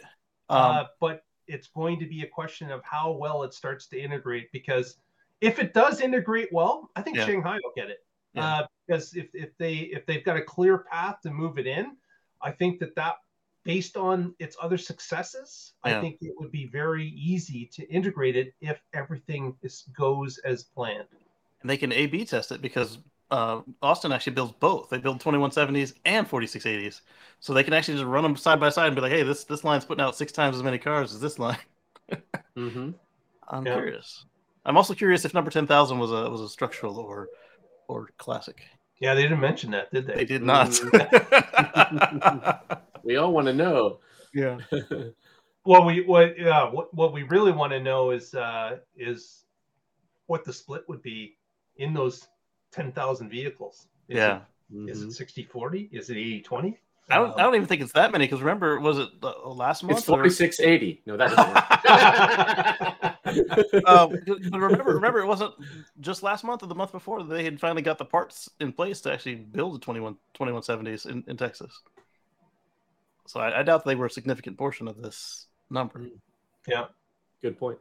Um, 0.49 0.57
uh, 0.59 0.83
but 0.99 1.23
it's 1.47 1.67
going 1.67 1.99
to 1.99 2.05
be 2.05 2.21
a 2.23 2.27
question 2.27 2.71
of 2.71 2.81
how 2.83 3.11
well 3.11 3.43
it 3.43 3.53
starts 3.53 3.87
to 3.87 3.99
integrate 3.99 4.51
because 4.51 4.97
if 5.39 5.59
it 5.59 5.73
does 5.73 6.01
integrate 6.01 6.49
well, 6.51 6.89
I 6.95 7.01
think 7.01 7.17
Yeah. 7.17 7.25
Shanghai 7.25 7.57
will 7.63 7.73
get 7.75 7.89
it. 7.89 7.99
Yeah. 8.33 8.45
Uh, 8.45 8.67
because 8.85 9.15
if, 9.15 9.27
if 9.33 9.49
they 9.57 9.75
if 9.75 10.05
they've 10.05 10.23
got 10.23 10.37
a 10.37 10.41
clear 10.41 10.79
path 10.79 11.21
to 11.23 11.31
move 11.31 11.57
it 11.57 11.67
in, 11.67 11.95
I 12.41 12.51
think 12.51 12.79
that 12.79 12.95
that 12.95 13.15
based 13.63 13.97
on 13.97 14.33
its 14.39 14.55
other 14.61 14.77
successes, 14.77 15.73
Yeah. 15.85 15.97
I 15.97 16.01
think 16.01 16.17
it 16.21 16.33
would 16.37 16.51
be 16.51 16.65
very 16.67 17.07
easy 17.09 17.65
to 17.73 17.87
integrate 17.89 18.35
it 18.35 18.53
if 18.61 18.81
everything 18.93 19.55
is 19.61 19.83
goes 19.93 20.37
as 20.39 20.63
planned. 20.63 21.07
and 21.61 21.69
they 21.69 21.77
can 21.77 21.91
A/B 21.91 22.25
test 22.25 22.51
it 22.51 22.61
because 22.61 22.99
uh, 23.31 23.61
Austin 23.81 24.11
actually 24.11 24.33
builds 24.33 24.53
both. 24.59 24.89
They 24.89 24.99
build 24.99 25.19
2170s 25.19 25.93
and 26.05 26.27
4680s, 26.27 27.01
so 27.39 27.53
they 27.53 27.63
can 27.63 27.73
actually 27.73 27.95
just 27.95 28.05
run 28.05 28.23
them 28.23 28.37
side 28.37 28.59
by 28.59 28.69
side 28.69 28.87
and 28.87 28.95
be 28.95 29.01
like, 29.01 29.11
"Hey, 29.11 29.23
this 29.23 29.43
this 29.43 29.63
line's 29.63 29.85
putting 29.85 30.03
out 30.03 30.15
six 30.15 30.31
times 30.31 30.55
as 30.55 30.63
many 30.63 30.77
cars 30.77 31.13
as 31.13 31.21
this 31.21 31.39
line." 31.39 31.57
hmm 32.55 32.91
I'm 33.49 33.65
Yeah. 33.65 33.75
curious. 33.75 34.25
I'm 34.65 34.77
also 34.77 34.93
curious 34.93 35.23
if 35.23 35.33
number 35.33 35.49
10,000 35.49 35.99
was 35.99 36.11
a 36.11 36.29
was 36.29 36.41
a 36.41 36.49
structural 36.49 36.97
or 36.97 37.29
or 37.87 38.09
classic. 38.17 38.65
Yeah, 38.99 39.13
they 39.13 39.23
didn't 39.23 39.39
mention 39.39 39.71
that, 39.71 39.91
did 39.91 40.07
they? 40.07 40.15
They 40.15 40.25
did 40.25 40.43
not. 40.43 40.77
we 43.03 43.17
all 43.17 43.31
want 43.31 43.47
to 43.47 43.53
know. 43.53 43.99
yeah. 44.33 44.57
What 45.63 45.85
we 45.85 46.05
what 46.05 46.39
yeah 46.39 46.71
what, 46.71 46.93
what 46.93 47.11
we 47.11 47.23
really 47.23 47.51
want 47.51 47.73
to 47.73 47.79
know 47.81 48.11
is 48.11 48.33
uh 48.33 48.77
is 48.95 49.43
what 50.27 50.45
the 50.45 50.53
split 50.53 50.87
would 50.87 51.01
be 51.01 51.35
in 51.77 51.93
those 51.93 52.25
ten 52.71 52.91
thousand 52.91 53.29
vehicles. 53.29 53.87
Is 54.07 54.17
Yeah. 54.17 54.41
It, 54.73 54.89
is 54.89 55.03
Mhm. 55.03 55.07
it 55.07 55.13
60 55.13 55.43
40? 55.45 55.89
Is 55.93 56.09
it 56.09 56.17
80 56.17 56.41
20? 56.41 56.77
I 57.09 57.15
don't, 57.15 57.39
I 57.39 57.43
don't 57.43 57.55
even 57.55 57.67
think 57.67 57.81
it's 57.81 57.93
that 57.93 58.11
many 58.11 58.25
because 58.25 58.41
remember, 58.41 58.81
was 58.81 58.99
it 58.99 59.07
uh, 59.23 59.47
last 59.49 59.81
month? 59.83 59.99
It's 59.99 60.09
or- 60.09 60.17
4680. 60.17 61.03
No, 61.05 61.15
that 61.15 61.29
doesn't 61.29 61.53
work. 61.53 63.13
Uh, 63.85 64.07
remember, 64.51 64.93
remember, 64.93 65.19
it 65.19 65.25
wasn't 65.25 65.53
just 65.99 66.23
last 66.23 66.43
month 66.45 66.63
or 66.63 66.67
the 66.67 66.75
month 66.75 66.91
before 66.93 67.23
they 67.23 67.43
had 67.43 67.59
finally 67.59 67.81
got 67.81 67.97
the 67.97 68.05
parts 68.05 68.49
in 68.61 68.71
place 68.71 69.01
to 69.01 69.11
actually 69.11 69.35
build 69.35 69.75
the 69.75 69.79
21, 69.79 70.15
2170s 70.37 71.05
in, 71.09 71.23
in 71.27 71.35
Texas. 71.35 71.81
So 73.25 73.39
I, 73.41 73.59
I 73.59 73.63
doubt 73.63 73.83
they 73.85 73.95
were 73.95 74.05
a 74.05 74.09
significant 74.09 74.57
portion 74.57 74.87
of 74.87 75.01
this 75.01 75.47
number. 75.69 76.07
yeah. 76.67 76.85
Good 77.41 77.59
point. 77.59 77.77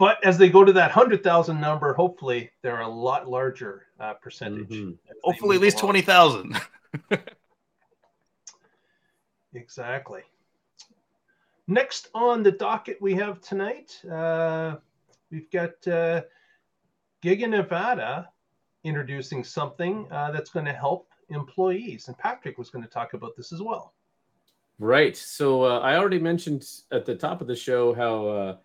But 0.00 0.24
as 0.24 0.38
they 0.38 0.48
go 0.48 0.64
to 0.64 0.72
that 0.72 0.96
100,000 0.96 1.60
number, 1.60 1.92
hopefully 1.92 2.50
they're 2.62 2.80
a 2.80 2.88
lot 2.88 3.28
larger 3.28 3.86
uh, 4.00 4.14
percentage. 4.14 4.70
Mhm. 4.70 4.96
Hopefully, 5.22 5.56
at 5.56 5.62
least 5.62 5.82
along. 5.82 6.02
20,000. 6.02 6.60
Exactly. 9.52 10.22
Next 11.66 12.08
on 12.14 12.44
the 12.44 12.52
docket 12.52 13.02
we 13.02 13.14
have 13.14 13.40
tonight, 13.40 14.00
uh, 14.10 14.76
we've 15.32 15.50
got 15.50 15.70
uh, 15.88 16.22
Giga 17.20 17.48
Nevada 17.48 18.28
introducing 18.84 19.42
something 19.42 20.06
uh, 20.12 20.30
that's 20.30 20.50
going 20.50 20.66
to 20.66 20.72
help 20.72 21.08
employees. 21.30 22.06
And 22.06 22.16
Patrick 22.16 22.58
was 22.58 22.70
going 22.70 22.84
to 22.84 22.90
talk 22.90 23.14
about 23.14 23.36
this 23.36 23.52
as 23.52 23.60
well. 23.60 23.92
Right. 24.78 25.16
So 25.16 25.64
uh, 25.64 25.80
I 25.80 25.96
already 25.96 26.20
mentioned 26.20 26.64
at 26.92 27.04
the 27.04 27.16
top 27.16 27.40
of 27.40 27.48
the 27.48 27.56
show 27.56 27.92
how 27.92 28.26
uh, 28.28 28.56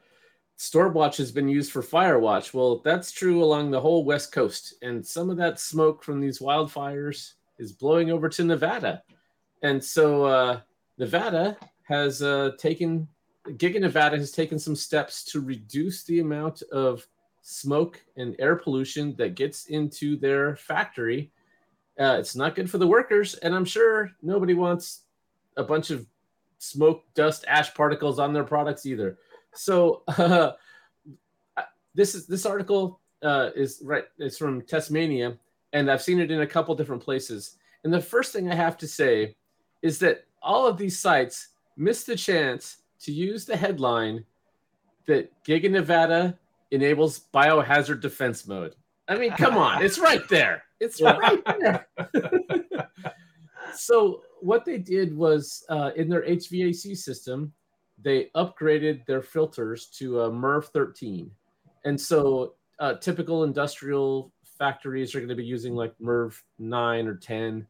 Stormwatch 0.57 1.17
has 1.17 1.31
been 1.31 1.49
used 1.49 1.71
for 1.71 1.81
Firewatch. 1.81 2.53
Well, 2.53 2.79
that's 2.79 3.11
true 3.11 3.43
along 3.43 3.71
the 3.71 3.81
whole 3.81 4.05
West 4.05 4.31
Coast, 4.31 4.75
and 4.81 5.05
some 5.05 5.29
of 5.29 5.37
that 5.37 5.59
smoke 5.59 6.03
from 6.03 6.21
these 6.21 6.39
wildfires 6.39 7.33
is 7.59 7.73
blowing 7.73 8.11
over 8.11 8.29
to 8.29 8.43
Nevada, 8.43 9.03
and 9.61 9.83
so 9.83 10.25
uh, 10.25 10.59
Nevada 10.97 11.57
has 11.83 12.21
uh, 12.21 12.51
taken 12.57 13.07
Giga 13.47 13.79
Nevada 13.79 14.17
has 14.17 14.31
taken 14.31 14.57
some 14.57 14.75
steps 14.75 15.23
to 15.25 15.39
reduce 15.39 16.03
the 16.03 16.19
amount 16.19 16.63
of 16.71 17.05
smoke 17.41 18.01
and 18.17 18.35
air 18.39 18.55
pollution 18.55 19.15
that 19.17 19.35
gets 19.35 19.67
into 19.67 20.17
their 20.17 20.55
factory. 20.55 21.31
Uh, 21.99 22.17
it's 22.19 22.35
not 22.35 22.55
good 22.55 22.69
for 22.69 22.79
the 22.79 22.87
workers, 22.87 23.35
and 23.35 23.53
I'm 23.53 23.65
sure 23.65 24.11
nobody 24.21 24.55
wants 24.55 25.03
a 25.57 25.63
bunch 25.63 25.91
of 25.91 26.07
smoke, 26.57 27.03
dust, 27.13 27.45
ash 27.47 27.73
particles 27.73 28.19
on 28.19 28.33
their 28.33 28.43
products 28.43 28.85
either. 28.85 29.19
So 29.55 30.03
uh, 30.07 30.51
this 31.93 32.15
is 32.15 32.27
this 32.27 32.45
article 32.45 32.99
uh, 33.23 33.49
is 33.55 33.81
right. 33.83 34.05
It's 34.19 34.37
from 34.37 34.61
Teslarati, 34.61 35.37
and 35.73 35.91
I've 35.91 36.01
seen 36.01 36.19
it 36.19 36.31
in 36.31 36.41
a 36.41 36.47
couple 36.47 36.75
different 36.75 37.03
places. 37.03 37.57
And 37.83 37.93
the 37.93 38.01
first 38.01 38.33
thing 38.33 38.51
I 38.51 38.55
have 38.55 38.77
to 38.77 38.87
say 38.87 39.35
is 39.81 39.99
that 39.99 40.25
all 40.41 40.67
of 40.67 40.77
these 40.77 40.99
sites 40.99 41.49
missed 41.77 42.07
the 42.07 42.15
chance 42.15 42.77
to 43.01 43.11
use 43.11 43.45
the 43.45 43.55
headline 43.55 44.25
that 45.05 45.31
Giga 45.43 45.69
Nevada 45.69 46.37
enables 46.71 47.21
biohazard 47.33 48.01
defense 48.01 48.47
mode. 48.47 48.75
I 49.07 49.17
mean, 49.17 49.31
come 49.31 49.55
on, 49.57 49.83
it's 49.83 49.99
right 49.99 50.27
there. 50.29 50.63
It's 50.79 51.01
right 51.01 51.43
there. 51.59 51.87
so 53.75 54.23
what 54.41 54.65
they 54.65 54.77
did 54.77 55.15
was 55.15 55.63
uh, 55.69 55.91
in 55.95 56.09
their 56.09 56.23
HVAC 56.23 56.97
system, 56.97 57.53
they 58.01 58.29
upgraded 58.35 59.05
their 59.05 59.21
filters 59.21 59.87
to 59.97 60.21
a 60.21 60.31
MERV 60.31 60.65
13, 60.65 61.31
and 61.85 61.99
so 61.99 62.55
uh, 62.79 62.95
typical 62.95 63.43
industrial 63.43 64.31
factories 64.57 65.15
are 65.15 65.19
going 65.19 65.29
to 65.29 65.35
be 65.35 65.45
using 65.45 65.75
like 65.75 65.93
MERV 65.99 66.33
9 66.59 67.07
or 67.07 67.15
10, 67.15 67.67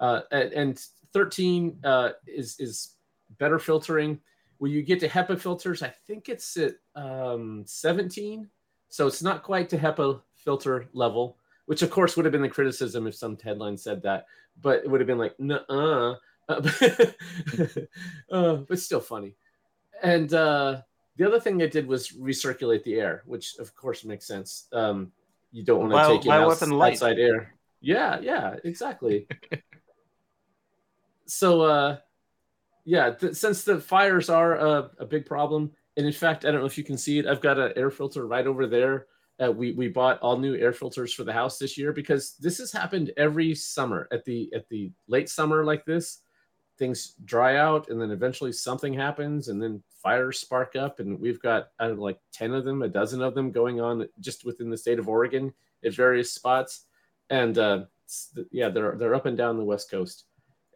uh, 0.00 0.20
and, 0.30 0.52
and 0.52 0.82
13 1.12 1.78
uh, 1.84 2.10
is 2.26 2.58
is 2.58 2.94
better 3.38 3.58
filtering. 3.58 4.20
When 4.58 4.72
you 4.72 4.82
get 4.82 5.00
to 5.00 5.08
HEPA 5.08 5.40
filters, 5.40 5.82
I 5.82 5.94
think 6.06 6.28
it's 6.28 6.56
at 6.56 6.74
um, 6.96 7.62
17, 7.66 8.48
so 8.88 9.06
it's 9.06 9.22
not 9.22 9.42
quite 9.42 9.68
to 9.68 9.78
HEPA 9.78 10.20
filter 10.34 10.86
level, 10.92 11.36
which 11.66 11.82
of 11.82 11.90
course 11.90 12.16
would 12.16 12.24
have 12.24 12.32
been 12.32 12.42
the 12.42 12.48
criticism 12.48 13.06
if 13.06 13.14
some 13.14 13.38
headline 13.42 13.76
said 13.76 14.02
that, 14.02 14.26
but 14.60 14.82
it 14.84 14.90
would 14.90 15.00
have 15.00 15.06
been 15.06 15.18
like, 15.18 15.38
nuh-uh. 15.38 16.14
uh, 16.48 16.60
but 18.68 18.78
still 18.80 19.00
funny. 19.00 19.36
And 20.02 20.32
uh, 20.32 20.82
the 21.16 21.26
other 21.26 21.40
thing 21.40 21.58
they 21.58 21.68
did 21.68 21.86
was 21.86 22.10
recirculate 22.10 22.84
the 22.84 22.94
air, 23.00 23.22
which 23.26 23.56
of 23.58 23.74
course 23.74 24.04
makes 24.04 24.26
sense. 24.26 24.66
Um, 24.72 25.12
you 25.52 25.64
don't 25.64 25.88
want 25.88 25.92
to 26.08 26.16
take 26.16 26.26
in 26.26 26.32
outs- 26.32 26.60
bioweapon 26.60 26.72
light. 26.72 26.92
outside 26.94 27.18
air. 27.18 27.54
Yeah, 27.80 28.20
yeah, 28.20 28.56
exactly. 28.64 29.26
so, 31.26 31.62
uh, 31.62 31.96
yeah, 32.84 33.10
th- 33.10 33.34
since 33.34 33.64
the 33.64 33.80
fires 33.80 34.28
are 34.30 34.56
a, 34.56 34.90
a 34.98 35.06
big 35.06 35.26
problem, 35.26 35.70
and 35.96 36.06
in 36.06 36.12
fact, 36.12 36.44
I 36.44 36.50
don't 36.50 36.60
know 36.60 36.66
if 36.66 36.78
you 36.78 36.84
can 36.84 36.96
see 36.98 37.18
it. 37.18 37.26
I've 37.26 37.40
got 37.40 37.58
an 37.58 37.72
air 37.76 37.90
filter 37.90 38.26
right 38.26 38.46
over 38.46 38.66
there 38.66 39.06
Uh, 39.40 39.52
we 39.52 39.72
we 39.72 39.88
bought 39.88 40.18
all 40.20 40.36
new 40.36 40.56
air 40.56 40.72
filters 40.72 41.14
for 41.14 41.24
the 41.24 41.32
house 41.32 41.58
this 41.58 41.78
year 41.78 41.92
because 41.92 42.34
this 42.40 42.58
has 42.58 42.72
happened 42.72 43.12
every 43.16 43.54
summer 43.54 44.08
at 44.10 44.24
the 44.24 44.50
at 44.54 44.68
the 44.68 44.90
late 45.06 45.28
summer 45.28 45.64
like 45.64 45.84
this. 45.84 46.22
Things 46.78 47.14
dry 47.24 47.56
out 47.56 47.88
and 47.88 48.00
then 48.00 48.10
eventually 48.10 48.52
something 48.52 48.94
happens 48.94 49.48
and 49.48 49.60
then 49.60 49.82
fires 50.02 50.38
spark 50.38 50.76
up 50.76 51.00
and 51.00 51.18
we've 51.18 51.42
got 51.42 51.68
like 51.80 52.18
ten 52.32 52.54
of 52.54 52.64
them, 52.64 52.82
a 52.82 52.88
dozen 52.88 53.20
of 53.20 53.34
them 53.34 53.50
going 53.50 53.80
on 53.80 54.08
just 54.20 54.44
within 54.44 54.70
the 54.70 54.76
state 54.76 54.98
of 54.98 55.08
Oregon 55.08 55.52
at 55.84 55.94
various 55.94 56.32
spots. 56.32 56.84
And 57.30 57.58
uh, 57.58 57.84
yeah, 58.50 58.68
they're 58.68 58.96
they're 58.96 59.14
up 59.14 59.26
and 59.26 59.36
down 59.36 59.56
the 59.56 59.64
west 59.64 59.90
coast, 59.90 60.24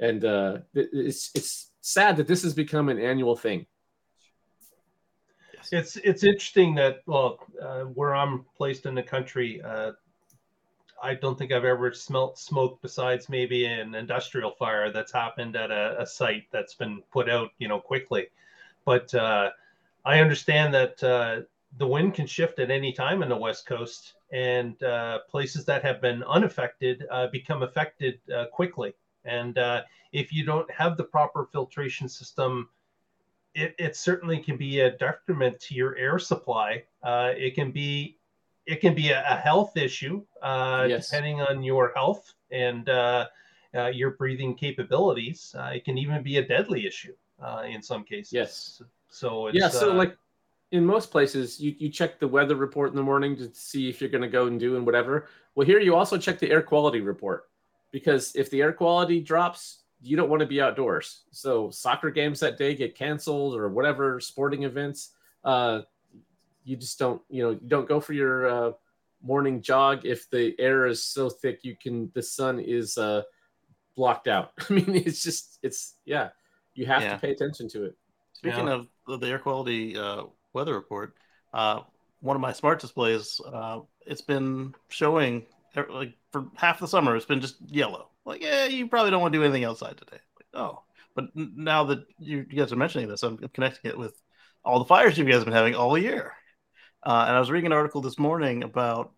and 0.01 0.25
uh, 0.25 0.59
it's 0.75 1.31
it's 1.35 1.71
sad 1.81 2.17
that 2.19 2.27
this 2.27 2.43
has 2.43 2.55
become 2.55 2.89
an 2.89 2.99
annual 2.99 3.37
thing. 3.37 3.67
It's 5.71 5.97
it's 5.97 6.25
interesting 6.25 6.75
that 6.75 7.01
well, 7.07 7.39
uh, 7.61 7.85
where 7.85 8.15
I'm 8.15 8.45
placed 8.57 8.85
in 8.85 8.95
the 8.95 9.03
country, 9.03 9.63
uh, 9.63 9.93
I 11.03 11.15
don't 11.15 11.37
think 11.37 11.51
I've 11.53 11.65
ever 11.65 11.93
smelt 11.93 12.39
smoke 12.39 12.81
besides 12.81 13.29
maybe 13.29 13.67
an 13.67 13.95
industrial 13.97 14.53
fire 14.53 14.93
that's 14.93 15.13
happened 15.13 15.57
at 15.57 15.73
a, 15.73 16.01
a 16.01 16.07
site 16.07 16.45
that's 16.53 16.75
been 16.75 17.03
put 17.11 17.29
out, 17.29 17.51
you 17.59 17.67
know, 17.67 17.81
quickly. 17.81 18.29
But 18.85 19.13
uh, 19.13 19.51
I 20.05 20.21
understand 20.21 20.73
that 20.75 21.03
uh, 21.03 21.41
the 21.79 21.87
wind 21.87 22.15
can 22.15 22.27
shift 22.27 22.61
at 22.61 22.71
any 22.71 22.93
time 22.93 23.23
in 23.23 23.29
the 23.29 23.37
west 23.37 23.67
coast, 23.67 24.15
and 24.33 24.81
uh, 24.83 25.21
places 25.29 25.65
that 25.65 25.83
have 25.83 26.01
been 26.01 26.23
unaffected 26.23 27.05
uh, 27.11 27.27
become 27.29 27.63
affected 27.63 28.21
uh, 28.35 28.47
quickly. 28.53 28.95
And 29.25 29.59
uh, 29.59 29.83
if 30.13 30.33
you 30.33 30.45
don't 30.45 30.71
have 30.71 30.97
the 30.97 31.05
proper 31.05 31.49
filtration 31.53 32.09
system, 32.09 32.69
it, 33.55 33.75
it, 33.79 33.97
certainly 33.97 34.39
can 34.39 34.57
be 34.57 34.81
a 34.81 34.91
detriment 34.97 35.61
to 35.61 35.75
your 35.75 35.97
air 35.97 36.19
supply. 36.19 36.85
Uh, 37.03 37.33
it 37.37 37.55
can 37.55 37.71
be 37.71 38.19
it 38.67 38.81
can 38.81 38.95
be 38.95 39.11
a, 39.11 39.25
a 39.29 39.37
health 39.37 39.77
issue 39.77 40.23
uh, 40.43 40.87
yes. 40.89 41.09
depending 41.09 41.41
on 41.41 41.63
your 41.63 41.93
health 41.95 42.33
and 42.51 42.89
uh, 42.89 43.27
uh, 43.75 43.87
your 43.87 44.13
breathing 44.13 44.55
capabilities. 44.55 45.55
Uh, 45.59 45.73
it 45.75 45.85
can 45.85 45.99
even 45.99 46.23
be 46.23 46.39
a 46.39 46.47
deadly 46.47 46.87
issue 46.87 47.15
in 47.69 47.83
some 47.83 48.05
cases. 48.05 48.33
Yes. 48.33 48.83
So 49.09 49.49
yeah, 49.49 49.69
so 49.69 49.93
like 49.93 50.17
in 50.73 50.85
most 50.85 51.11
places 51.11 51.61
you, 51.61 51.75
you 51.79 51.89
check 51.89 52.19
the 52.19 52.27
weather 52.27 52.57
report 52.57 52.91
in 52.91 52.97
the 52.97 53.03
morning 53.03 53.37
to 53.37 53.51
see 53.55 53.89
if 53.89 54.01
you're 54.01 54.11
going 54.11 54.23
to 54.23 54.29
go 54.29 54.47
and 54.47 54.59
do 54.59 54.77
and 54.77 54.85
whatever 54.85 55.29
well 55.55 55.67
here 55.67 55.79
you 55.79 55.95
also 55.95 56.19
check 56.19 56.39
the 56.39 56.51
air 56.51 56.63
quality 56.63 57.01
report 57.01 57.45
because 57.93 58.35
if 58.35 58.51
the 58.51 58.61
air 58.61 58.73
quality 58.73 59.21
drops 59.21 59.83
you 60.01 60.17
don't 60.17 60.31
want 60.31 60.41
to 60.41 60.47
be 60.47 60.61
outdoors 60.61 61.23
so 61.31 61.71
soccer 61.71 62.11
games 62.11 62.41
that 62.41 62.59
day 62.59 62.75
get 62.75 62.97
canceled 62.97 63.55
or 63.55 63.69
whatever 63.69 64.19
sporting 64.19 64.65
events 64.65 65.11
uh, 65.45 65.83
you 66.65 66.77
just 66.77 66.99
don't 66.99 67.23
you 67.29 67.43
know 67.43 67.51
you 67.51 67.69
don't 67.69 67.89
go 67.89 68.01
for 68.01 68.13
your 68.13 68.49
uh, 68.49 68.73
morning 69.23 69.63
jog 69.63 70.05
if 70.05 70.29
the 70.31 70.55
air 70.59 70.87
is 70.87 71.05
so 71.05 71.29
thick 71.29 71.61
you 71.63 71.77
can 71.77 72.11
the 72.15 72.23
sun 72.23 72.59
is 72.59 72.99
uh, 72.99 73.23
blocked 73.97 74.29
out 74.29 74.53
i 74.71 74.73
mean 74.73 74.95
it's 74.95 75.23
just 75.23 75.59
it's 75.63 75.95
yeah 76.05 76.29
you 76.75 76.87
have 76.87 77.03
yeah. 77.03 77.15
to 77.15 77.19
pay 77.19 77.31
attention 77.31 77.69
to 77.69 77.85
it 77.85 77.97
speaking 78.33 78.67
yeah. 78.67 78.83
of 79.09 79.21
the 79.21 79.27
air 79.27 79.39
quality 79.39 79.97
uh, 79.97 80.25
weather 80.53 80.75
report, 80.75 81.15
uh, 81.55 81.81
one 82.21 82.37
of 82.37 82.41
my 82.41 82.53
smart 82.53 82.81
displays, 82.81 83.41
uh, 83.53 83.81
it's 84.07 84.21
been 84.21 84.75
showing 84.89 85.47
like 85.89 86.15
for 86.31 86.47
half 86.57 86.79
the 86.79 86.87
summer, 86.87 87.17
it's 87.17 87.27
been 87.27 87.41
just 87.41 87.57
yellow. 87.67 88.09
Like, 88.25 88.43
yeah, 88.43 88.67
you 88.67 88.89
probably 88.89 89.11
don't 89.11 89.21
want 89.21 89.33
to 89.33 89.39
do 89.39 89.45
anything 89.45 89.65
outside 89.65 89.97
today. 89.97 90.21
Like, 90.37 90.47
oh, 90.55 90.83
but 91.15 91.27
now 91.35 91.85
that 91.85 92.05
you, 92.19 92.47
you, 92.49 92.59
guys 92.59 92.73
are 92.73 92.77
mentioning 92.77 93.09
this, 93.09 93.23
I'm 93.23 93.39
connecting 93.39 93.91
it 93.91 93.99
with 93.99 94.15
all 94.65 94.79
the 94.79 94.85
fires 94.85 95.19
you 95.19 95.25
guys 95.25 95.37
have 95.37 95.45
been 95.45 95.55
having 95.55 95.75
all 95.75 95.97
year. 95.99 96.33
Uh, 97.03 97.25
and 97.27 97.37
I 97.37 97.41
was 97.41 97.51
reading 97.51 97.67
an 97.67 97.73
article 97.73 98.01
this 98.01 98.19
morning 98.19 98.63
about 98.63 99.13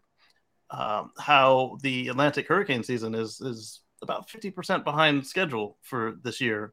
um, 0.71 1.13
how 1.19 1.79
the 1.83 2.09
Atlantic 2.09 2.49
hurricane 2.49 2.83
season 2.83 3.15
is 3.15 3.41
is 3.41 3.81
about 4.03 4.29
50% 4.29 4.85
behind 4.85 5.27
schedule 5.27 5.79
for 5.83 6.15
this 6.23 6.41
year. 6.41 6.73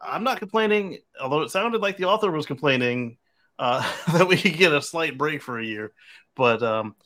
I'm 0.00 0.24
not 0.24 0.38
complaining, 0.38 0.98
although 1.20 1.42
it 1.42 1.50
sounded 1.50 1.80
like 1.80 1.96
the 1.96 2.04
author 2.04 2.30
was 2.30 2.46
complaining 2.46 3.18
uh, 3.58 3.82
that 4.12 4.28
we 4.28 4.36
could 4.36 4.56
get 4.56 4.72
a 4.72 4.82
slight 4.82 5.18
break 5.18 5.42
for 5.42 5.58
a 5.58 5.64
year. 5.64 5.92
But 6.36 6.62
um, 6.62 6.96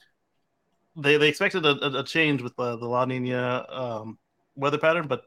they 0.96 1.16
they 1.16 1.28
expected 1.28 1.66
a, 1.66 1.98
a 2.00 2.04
change 2.04 2.42
with 2.42 2.56
the, 2.56 2.76
the 2.76 2.86
La 2.86 3.04
Nina 3.04 3.66
um, 3.68 4.18
weather 4.54 4.78
pattern, 4.78 5.06
but 5.08 5.22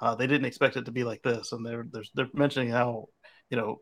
uh, 0.00 0.14
they 0.14 0.26
didn't 0.26 0.46
expect 0.46 0.76
it 0.76 0.86
to 0.86 0.92
be 0.92 1.04
like 1.04 1.22
this. 1.22 1.52
And 1.52 1.64
they're 1.64 1.86
they're, 1.90 2.04
they're 2.14 2.28
mentioning 2.32 2.70
how 2.70 3.08
you 3.50 3.56
know 3.56 3.80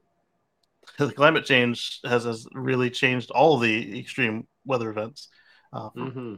the 0.98 1.12
climate 1.12 1.44
change 1.44 2.00
has, 2.04 2.24
has 2.24 2.46
really 2.52 2.90
changed 2.90 3.30
all 3.30 3.58
the 3.58 3.98
extreme 3.98 4.46
weather 4.64 4.90
events 4.90 5.28
uh, 5.72 5.90
mm-hmm. 5.90 6.34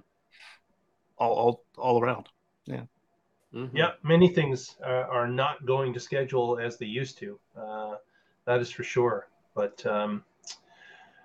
all, 1.18 1.32
all 1.32 1.64
all 1.76 2.00
around. 2.02 2.28
Yeah. 2.66 2.84
Mm-hmm. 3.54 3.76
Yeah, 3.76 3.92
many 4.02 4.28
things 4.28 4.76
uh, 4.84 5.06
are 5.10 5.28
not 5.28 5.64
going 5.64 5.94
to 5.94 6.00
schedule 6.00 6.58
as 6.58 6.76
they 6.76 6.86
used 6.86 7.18
to. 7.18 7.38
Uh, 7.56 7.94
that 8.46 8.60
is 8.60 8.70
for 8.70 8.82
sure. 8.82 9.28
But 9.54 9.84
um, 9.86 10.24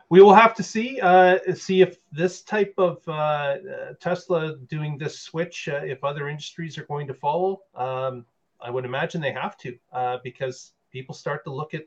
we 0.10 0.22
will 0.22 0.34
have 0.34 0.54
to 0.56 0.64
see 0.64 1.00
uh, 1.02 1.38
see 1.56 1.82
if 1.82 1.98
this 2.12 2.42
type 2.42 2.74
of 2.78 3.08
uh, 3.08 3.58
Tesla 4.00 4.58
doing 4.68 4.98
this 4.98 5.20
switch, 5.20 5.70
uh, 5.70 5.82
if 5.84 6.04
other 6.04 6.30
industries 6.30 6.78
are 6.78 6.86
going 6.86 7.08
to 7.08 7.14
follow. 7.14 7.62
Um, 7.76 8.26
I 8.62 8.70
would 8.70 8.86
imagine 8.86 9.22
they 9.22 9.32
have 9.32 9.58
to 9.58 9.78
uh, 9.94 10.18
because 10.24 10.74
people 10.92 11.16
start 11.16 11.44
to 11.46 11.52
look 11.52 11.74
at, 11.74 11.86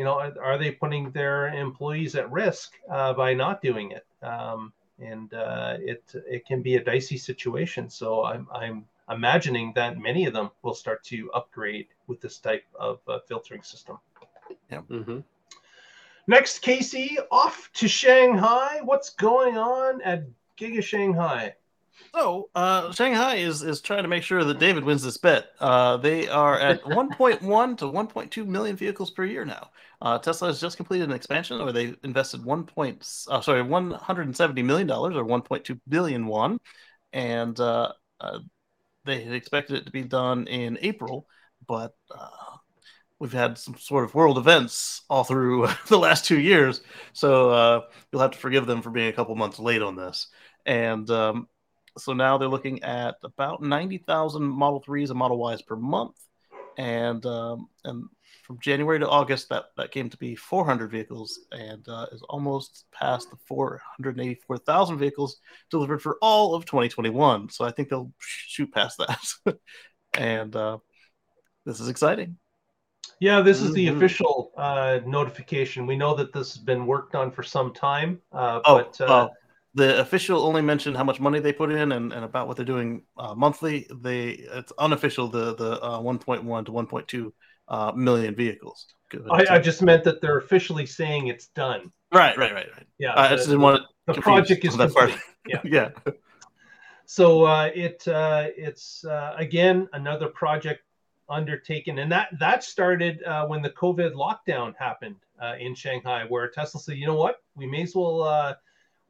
you 0.00 0.06
know, 0.06 0.18
are, 0.18 0.32
are 0.42 0.56
they 0.56 0.70
putting 0.70 1.10
their 1.10 1.48
employees 1.48 2.14
at 2.14 2.32
risk 2.32 2.72
uh, 2.90 3.12
by 3.12 3.34
not 3.34 3.60
doing 3.60 3.90
it? 3.90 4.06
Um, 4.22 4.72
and 4.98 5.34
uh, 5.34 5.76
it 5.78 6.02
it 6.26 6.46
can 6.46 6.62
be 6.62 6.76
a 6.76 6.82
dicey 6.82 7.18
situation. 7.18 7.90
So 7.90 8.24
I'm 8.24 8.48
I'm 8.50 8.86
imagining 9.10 9.74
that 9.74 9.98
many 9.98 10.24
of 10.24 10.32
them 10.32 10.48
will 10.62 10.72
start 10.72 11.04
to 11.12 11.30
upgrade 11.34 11.88
with 12.06 12.18
this 12.22 12.38
type 12.38 12.64
of 12.78 13.00
filtering 13.28 13.62
system. 13.62 13.98
Yeah. 14.70 14.80
Mm-hmm. 14.90 15.18
Next, 16.26 16.60
Casey, 16.60 17.18
off 17.30 17.68
to 17.74 17.86
Shanghai. 17.86 18.80
What's 18.82 19.10
going 19.10 19.58
on 19.58 20.00
at 20.00 20.24
Giga 20.58 20.82
Shanghai? 20.82 21.56
So, 22.14 22.50
uh, 22.54 22.92
Shanghai 22.92 23.36
is 23.36 23.62
is 23.62 23.80
trying 23.80 24.02
to 24.02 24.08
make 24.08 24.22
sure 24.22 24.42
that 24.44 24.58
David 24.58 24.84
wins 24.84 25.02
this 25.02 25.16
bet. 25.16 25.50
Uh, 25.60 25.96
they 25.96 26.28
are 26.28 26.58
at 26.58 26.82
1.1 26.84 27.78
to 27.78 27.84
1.2 27.84 28.46
million 28.46 28.76
vehicles 28.76 29.10
per 29.10 29.24
year 29.24 29.44
now. 29.44 29.70
Uh, 30.02 30.18
Tesla 30.18 30.48
has 30.48 30.60
just 30.60 30.76
completed 30.76 31.08
an 31.08 31.14
expansion, 31.14 31.60
or 31.60 31.72
they 31.72 31.94
invested 32.02 32.44
one 32.44 32.64
point, 32.64 33.06
uh, 33.28 33.40
sorry, 33.40 33.62
170 33.62 34.62
million 34.62 34.86
dollars, 34.86 35.14
or 35.14 35.24
1.2 35.24 35.78
billion 35.88 36.26
won, 36.26 36.58
and 37.12 37.58
uh, 37.60 37.92
uh, 38.20 38.38
they 39.04 39.22
had 39.22 39.34
expected 39.34 39.76
it 39.76 39.86
to 39.86 39.92
be 39.92 40.02
done 40.02 40.46
in 40.46 40.78
April, 40.80 41.26
but 41.66 41.94
uh 42.10 42.28
we've 43.20 43.32
had 43.32 43.58
some 43.58 43.76
sort 43.76 44.02
of 44.04 44.14
world 44.14 44.38
events 44.38 45.02
all 45.08 45.22
through 45.22 45.68
the 45.88 45.98
last 45.98 46.24
two 46.24 46.40
years. 46.40 46.80
So 47.12 47.50
uh, 47.50 47.80
you'll 48.10 48.22
have 48.22 48.32
to 48.32 48.38
forgive 48.38 48.66
them 48.66 48.82
for 48.82 48.90
being 48.90 49.08
a 49.08 49.12
couple 49.12 49.36
months 49.36 49.60
late 49.60 49.82
on 49.82 49.94
this. 49.94 50.26
And 50.66 51.08
um, 51.10 51.46
so 52.00 52.12
now 52.12 52.38
they're 52.38 52.48
looking 52.48 52.82
at 52.82 53.16
about 53.22 53.62
90,000 53.62 54.42
Model 54.42 54.82
3s 54.82 55.10
and 55.10 55.18
Model 55.18 55.50
Ys 55.50 55.62
per 55.62 55.76
month. 55.76 56.16
And 56.78 57.24
um, 57.26 57.68
and 57.84 58.04
from 58.50 58.58
January 58.58 58.98
to 58.98 59.08
August, 59.08 59.48
that, 59.50 59.66
that 59.76 59.92
came 59.92 60.10
to 60.10 60.16
be 60.16 60.34
400 60.34 60.90
vehicles 60.90 61.38
and 61.52 61.88
uh, 61.88 62.06
is 62.10 62.22
almost 62.22 62.84
past 62.92 63.30
the 63.30 63.36
484,000 63.46 64.98
vehicles 64.98 65.36
delivered 65.70 66.02
for 66.02 66.18
all 66.20 66.54
of 66.54 66.64
2021. 66.64 67.50
So 67.50 67.64
I 67.64 67.70
think 67.70 67.88
they'll 67.88 68.12
shoot 68.18 68.72
past 68.72 68.98
that. 68.98 69.56
and 70.18 70.56
uh, 70.56 70.78
this 71.64 71.78
is 71.78 71.88
exciting. 71.88 72.38
Yeah, 73.20 73.40
this 73.40 73.60
is 73.60 73.72
the 73.72 73.86
mm-hmm. 73.86 73.98
official 73.98 74.50
uh, 74.56 74.98
notification. 75.06 75.86
We 75.86 75.96
know 75.96 76.16
that 76.16 76.32
this 76.32 76.54
has 76.54 76.62
been 76.62 76.86
worked 76.86 77.14
on 77.14 77.30
for 77.30 77.42
some 77.42 77.72
time. 77.72 78.20
Uh, 78.32 78.60
oh, 78.64 78.78
but, 78.78 79.00
uh, 79.00 79.28
the 79.74 80.00
official 80.00 80.42
only 80.42 80.62
mentioned 80.62 80.96
how 80.96 81.04
much 81.04 81.20
money 81.20 81.38
they 81.40 81.52
put 81.52 81.70
in 81.70 81.92
and, 81.92 82.12
and 82.12 82.24
about 82.24 82.48
what 82.48 82.56
they're 82.56 82.66
doing 82.66 83.02
uh, 83.16 83.34
monthly. 83.34 83.86
They 84.02 84.30
it's 84.30 84.72
unofficial 84.78 85.28
the 85.28 85.54
the 85.54 85.80
uh, 85.80 86.00
1.1 86.00 86.66
to 86.66 86.72
1.2 86.72 87.32
uh, 87.68 87.92
million 87.92 88.34
vehicles. 88.34 88.86
I, 89.30 89.44
I, 89.50 89.58
just 89.58 89.82
meant 89.82 90.04
that 90.04 90.20
they're 90.20 90.38
officially 90.38 90.86
saying 90.86 91.26
it's 91.28 91.48
done. 91.48 91.90
Right, 92.12 92.36
right, 92.36 92.52
right, 92.52 92.66
right. 92.76 92.86
Yeah, 92.98 93.12
I 93.16 93.28
just 93.28 93.46
didn't 93.46 93.60
want 93.60 93.82
to. 94.06 94.12
The 94.12 94.20
project 94.20 94.64
is 94.64 94.76
that 94.76 94.92
part. 94.92 95.12
Yeah, 95.46 95.60
yeah. 95.64 95.88
So 97.06 97.46
it 97.64 98.02
it's 98.06 99.04
again 99.36 99.88
another 99.92 100.28
project 100.28 100.82
undertaken, 101.30 101.98
and 102.00 102.10
that 102.12 102.28
that 102.38 102.64
started 102.64 103.22
uh, 103.22 103.46
when 103.46 103.62
the 103.62 103.70
COVID 103.70 104.12
lockdown 104.14 104.74
happened 104.78 105.16
uh, 105.40 105.54
in 105.58 105.74
Shanghai, 105.74 106.24
where 106.28 106.48
Tesla 106.48 106.80
said, 106.80 106.96
you 106.96 107.06
know 107.06 107.14
what, 107.14 107.36
we 107.54 107.66
may 107.66 107.82
as 107.82 107.94
well 107.94 108.22
uh, 108.22 108.54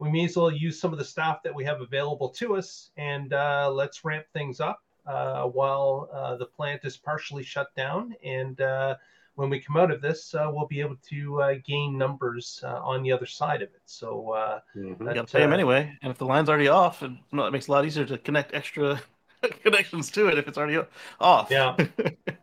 we 0.00 0.10
may 0.10 0.24
as 0.24 0.36
well 0.36 0.50
use 0.50 0.80
some 0.80 0.92
of 0.92 0.98
the 0.98 1.04
staff 1.04 1.42
that 1.44 1.54
we 1.54 1.64
have 1.64 1.80
available 1.80 2.30
to 2.30 2.56
us, 2.56 2.90
and 2.96 3.32
uh, 3.32 3.70
let's 3.72 4.04
ramp 4.04 4.26
things 4.32 4.60
up 4.60 4.80
uh, 5.06 5.44
while 5.44 6.08
uh, 6.12 6.36
the 6.36 6.46
plant 6.46 6.80
is 6.84 6.96
partially 6.96 7.44
shut 7.44 7.74
down, 7.76 8.14
and 8.24 8.60
when 9.40 9.48
we 9.48 9.60
come 9.60 9.76
out 9.78 9.90
of 9.90 10.02
this, 10.02 10.34
uh, 10.34 10.50
we'll 10.52 10.66
be 10.66 10.80
able 10.80 10.96
to 11.08 11.40
uh, 11.40 11.54
gain 11.64 11.96
numbers 11.96 12.62
uh, 12.64 12.80
on 12.82 13.02
the 13.02 13.10
other 13.12 13.26
side 13.26 13.62
of 13.62 13.70
it. 13.70 13.82
So 13.86 14.32
uh, 14.32 14.60
Mhm. 14.76 15.00
You 15.00 15.14
gotta 15.14 15.26
pay 15.32 15.40
them 15.40 15.52
uh, 15.52 15.54
anyway, 15.54 15.96
and 16.02 16.10
if 16.10 16.18
the 16.18 16.26
line's 16.26 16.48
already 16.48 16.68
off, 16.68 17.02
it, 17.02 17.10
no, 17.32 17.44
it 17.46 17.50
makes 17.50 17.66
it 17.66 17.70
a 17.70 17.72
lot 17.72 17.84
easier 17.84 18.04
to 18.06 18.18
connect 18.18 18.54
extra 18.54 19.00
connections 19.62 20.10
to 20.12 20.28
it 20.28 20.38
if 20.38 20.46
it's 20.46 20.58
already 20.58 20.78
off. 21.20 21.50
Yeah. 21.50 21.76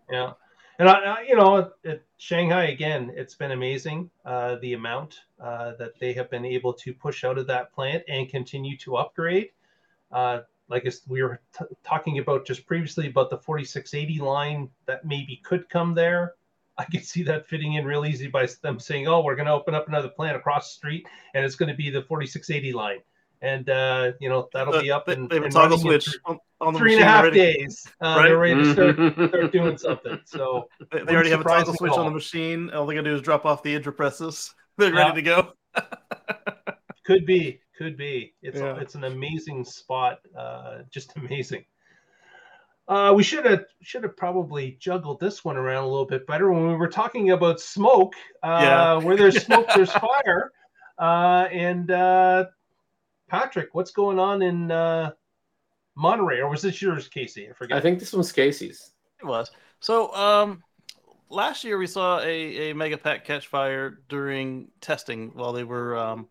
Yeah, 0.09 0.33
and 0.79 0.89
I, 0.89 0.93
I 0.93 1.21
you 1.27 1.35
know, 1.35 1.71
at 1.85 2.03
Shanghai 2.17 2.65
again, 2.65 3.11
it's 3.15 3.35
been 3.35 3.51
amazing 3.51 4.09
uh, 4.25 4.57
the 4.61 4.73
amount 4.73 5.21
uh, 5.41 5.73
that 5.79 5.99
they 5.99 6.13
have 6.13 6.29
been 6.29 6.45
able 6.45 6.73
to 6.73 6.93
push 6.93 7.23
out 7.23 7.37
of 7.37 7.47
that 7.47 7.73
plant 7.73 8.03
and 8.07 8.29
continue 8.29 8.77
to 8.79 8.97
upgrade. 8.97 9.49
Uh, 10.11 10.41
like 10.69 10.85
as 10.85 11.01
we 11.07 11.23
were 11.23 11.39
t- 11.57 11.65
talking 11.83 12.19
about 12.19 12.45
just 12.45 12.65
previously 12.65 13.07
about 13.07 13.29
the 13.29 13.37
4680 13.37 14.19
line 14.19 14.69
that 14.85 15.05
maybe 15.05 15.41
could 15.43 15.69
come 15.69 15.93
there. 15.93 16.35
I 16.77 16.85
could 16.85 17.03
see 17.03 17.23
that 17.23 17.47
fitting 17.47 17.73
in 17.73 17.85
real 17.85 18.05
easy 18.05 18.27
by 18.27 18.47
them 18.61 18.79
saying, 18.79 19.07
"Oh, 19.07 19.23
we're 19.23 19.35
going 19.35 19.47
to 19.47 19.53
open 19.53 19.73
up 19.73 19.87
another 19.87 20.09
plant 20.09 20.37
across 20.37 20.69
the 20.69 20.75
street, 20.75 21.07
and 21.33 21.43
it's 21.43 21.55
going 21.55 21.69
to 21.69 21.75
be 21.75 21.89
the 21.89 22.03
4680 22.03 22.73
line." 22.73 22.99
And 23.41 23.69
uh, 23.69 24.11
you 24.19 24.29
know 24.29 24.47
that'll 24.53 24.79
be 24.81 24.91
up 24.91 25.07
they, 25.07 25.13
and, 25.13 25.29
they 25.29 25.37
have 25.37 25.45
a 25.45 25.49
toggle 25.49 25.79
switch 25.79 26.19
on, 26.25 26.39
on 26.59 26.73
the 26.73 26.79
three 26.79 26.93
and 26.95 27.01
a 27.03 27.05
machine 27.05 27.13
half 27.13 27.21
already. 27.23 27.37
days. 27.39 27.87
Uh, 28.01 28.21
They're 28.23 28.37
ready 28.37 28.55
to 28.63 28.73
start, 28.73 28.97
Mhm. 28.97 29.27
start 29.29 29.51
doing 29.51 29.77
something. 29.77 30.19
So 30.25 30.67
They, 30.91 31.03
they 31.03 31.13
already 31.13 31.29
have 31.29 31.39
a 31.39 31.43
surprise 31.43 31.59
toggle 31.65 31.75
switch 31.75 31.91
at 31.93 31.97
on 31.99 32.05
the 32.05 32.11
machine. 32.11 32.69
All 32.71 32.85
they 32.85 32.95
gotta 32.95 33.09
do 33.09 33.15
is 33.15 33.21
drop 33.21 33.45
off 33.45 33.61
the 33.63 33.79
Idra 33.79 33.95
presses. 33.95 34.53
They're 34.77 34.93
Yeah. 34.93 35.07
ready 35.09 35.21
to 35.21 35.21
go. 35.21 35.53
could 37.05 37.25
be, 37.25 37.59
could 37.77 37.97
be. 37.97 38.33
It's 38.41 38.59
Yeah. 38.59 38.79
it's 38.79 38.95
an 38.95 39.03
amazing 39.05 39.63
spot. 39.65 40.19
Uh, 40.37 40.79
just 40.89 41.15
amazing. 41.17 41.65
Uh, 42.87 43.13
we 43.15 43.21
should 43.21 43.45
have 43.45 43.65
should 43.81 44.03
have 44.03 44.15
probably 44.15 44.77
juggled 44.79 45.19
this 45.19 45.43
one 45.43 45.57
around 45.57 45.83
a 45.83 45.87
little 45.87 46.05
bit 46.05 46.25
better 46.25 46.51
when 46.51 46.67
we 46.67 46.75
were 46.75 46.87
talking 46.87 47.31
about 47.31 47.59
smoke. 47.59 48.13
Uh, 48.43 48.59
Yeah. 48.61 48.95
Where 48.95 49.17
there's 49.17 49.43
smoke, 49.45 49.67
there's 49.75 49.91
fire. 49.91 50.51
Uh, 50.97 51.47
and 51.51 51.91
uh, 51.91 52.45
Patrick, 53.29 53.69
what's 53.73 53.91
going 53.91 54.19
on 54.19 54.41
in 54.41 54.71
uh, 54.71 55.11
Monterey? 55.97 56.39
Or 56.39 56.49
was 56.49 56.61
this 56.61 56.81
yours, 56.81 57.07
Casey? 57.07 57.49
I 57.49 57.53
forget. 57.53 57.77
I 57.77 57.81
think 57.81 57.99
this 57.99 58.13
one's 58.13 58.31
Casey's. 58.31 58.91
It 59.19 59.25
was. 59.25 59.51
So 59.79 60.13
um 60.13 60.63
last 61.29 61.63
year 61.63 61.77
we 61.77 61.87
saw 61.87 62.19
a, 62.19 62.69
a 62.69 62.73
mega 62.73 62.97
pack 62.97 63.25
catch 63.25 63.47
fire 63.47 63.99
during 64.07 64.69
testing 64.79 65.31
while 65.33 65.53
they 65.53 65.63
were 65.63 65.97
um 65.97 66.27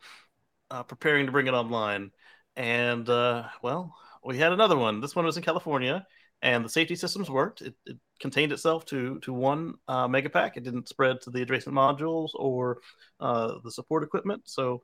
uh, 0.71 0.83
preparing 0.83 1.27
to 1.27 1.33
bring 1.33 1.47
it 1.47 1.55
online. 1.55 2.11
And 2.55 3.09
uh 3.09 3.45
well, 3.63 3.95
we 4.25 4.39
had 4.39 4.53
another 4.53 4.77
one. 4.77 5.01
This 5.01 5.17
one 5.17 5.25
was 5.25 5.37
in 5.37 5.43
California 5.43 6.07
and 6.43 6.65
the 6.65 6.69
safety 6.69 6.95
systems 6.95 7.31
worked. 7.31 7.63
It, 7.63 7.75
it 7.87 7.97
contained 8.21 8.53
itself 8.53 8.85
to 8.87 9.19
to 9.21 9.33
one 9.33 9.75
uh, 9.89 10.07
mega 10.09 10.31
pack. 10.31 10.57
It 10.57 10.65
didn't 10.65 10.89
spread 10.89 11.21
to 11.23 11.31
the 11.31 11.43
adjacent 11.43 11.75
modules 11.75 12.31
or 12.35 12.79
uh, 13.21 13.55
the 13.65 13.71
support 13.71 14.05
equipment. 14.05 14.43
So 14.45 14.83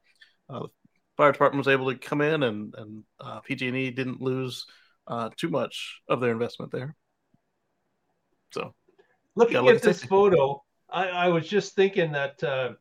uh, 0.49 0.61
the 0.61 0.82
fire 1.17 1.33
department 1.33 1.65
was 1.67 1.73
able 1.73 1.93
to 1.93 1.99
come 1.99 2.21
in 2.21 2.43
and 2.43 2.75
and 2.77 3.05
uh, 3.21 3.41
PG&E 3.41 3.91
didn't 3.91 4.21
lose 4.21 4.67
uh, 5.07 5.31
too 5.37 5.49
much 5.49 6.01
of 6.09 6.21
their 6.21 6.33
investment 6.33 6.73
there. 6.73 6.95
So 8.53 8.75
Looking 9.35 9.59
look 9.63 9.77
at 9.77 9.83
this 9.83 10.05
photo, 10.05 10.63
I, 10.91 11.09
I 11.09 11.29
was 11.29 11.49
just 11.49 11.75
thinking 11.75 12.13
that 12.13 12.43
uh, 12.45 12.73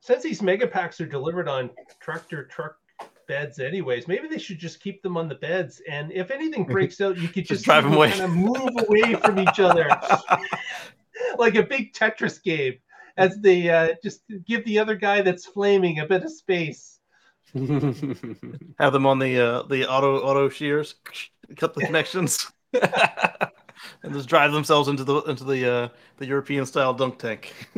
since 0.00 0.22
these 0.22 0.42
mega 0.42 0.66
packs 0.66 1.00
are 1.00 1.06
delivered 1.06 1.48
on 1.48 1.70
tractor 2.00 2.44
truck 2.44 2.76
beds, 3.26 3.58
anyways, 3.58 4.06
maybe 4.06 4.28
they 4.28 4.38
should 4.38 4.58
just 4.58 4.80
keep 4.80 5.02
them 5.02 5.16
on 5.16 5.28
the 5.28 5.34
beds. 5.36 5.80
And 5.88 6.12
if 6.12 6.30
anything 6.30 6.64
breaks 6.68 7.00
out, 7.00 7.16
you 7.18 7.28
could 7.28 7.46
Just 7.46 7.48
just, 7.48 7.64
drive 7.64 7.84
them 7.84 7.94
away. 7.94 8.10
kind 8.10 8.22
of 8.22 8.30
move 8.30 8.70
away 8.86 9.14
from 9.14 9.38
each 9.38 9.58
other, 9.58 9.88
like 11.38 11.54
a 11.54 11.62
big 11.62 11.92
Tetris 11.94 12.42
game, 12.42 12.74
as 13.16 13.38
they 13.40 13.70
uh, 13.70 13.94
just 14.02 14.20
give 14.46 14.64
the 14.66 14.78
other 14.78 14.94
guy 14.94 15.22
that's 15.22 15.46
flaming 15.46 16.00
a 16.00 16.06
bit 16.06 16.22
of 16.24 16.30
space. 16.30 16.95
have 18.78 18.92
them 18.92 19.06
on 19.06 19.18
the 19.18 19.38
uh, 19.38 19.62
the 19.62 19.88
auto 19.88 20.20
auto 20.20 20.48
shears, 20.48 20.94
cut 21.56 21.74
the 21.74 21.82
connections, 21.82 22.50
and 22.72 24.12
just 24.12 24.28
drive 24.28 24.52
themselves 24.52 24.88
into 24.88 25.04
the 25.04 25.20
into 25.22 25.44
the 25.44 25.70
uh, 25.72 25.88
the 26.18 26.26
European 26.26 26.66
style 26.66 26.94
dunk 26.94 27.18
tank. 27.18 27.54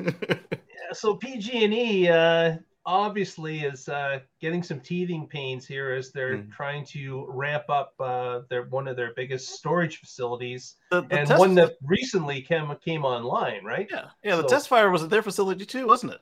Yeah, 0.69 0.93
so 0.93 1.15
PG&E 1.17 2.09
uh, 2.09 2.57
obviously 2.87 3.61
is 3.61 3.89
uh, 3.89 4.21
getting 4.41 4.63
some 4.63 4.81
teething 4.81 5.27
pains 5.27 5.67
here 5.67 5.93
as 5.93 6.13
they're 6.13 6.39
Mm. 6.39 6.53
trying 6.53 6.85
to 6.87 7.27
ramp 7.29 7.65
up 7.69 7.95
uh, 8.01 8.41
their 8.51 8.65
one 8.65 8.89
of 8.89 8.97
their 8.97 9.15
biggest 9.15 9.57
storage 9.57 9.99
facilities 9.99 10.77
the, 10.91 11.03
the 11.03 11.09
and 11.11 11.29
test- 11.29 11.41
one 11.41 11.55
that 11.55 11.77
recently 11.83 12.43
came 12.43 12.75
came 12.85 13.05
online, 13.05 13.65
right? 13.65 13.89
yeah 13.91 14.07
yeah 14.23 14.37
the 14.37 14.45
test 14.45 14.69
fire 14.69 14.91
was 14.91 15.03
at 15.03 15.11
their 15.11 15.23
facility 15.23 15.65
too, 15.67 15.87
wasn't 15.87 16.13
it? 16.13 16.21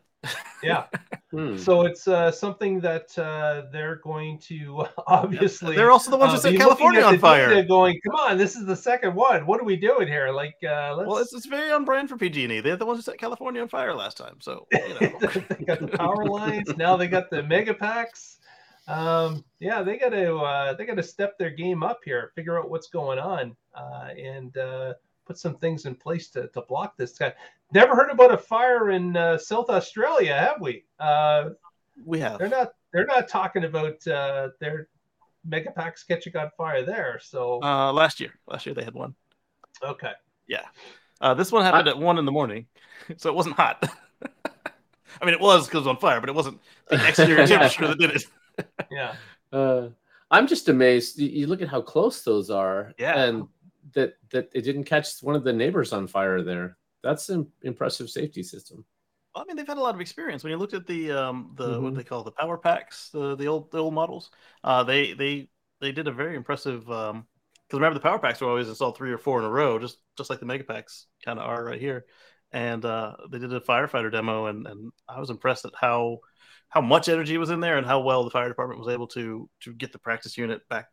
Yeah. 0.63 0.87
Hmm. 1.31 1.57
So 1.57 1.83
it's 1.83 2.09
uh, 2.09 2.31
something 2.31 2.81
that 2.81 3.17
uh, 3.19 3.65
they're 3.73 3.97
going 3.97 4.39
to 4.41 4.85
obviously. 5.07 5.77
They're 5.77 5.91
also 5.91 6.11
the 6.11 6.17
ones 6.17 6.33
uh, 6.33 6.37
who 6.37 6.41
set 6.41 6.57
California 6.57 7.03
on 7.03 7.15
the 7.15 7.19
fire. 7.19 7.49
data 7.49 7.67
Going, 7.67 8.01
come 8.05 8.15
on, 8.15 8.39
this 8.39 8.57
is 8.57 8.65
the 8.65 8.77
second 8.77 9.15
one. 9.15 9.47
What 9.47 9.61
are 9.61 9.65
we 9.65 9.77
doing 9.77 10.09
here? 10.09 10.31
Like, 10.31 10.57
uh, 10.67 10.95
let's. 10.97 11.09
Well, 11.09 11.19
it's, 11.19 11.33
it's 11.35 11.47
very 11.47 11.71
on 11.71 11.85
brand 11.85 12.09
for 12.09 12.17
PG&E. 12.17 12.61
They're 12.61 12.77
the 12.77 12.87
ones 12.87 12.99
who 12.99 13.03
set 13.03 13.19
California 13.19 13.61
on 13.61 13.69
fire 13.69 13.95
last 13.95 14.17
time, 14.17 14.37
so 14.41 14.67
you 14.73 14.81
know. 14.81 15.19
they 15.21 15.65
got 15.65 15.81
the 15.81 15.89
power 15.97 16.25
lines. 16.25 16.75
Now 16.77 16.97
they 16.97 17.09
got 17.09 17.31
the 17.31 17.43
mega 17.43 17.75
packs. 17.75 18.39
Um, 18.89 19.45
yeah, 19.59 19.83
they 19.83 19.99
got 19.99 20.11
to 20.11 20.37
uh, 20.37 20.75
they 20.75 20.87
got 20.87 20.97
to 20.97 21.03
step 21.03 21.37
their 21.39 21.51
game 21.51 21.83
up 21.83 22.01
here, 22.05 22.31
figure 22.35 22.59
out 22.59 22.71
what's 22.71 22.89
going 22.89 23.19
on, 23.19 23.57
uh, 23.75 24.11
and 24.17 24.57
uh, 24.57 24.95
put 25.27 25.39
some 25.39 25.57
things 25.57 25.87
in 25.87 25.95
place 25.95 26.29
to, 26.31 26.49
to 26.49 26.63
block 26.63 26.97
this 26.97 27.19
guy. 27.19 27.33
Never 27.73 27.95
heard 27.95 28.11
about 28.11 28.33
a 28.33 28.39
fire 28.39 28.91
in 28.91 29.17
uh, 29.17 29.37
South 29.37 29.69
Australia, 29.71 30.37
have 30.37 30.61
we? 30.61 30.85
Uh, 31.01 31.51
we 32.05 32.21
have. 32.21 32.39
they're 32.39 32.49
not 32.49 32.73
they're 32.93 33.07
not 33.07 33.29
talking 33.29 33.65
about 33.65 34.07
uh, 34.07 34.49
their 34.61 34.89
mega 35.45 35.71
packs 35.71 36.03
catching 36.05 36.37
on 36.37 36.51
fire 36.57 36.85
there. 36.85 37.19
So 37.23 37.63
Uh, 37.63 37.93
last 37.93 38.21
year, 38.21 38.31
last 38.47 38.67
year 38.67 38.75
they 38.75 38.85
had 38.85 38.95
one. 38.95 39.15
okay, 39.83 40.13
Yeah. 40.47 40.63
Uh, 41.21 41.33
this 41.35 41.51
one 41.51 41.65
happened 41.65 41.89
at 41.89 41.99
one 41.99 42.19
in 42.19 42.25
the 42.27 42.33
morning, 42.33 42.67
so 43.17 43.29
it 43.31 43.35
wasn't 43.35 43.57
hot. 43.57 43.89
I 45.21 45.25
mean, 45.25 45.33
it 45.35 45.41
was 45.41 45.65
because 45.67 45.79
it 45.79 45.81
was 45.81 45.87
on 45.89 45.97
fire, 45.99 46.21
but 46.21 46.29
it 46.29 46.35
wasn't 46.35 46.61
the 46.89 47.09
exterior 47.09 47.47
temperature 47.47 47.89
that 47.89 47.99
did 47.99 48.11
it. 48.11 48.25
yeah, 48.91 49.15
Uh, 49.53 49.89
I'm 50.31 50.47
just 50.47 50.69
amazed. 50.69 51.19
You, 51.19 51.29
you 51.29 51.47
look 51.47 51.63
at 51.63 51.69
how 51.69 51.81
close 51.81 52.23
those 52.23 52.51
are, 52.51 52.93
Yeah. 52.99 53.19
and 53.23 53.47
that 53.95 54.15
that 54.31 54.51
it 54.55 54.63
didn't 54.63 54.85
catch 54.85 55.21
one 55.23 55.35
of 55.37 55.45
the 55.45 55.53
neighbors 55.53 55.93
on 55.93 56.07
fire 56.07 56.43
there. 56.43 56.79
That's 57.03 57.29
an 57.29 57.51
impressive 57.63 58.11
safety 58.11 58.43
system. 58.43 58.85
Well, 59.35 59.45
I 59.45 59.47
mean, 59.47 59.57
they've 59.57 59.67
had 59.67 59.79
a 59.79 59.83
lot 59.83 59.95
of 59.95 60.01
experience. 60.01 60.43
When 60.43 60.51
you 60.51 60.57
looked 60.57 60.75
at 60.75 60.87
the 60.87 61.13
um, 61.13 61.53
the 61.57 61.81
what 61.81 61.95
Mhm. 61.95 61.95
they 61.95 62.05
call 62.05 62.25
the 62.25 62.33
power 62.33 62.57
packs, 62.59 63.11
the 63.11 63.37
the 63.37 63.47
old 63.49 63.71
the 63.71 63.79
old 63.79 63.95
models, 63.95 64.31
uh, 64.65 64.83
they 64.85 65.13
they 65.13 65.49
they 65.81 65.93
did 65.93 66.09
a 66.09 66.13
very 66.13 66.37
impressive. 66.37 66.91
Um, 66.91 67.27
because 67.69 67.79
remember, 67.81 67.95
the 67.99 68.03
power 68.03 68.19
packs 68.21 68.41
were 68.41 68.49
always 68.49 68.69
installed 68.69 68.97
three 68.97 69.11
or 69.13 69.19
four 69.19 69.41
in 69.41 69.45
a 69.45 69.51
row, 69.51 69.79
just 69.79 69.99
just 70.17 70.31
like 70.31 70.41
the 70.41 70.47
mega 70.47 70.65
packs 70.65 71.07
kind 71.25 71.39
of 71.39 71.47
are 71.47 71.65
right 71.65 71.81
here. 71.81 72.07
And 72.53 72.85
uh, 72.85 73.17
they 73.31 73.39
did 73.41 73.53
a 73.53 73.61
firefighter 73.61 74.11
demo, 74.11 74.47
and, 74.47 74.67
and 74.69 74.93
I 75.09 75.19
was 75.21 75.31
impressed 75.31 75.65
at 75.65 75.73
how 75.79 76.21
how 76.69 76.81
much 76.81 77.09
energy 77.09 77.37
was 77.39 77.51
in 77.51 77.61
there 77.61 77.77
and 77.79 77.87
how 77.87 78.01
well 78.01 78.25
the 78.25 78.31
fire 78.31 78.49
department 78.49 78.81
was 78.81 78.89
able 78.93 79.09
to 79.09 79.51
to 79.63 79.75
get 79.75 79.93
the 79.93 79.99
practice 79.99 80.39
unit 80.39 80.67
back 80.69 80.87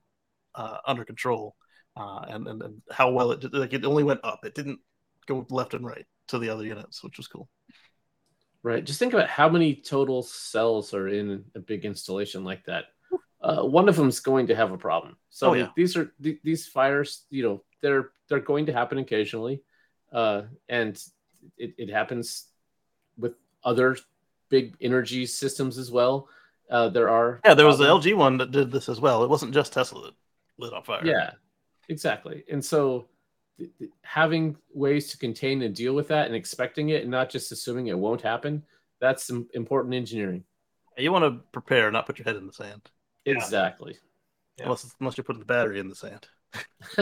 uh, 0.55 0.77
under 0.87 1.05
control, 1.05 1.55
uh, 1.95 2.25
and, 2.27 2.47
and 2.47 2.61
and 2.61 2.81
how 2.91 3.11
well 3.11 3.31
it 3.31 3.39
did. 3.41 3.53
Like 3.53 3.73
it 3.73 3.85
only 3.85 4.03
went 4.03 4.21
up; 4.23 4.45
it 4.45 4.55
didn't 4.55 4.79
go 5.27 5.45
left 5.49 5.73
and 5.73 5.85
right 5.85 6.05
to 6.27 6.39
the 6.39 6.49
other 6.49 6.65
units, 6.65 7.03
which 7.03 7.17
was 7.17 7.27
cool. 7.27 7.49
Right. 8.63 8.83
Just 8.83 8.97
think 8.99 9.13
about 9.13 9.27
how 9.27 9.49
many 9.49 9.75
total 9.75 10.23
cells 10.23 10.93
are 10.93 11.09
in 11.09 11.43
a 11.53 11.59
big 11.59 11.83
installation 11.83 12.43
like 12.45 12.63
that. 12.65 12.85
Uh, 13.41 13.61
one 13.63 13.89
of 13.89 13.97
them's 13.97 14.21
going 14.21 14.47
to 14.47 14.55
have 14.55 14.71
a 14.71 14.77
problem. 14.77 15.17
So 15.29 15.49
Oh, 15.49 15.53
yeah. 15.53 15.67
these 15.75 15.97
are 15.97 16.13
th- 16.23 16.39
these 16.45 16.65
fires. 16.67 17.25
You 17.29 17.43
know, 17.43 17.63
they're 17.81 18.11
they're 18.29 18.39
going 18.39 18.67
to 18.67 18.73
happen 18.73 18.99
occasionally, 18.99 19.61
uh, 20.13 20.43
and 20.69 20.95
it, 21.57 21.75
it 21.77 21.89
happens 21.89 22.45
with 23.17 23.33
other 23.65 23.97
big 24.47 24.77
energy 24.79 25.25
systems 25.25 25.77
as 25.77 25.91
well. 25.91 26.29
Uh, 26.69 26.87
there 26.87 27.09
are 27.09 27.41
Yeah, 27.43 27.53
there 27.53 27.65
was 27.67 27.79
the. 27.79 27.85
LG 27.85 28.15
one 28.15 28.37
that 28.37 28.51
did 28.51 28.71
this 28.71 28.87
as 28.87 29.01
well. 29.01 29.25
It 29.25 29.29
wasn't 29.29 29.53
just 29.53 29.73
Tesla 29.73 30.03
that 30.03 30.13
lit 30.57 30.73
on 30.73 30.83
fire. 30.83 31.05
Yeah, 31.05 31.31
exactly. 31.89 32.43
And 32.51 32.63
so 32.63 33.07
th- 33.57 33.71
th- 33.79 33.91
having 34.03 34.57
ways 34.73 35.09
to 35.11 35.17
contain 35.17 35.61
and 35.61 35.75
deal 35.75 35.93
with 35.93 36.07
that 36.09 36.27
and 36.27 36.35
expecting 36.35 36.89
it 36.89 37.01
and 37.03 37.11
not 37.11 37.29
just 37.29 37.51
assuming 37.51 37.87
it 37.87 37.97
won't 37.97 38.21
happen, 38.21 38.63
that's 38.99 39.25
some 39.25 39.47
important 39.53 39.93
engineering. 39.93 40.43
you 40.97 41.11
want 41.11 41.25
to 41.25 41.41
prepare, 41.51 41.91
not 41.91 42.05
put 42.05 42.17
your 42.19 42.25
head 42.25 42.35
in 42.35 42.47
the 42.47 42.53
sand, 42.53 42.81
Exactly. 43.25 43.97
Yeah. 44.57 44.65
unless 44.65 44.93
unless 44.99 45.17
you're 45.17 45.23
putting 45.23 45.39
the 45.39 45.45
battery 45.45 45.79
in 45.79 45.89
the 45.89 45.95
sand. 45.95 46.27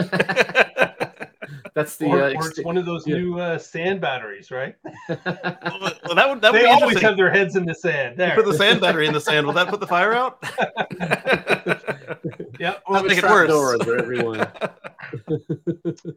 that's 1.74 1.96
the 1.96 2.06
or, 2.06 2.22
uh, 2.22 2.34
or 2.34 2.48
it's 2.48 2.62
one 2.64 2.76
of 2.76 2.86
those 2.86 3.06
yeah. 3.06 3.16
new 3.16 3.38
uh, 3.38 3.58
sand 3.58 4.00
batteries, 4.00 4.50
right? 4.50 4.74
well, 5.08 5.18
that 5.18 6.28
would 6.28 6.40
that 6.40 6.52
would 6.52 6.60
They 6.60 6.64
be 6.64 6.70
always 6.70 7.00
have 7.00 7.16
their 7.16 7.30
heads 7.30 7.56
in 7.56 7.64
the 7.64 7.74
sand. 7.74 8.18
You 8.18 8.30
put 8.34 8.46
the 8.46 8.54
sand 8.54 8.80
battery 8.80 9.06
in 9.06 9.12
the 9.12 9.20
sand. 9.20 9.46
Will 9.46 9.54
that 9.54 9.68
put 9.68 9.80
the 9.80 9.86
fire 9.86 10.12
out? 10.12 10.42
yeah. 12.58 12.76
We'll 12.88 13.04
make 13.04 13.18
it 13.18 13.24
worse. 13.24 13.48
door 13.48 13.74
under 13.74 13.98
everyone. 13.98 14.46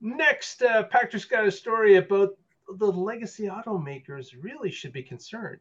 Next, 0.00 0.62
uh, 0.62 0.84
Patrick's 0.84 1.24
got 1.24 1.46
a 1.46 1.50
story 1.50 1.96
about 1.96 2.36
the 2.76 2.86
legacy 2.86 3.44
automakers 3.44 4.28
really 4.40 4.70
should 4.70 4.92
be 4.92 5.02
concerned. 5.02 5.60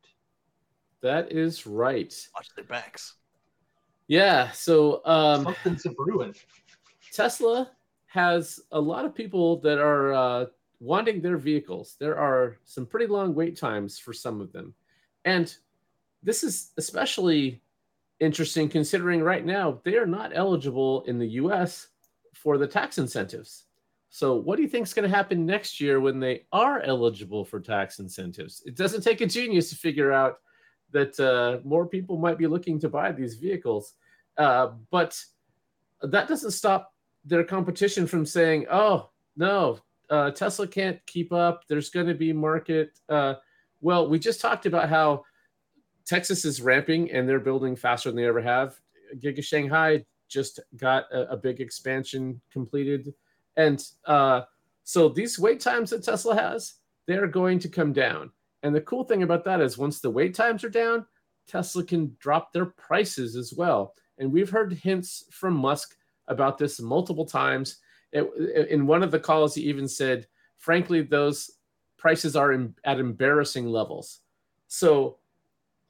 That 1.02 1.32
is 1.32 1.66
right. 1.66 2.14
Watch 2.36 2.50
their 2.56 2.66
backs. 2.66 3.16
Yeah. 4.08 4.52
So 4.52 5.02
um, 5.06 5.44
Something's 5.44 5.86
a 5.86 5.92
brewing. 5.92 6.36
Tesla 7.12 7.72
has 8.08 8.60
a 8.72 8.80
lot 8.80 9.06
of 9.06 9.16
people 9.16 9.60
that 9.62 9.80
are 9.80 10.14
uh, 10.14 10.46
wanting 10.80 11.22
their 11.22 11.38
vehicles. 11.38 11.96
There 12.00 12.18
are 12.18 12.58
some 12.66 12.86
pretty 12.86 13.08
long 13.08 13.34
wait 13.34 13.58
times 13.58 13.98
for 14.00 14.14
some 14.14 14.42
of 14.42 14.52
them. 14.52 14.74
And 15.26 15.54
this 16.24 16.44
is 16.44 16.72
especially 16.78 17.62
interesting 18.20 18.68
considering 18.70 19.22
right 19.22 19.46
now 19.46 19.80
they 19.84 19.96
are 19.96 20.08
not 20.08 20.32
eligible 20.34 21.04
in 21.04 21.20
the 21.20 21.28
US 21.42 21.88
for 22.34 22.58
the 22.58 22.68
tax 22.68 22.98
incentives. 22.98 23.66
So, 24.10 24.36
what 24.36 24.56
do 24.56 24.64
you 24.64 24.70
think 24.70 24.88
is 24.88 24.94
going 24.94 25.10
to 25.10 25.16
happen 25.16 25.46
next 25.46 25.82
year 25.82 26.00
when 26.00 26.20
they 26.20 26.46
are 26.52 26.82
eligible 26.82 27.44
for 27.44 27.60
tax 27.60 28.00
incentives? 28.00 28.64
It 28.66 28.76
doesn't 28.76 29.02
take 29.02 29.22
a 29.22 29.28
genius 29.28 29.70
to 29.70 29.76
figure 29.76 30.12
out 30.12 30.40
that 30.92 31.20
uh, 31.20 31.60
more 31.68 31.86
people 31.86 32.18
might 32.18 32.38
be 32.38 32.48
looking 32.48 32.80
to 32.80 32.90
buy 32.90 33.12
these 33.12 33.36
vehicles. 33.36 33.94
Uh, 34.38 34.70
but 34.92 35.22
that 36.02 36.28
doesn't 36.28 36.52
stop 36.52 36.94
their 37.26 37.44
competition 37.44 38.08
from 38.08 38.26
saying, 38.26 38.66
oh, 38.72 39.10
no, 39.36 39.80
uh, 40.10 40.32
Tesla 40.32 40.68
can't 40.68 41.06
keep 41.06 41.34
up. 41.34 41.64
There's 41.68 41.90
going 41.90 42.08
to 42.08 42.14
be 42.14 42.32
market. 42.32 42.98
Uh, 43.10 43.36
well, 43.82 44.08
we 44.08 44.20
just 44.20 44.40
talked 44.40 44.66
about 44.66 44.90
how 44.90 45.26
Texas 46.08 46.46
is 46.46 46.62
ramping 46.62 47.12
and 47.12 47.28
they're 47.28 47.40
building 47.40 47.76
faster 47.76 48.10
than 48.10 48.16
they 48.16 48.26
ever 48.26 48.42
have. 48.42 48.80
Giga 49.18 49.44
Shanghai 49.44 50.06
just 50.28 50.60
got 50.78 51.12
a, 51.12 51.34
a 51.34 51.38
big 51.38 51.60
expansion 51.60 52.42
completed. 52.52 53.14
And 53.58 53.84
uh, 54.06 54.42
so 54.84 55.10
these 55.10 55.38
wait 55.38 55.60
times 55.60 55.90
that 55.90 56.04
Tesla 56.04 56.36
has, 56.36 56.76
they're 57.08 57.28
going 57.28 57.60
to 57.60 57.70
come 57.70 57.92
down. 57.92 58.32
And 58.64 58.74
the 58.74 58.82
cool 58.82 59.04
thing 59.04 59.24
about 59.24 59.44
that 59.46 59.62
is 59.62 59.78
once 59.78 60.00
the 60.00 60.10
wait 60.10 60.34
times 60.34 60.64
are 60.64 60.70
down, 60.70 61.06
Tesla 61.48 61.84
can 61.84 62.16
drop 62.20 62.52
their 62.52 62.66
prices 62.66 63.36
as 63.36 63.54
well. 63.54 63.94
And 64.18 64.32
we've 64.32 64.50
heard 64.50 64.74
hints 64.74 65.26
from 65.30 65.56
Musk 65.56 65.96
about 66.28 66.58
this 66.58 66.80
multiple 66.80 67.26
times. 67.26 67.78
It, 68.12 68.28
in 68.70 68.88
one 68.88 69.04
of 69.04 69.12
the 69.12 69.20
calls, 69.20 69.56
he 69.56 69.62
even 69.64 69.88
said, 69.88 70.28
frankly, 70.58 71.02
those 71.02 71.52
prices 71.98 72.36
are 72.36 72.54
in, 72.54 72.76
at 72.84 73.00
embarrassing 73.00 73.68
levels. 73.68 74.20
So 74.68 75.18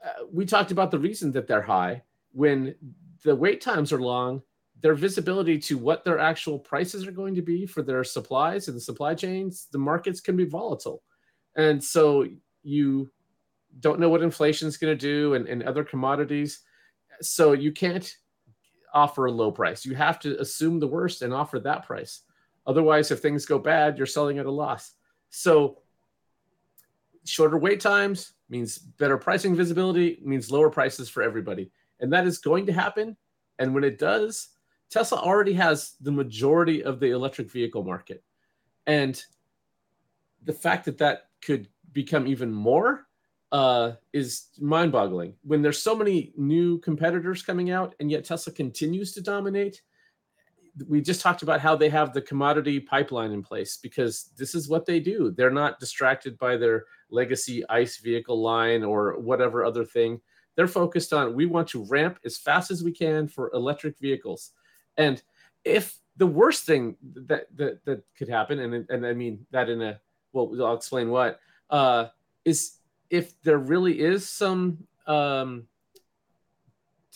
uh, 0.08 0.26
we 0.32 0.46
talked 0.46 0.72
about 0.72 0.92
the 0.92 1.00
reason 1.00 1.32
that 1.34 1.48
they're 1.48 1.62
high. 1.62 2.04
When 2.32 2.76
the 3.24 3.36
wait 3.36 3.62
times 3.62 3.92
are 3.92 4.02
long, 4.02 4.42
their 4.82 4.96
visibility 4.96 5.58
to 5.58 5.78
what 5.78 6.06
their 6.06 6.20
actual 6.20 6.60
prices 6.60 7.08
are 7.08 7.12
going 7.12 7.36
to 7.36 7.42
be 7.42 7.66
for 7.66 7.82
their 7.82 8.04
supplies 8.04 8.68
and 8.68 8.78
the 8.78 8.82
supply 8.82 9.16
chains, 9.16 9.68
the 9.72 9.78
markets 9.78 10.22
can 10.22 10.36
be 10.36 10.46
volatile. 10.46 11.04
And 11.56 11.84
so 11.84 12.28
you 12.64 13.10
don't 13.80 14.00
know 14.00 14.10
what 14.10 14.22
inflation 14.22 14.68
is 14.68 14.78
going 14.78 14.96
to 14.96 15.00
do 15.00 15.34
and, 15.34 15.48
and 15.48 15.64
other 15.64 15.84
commodities. 15.84 16.62
So 17.22 17.54
you 17.54 17.72
can't 17.72 18.16
offer 18.94 19.26
a 19.26 19.32
low 19.32 19.52
price. 19.52 19.86
You 19.86 19.96
have 19.96 20.20
to 20.20 20.40
assume 20.40 20.80
the 20.80 20.88
worst 20.88 21.22
and 21.22 21.34
offer 21.34 21.60
that 21.60 21.86
price. 21.86 22.22
Otherwise, 22.66 23.12
if 23.12 23.20
things 23.20 23.46
go 23.46 23.58
bad, 23.58 23.98
you're 23.98 24.06
selling 24.06 24.40
at 24.40 24.46
a 24.46 24.52
loss. 24.52 24.94
So 25.30 25.80
shorter 27.28 27.58
wait 27.58 27.80
times 27.80 28.34
means 28.50 28.78
better 28.78 29.18
pricing 29.18 29.56
visibility, 29.56 30.20
means 30.24 30.52
lower 30.52 30.70
prices 30.70 31.10
for 31.10 31.22
everybody. 31.22 31.70
And 32.00 32.12
that 32.14 32.26
is 32.28 32.38
going 32.38 32.66
to 32.68 32.74
happen. 32.74 33.18
And 33.60 33.74
when 33.74 33.84
it 33.84 34.00
does, 34.00 34.50
Tesla 34.90 35.20
already 35.20 35.54
has 35.54 35.96
the 36.02 36.12
majority 36.12 36.84
of 36.84 37.00
the 37.00 37.12
electric 37.12 37.52
vehicle 37.52 37.84
market. 37.84 38.24
And 38.86 39.22
the 40.44 40.54
fact 40.54 40.86
that 40.86 40.98
that 41.00 41.30
could 41.42 41.68
become 41.92 42.28
even 42.28 42.52
more 42.54 43.08
uh, 43.52 43.94
is 44.14 44.48
mind 44.60 44.92
boggling. 44.92 45.34
When 45.44 45.62
there's 45.62 45.82
so 45.82 45.96
many 45.96 46.34
new 46.38 46.80
competitors 46.80 47.42
coming 47.42 47.72
out, 47.72 47.96
and 48.00 48.12
yet 48.12 48.26
Tesla 48.26 48.54
continues 48.54 49.14
to 49.14 49.22
dominate. 49.22 49.82
We 50.88 51.02
just 51.02 51.22
talked 51.22 51.42
about 51.42 51.62
how 51.62 51.76
they 51.76 51.90
have 51.90 52.14
the 52.14 52.22
commodity 52.22 52.80
pipeline 52.80 53.32
in 53.32 53.42
place 53.42 53.78
because 53.78 54.30
this 54.38 54.54
is 54.54 54.70
what 54.70 54.86
they 54.86 55.00
do. 55.00 55.32
They're 55.32 55.50
not 55.50 55.80
distracted 55.80 56.38
by 56.38 56.58
their 56.58 56.86
legacy 57.10 57.64
ICE 57.70 57.98
vehicle 57.98 58.42
line 58.42 58.84
or 58.84 59.20
whatever 59.20 59.64
other 59.64 59.86
thing. 59.86 60.22
They're 60.56 60.68
focused 60.68 61.14
on 61.14 61.36
we 61.36 61.46
want 61.46 61.68
to 61.70 61.84
ramp 61.86 62.20
as 62.26 62.38
fast 62.38 62.72
as 62.72 62.84
we 62.84 62.92
can 62.92 63.28
for 63.28 63.52
electric 63.54 63.98
vehicles. 64.00 64.52
And 64.98 65.22
if 65.64 65.98
the 66.18 66.28
worst 66.28 66.66
thing 66.66 66.98
that 67.28 67.46
that, 67.56 67.86
that 67.86 68.04
could 68.18 68.30
happen, 68.30 68.60
and 68.60 68.90
and 68.90 69.06
I 69.06 69.14
mean 69.14 69.46
that 69.52 69.70
in 69.70 69.82
a 69.82 70.00
well, 70.34 70.52
I'll 70.66 70.76
explain 70.76 71.10
what 71.10 71.40
uh, 71.70 72.08
is 72.44 72.78
if 73.10 73.40
there 73.42 73.60
really 73.60 74.00
is 74.00 74.28
some 74.28 74.80
um, 75.06 75.68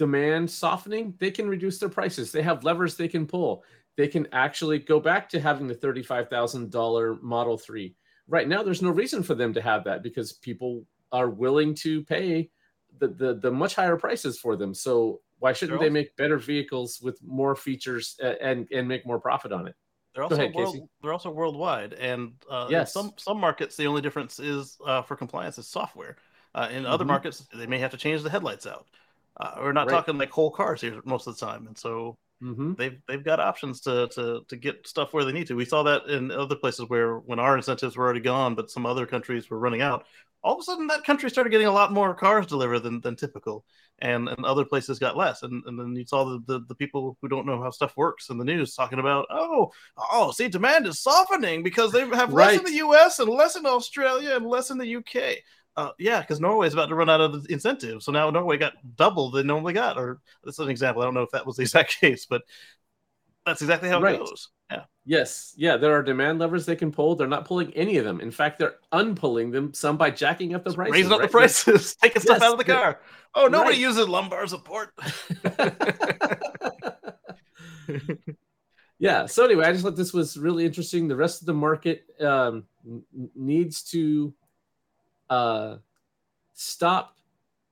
demand 0.02 0.49
softening, 0.49 1.14
they 1.20 1.30
can 1.30 1.47
reduce 1.47 1.78
their 1.78 1.88
prices. 1.88 2.32
They 2.32 2.41
have 2.41 2.64
levers 2.64 2.97
they 2.97 3.08
can 3.08 3.28
pull. 3.28 3.64
They 3.97 4.08
can 4.08 4.28
actually 4.32 4.80
go 4.80 4.99
back 4.99 5.30
to 5.30 5.39
having 5.39 5.68
the 5.68 5.76
thirty-five 5.76 6.28
thousand 6.28 6.72
dollar 6.72 7.18
Model 7.22 7.56
Three. 7.56 7.93
Right 8.28 8.47
now, 8.47 8.64
there's 8.64 8.82
no 8.82 8.89
reason 8.89 9.22
for 9.22 9.36
them 9.36 9.54
to 9.54 9.62
have 9.62 9.84
that 9.84 10.02
because 10.02 10.34
people 10.34 10.86
are 11.12 11.30
willing 11.30 11.76
to 11.76 12.04
pay 12.06 12.49
the 12.97 13.10
the, 13.10 13.36
the 13.36 13.52
much 13.52 13.76
higher 13.76 13.95
prices 13.95 14.39
for 14.39 14.56
them. 14.56 14.74
So 14.74 15.22
why 15.38 15.54
shouldn't 15.54 15.80
they 15.80 15.91
make 15.91 16.16
better 16.16 16.39
vehicles 16.39 16.99
with 16.99 17.22
more 17.22 17.56
features 17.56 18.18
and 18.41 18.68
and 18.72 18.88
make 18.88 19.06
more 19.06 19.20
profit 19.20 19.52
on 19.52 19.68
it? 19.68 19.76
They're 20.16 20.24
also 20.24 20.36
ahead, 20.36 20.56
world, 20.56 20.89
they're 21.04 21.14
also 21.14 21.30
worldwide, 21.30 21.93
and 21.93 22.34
uh, 22.49 22.70
yes. 22.72 22.91
some 22.91 23.12
some 23.18 23.39
markets 23.39 23.76
the 23.78 23.86
only 23.86 24.02
difference 24.02 24.39
is 24.39 24.80
uh, 24.84 25.04
for 25.04 25.16
compliance 25.16 25.60
is 25.60 25.68
software. 25.68 26.18
Uh, 26.56 26.68
in 26.72 26.84
mm-hmm. 26.84 26.91
other 26.91 27.06
markets, 27.06 27.47
they 27.54 27.68
may 27.68 27.78
have 27.78 27.91
to 27.91 27.97
change 27.97 28.24
the 28.24 28.30
headlights 28.30 28.66
out. 28.66 28.88
Uh, 29.39 29.55
we're 29.59 29.71
not 29.71 29.88
right. 29.88 29.93
talking 29.93 30.17
like 30.17 30.32
whole 30.32 30.51
cars 30.51 30.82
here 30.82 31.01
most 31.05 31.27
of 31.27 31.38
the 31.38 31.45
time, 31.45 31.67
and 31.67 31.77
so 31.77 32.17
mm-hmm. 32.43 32.73
they've 32.73 32.99
they've 33.07 33.23
got 33.23 33.39
options 33.39 33.82
to, 33.82 34.07
to 34.09 34.41
to 34.47 34.55
get 34.55 34.88
stuff 34.88 35.13
where 35.13 35.25
they 35.25 35.32
need 35.32 35.47
to. 35.47 35.55
We 35.55 35.65
saw 35.65 35.84
that 35.84 36.05
in 36.07 36.32
other 36.32 36.55
places 36.55 36.89
where 36.89 37.17
when 37.17 37.39
our 37.39 37.55
incentives 37.55 37.95
were 37.95 38.05
already 38.05 38.19
gone, 38.19 38.55
but 38.55 38.71
some 38.71 38.86
other 38.86 39.05
countries 39.05 39.49
were 39.49 39.59
running 39.59 39.82
out. 39.82 40.05
All 40.43 40.55
of 40.55 40.59
a 40.59 40.63
sudden, 40.63 40.88
that 40.88 41.03
country 41.03 41.29
started 41.29 41.51
getting 41.51 41.67
a 41.67 41.71
lot 41.71 41.93
more 41.93 42.15
cars 42.15 42.47
delivered 42.47 42.79
than, 42.79 42.99
than 43.01 43.15
typical 43.15 43.63
and, 44.01 44.27
and 44.27 44.45
other 44.45 44.65
places 44.65 44.99
got 44.99 45.15
less. 45.15 45.43
And, 45.43 45.63
and 45.65 45.79
then 45.79 45.95
you 45.95 46.05
saw 46.05 46.25
the, 46.25 46.41
the, 46.47 46.65
the, 46.67 46.75
people 46.75 47.17
who 47.21 47.27
don't 47.27 47.45
know 47.45 47.61
how 47.61 47.69
stuff 47.69 47.95
works 47.95 48.29
in 48.29 48.38
the 48.38 48.45
news 48.45 48.73
talking 48.73 48.99
about, 48.99 49.27
oh, 49.29 49.71
oh, 50.11 50.32
see, 50.32 50.47
demand 50.47 50.88
is 50.88 50.99
softening 50.99 51.61
because 51.61 51.91
they 51.91 51.99
have 51.99 52.34
less 52.34 52.57
right. 52.57 52.59
in 52.59 52.65
the 52.65 52.79
US 52.86 53.19
and 53.19 53.29
less 53.29 53.55
in 53.55 53.65
Australia 53.65 54.36
and 54.36 54.45
less 54.45 54.71
in 54.71 54.79
the 54.79 54.95
UK. 54.95 55.38
Uh, 55.78 55.91
yeah, 55.97 56.19
because 56.19 56.41
Norway's 56.41 56.74
about 56.74 56.88
to 56.88 56.95
run 56.95 57.09
out 57.09 57.22
of 57.22 57.43
the 57.43 57.53
incentive, 57.53 58.03
So 58.03 58.11
now 58.11 58.30
Norway 58.30 58.57
got 58.57 58.74
double 58.97 59.32
they 59.32 59.43
normally 59.43 59.74
got. 59.74 59.97
Or 59.97 60.19
this 60.43 60.55
is 60.55 60.59
an 60.59 60.69
example. 60.69 61.01
I 61.01 61.05
don't 61.05 61.13
know 61.13 61.22
if 61.22 61.32
that 61.32 61.45
was 61.45 61.55
the 61.55 61.61
exact 61.63 61.99
case, 61.99 62.26
but 62.26 62.43
that's 63.45 63.61
exactly 63.61 63.89
how 63.89 64.01
right. 64.01 64.15
it 64.15 64.19
goes. 64.19 64.49
Yeah. 64.69 64.84
Yes. 65.05 65.53
Yeah. 65.57 65.78
There 65.78 65.93
are 65.93 66.03
demand 66.03 66.39
levers 66.39 66.65
they 66.65 66.76
can 66.76 66.91
pull. 66.91 67.15
They're 67.15 67.28
not 67.28 67.45
pulling 67.45 67.74
any 67.74 67.97
of 67.97 68.05
them. 68.05 68.22
In 68.22 68.32
fact, 68.32 68.59
they're 68.59 68.76
unpulling 68.91 69.51
them. 69.51 69.74
Some 69.74 69.97
by 69.97 70.11
jacking 70.11 70.53
up 70.53 70.63
the 70.63 70.74
prices. 70.74 70.91
Raising 70.93 71.11
up 71.11 71.19
right? 71.19 71.28
the 71.28 71.32
prices, 71.32 71.95
taking 72.01 72.22
stuff 72.22 72.39
yes. 72.39 72.47
out 72.47 72.53
of 72.53 72.57
the 72.57 72.65
car. 72.65 72.99
Oh, 73.34 73.47
nobody 73.47 73.78
right. 73.78 73.80
uses 73.80 74.09
lumbar 74.09 74.45
support. 74.45 74.93
yeah. 78.99 79.26
So 79.26 79.45
anyway, 79.45 79.65
I 79.65 79.72
just 79.72 79.86
thought 79.86 79.95
this 79.95 80.11
was 80.11 80.36
really 80.36 80.65
interesting. 80.65 81.07
The 81.07 81.15
rest 81.15 81.41
of 81.41 81.45
the 81.45 81.53
market 81.53 82.03
um, 82.19 82.65
needs 83.34 83.84
to 83.84 84.34
uh, 85.32 85.77
stop 86.53 87.17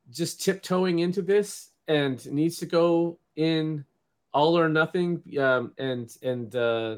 just 0.10 0.42
tiptoeing 0.42 1.00
into 1.00 1.22
this 1.22 1.70
and 1.88 2.26
needs 2.32 2.58
to 2.58 2.66
go 2.66 3.20
in 3.36 3.86
all 4.34 4.58
or 4.58 4.70
nothing 4.70 5.22
um, 5.40 5.74
and 5.78 6.16
and 6.24 6.56
uh, 6.56 6.98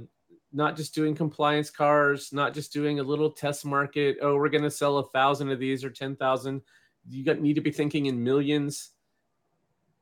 not 0.53 0.77
just 0.77 0.93
doing 0.93 1.15
compliance 1.15 1.69
cars 1.69 2.31
not 2.31 2.53
just 2.53 2.71
doing 2.71 2.99
a 2.99 3.03
little 3.03 3.31
test 3.31 3.65
market. 3.65 4.17
Oh 4.21 4.35
we're 4.35 4.49
going 4.49 4.63
to 4.63 4.71
sell 4.71 4.99
a 4.99 5.09
thousand 5.09 5.49
of 5.49 5.59
these 5.59 5.83
or 5.83 5.89
10,000 5.89 6.61
you 7.09 7.25
got, 7.25 7.39
need 7.39 7.55
to 7.55 7.61
be 7.61 7.71
thinking 7.71 8.05
in 8.05 8.23
millions. 8.23 8.91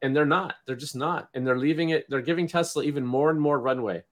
And 0.01 0.14
they're 0.14 0.26
not. 0.26 0.55
They're 0.66 0.76
just 0.76 0.95
not. 0.95 1.30
And 1.34 1.47
they're 1.47 1.57
leaving 1.57 1.89
it 1.89 2.05
they're 2.10 2.22
giving 2.22 2.47
tesla 2.47 2.84
even 2.84 3.05
more 3.05 3.30
and 3.30 3.39
more 3.39 3.60
runway. 3.60 4.03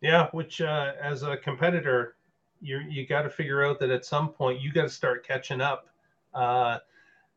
Yeah 0.00 0.28
which 0.30 0.60
uh, 0.60 0.92
as 1.00 1.24
a 1.24 1.36
competitor 1.36 2.14
you 2.62 2.80
you 2.88 3.06
got 3.06 3.22
to 3.22 3.30
figure 3.30 3.64
out 3.64 3.78
that 3.80 3.90
at 3.90 4.04
some 4.04 4.28
point 4.28 4.60
you 4.60 4.72
got 4.72 4.82
to 4.82 4.88
start 4.88 5.26
catching 5.26 5.60
up 5.60 5.88
uh, 6.34 6.78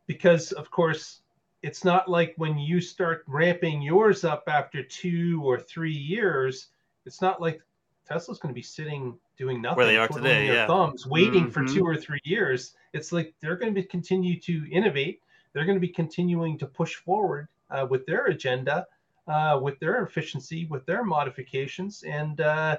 because 0.08 0.52
of 0.54 0.70
course 0.72 1.22
it's 1.66 1.84
not 1.84 2.08
like 2.08 2.36
when 2.38 2.60
you 2.60 2.80
start 2.80 3.24
ramping 3.26 3.82
yours 3.82 4.24
up 4.24 4.44
after 4.48 4.84
two 4.84 5.42
or 5.44 5.60
three 5.60 5.92
years, 5.92 6.68
it's 7.08 7.22
not 7.22 7.42
like 7.42 7.60
Tesla's 8.08 8.38
going 8.38 8.54
to 8.54 8.56
be 8.56 8.62
sitting 8.62 9.18
doing 9.36 9.64
nothing 9.64 9.78
where 9.78 9.88
they 9.88 9.98
are 9.98 10.08
today, 10.08 10.46
yeah. 10.46 10.68
thumbs, 10.68 11.08
waiting 11.08 11.46
mm-hmm. 11.46 11.50
for 11.50 11.66
two 11.66 11.84
or 11.84 11.98
three 11.98 12.22
years. 12.24 12.76
It's 12.94 13.12
like 13.12 13.34
they're 13.42 13.56
going 13.56 13.74
to 13.74 13.82
be 13.82 13.88
continue 13.88 14.40
to 14.42 14.68
innovate. 14.72 15.22
They're 15.54 15.66
going 15.66 15.76
to 15.78 15.82
be 15.82 15.88
continuing 15.90 16.60
to 16.60 16.68
push 16.68 16.96
forward 16.96 17.48
uh, 17.72 17.88
with 17.90 18.06
their 18.06 18.26
agenda, 18.26 18.86
uh, 19.28 19.60
with 19.60 19.80
their 19.80 20.04
efficiency, 20.04 20.68
with 20.68 20.86
their 20.86 21.04
modifications, 21.04 22.04
and 22.04 22.42
uh, 22.42 22.78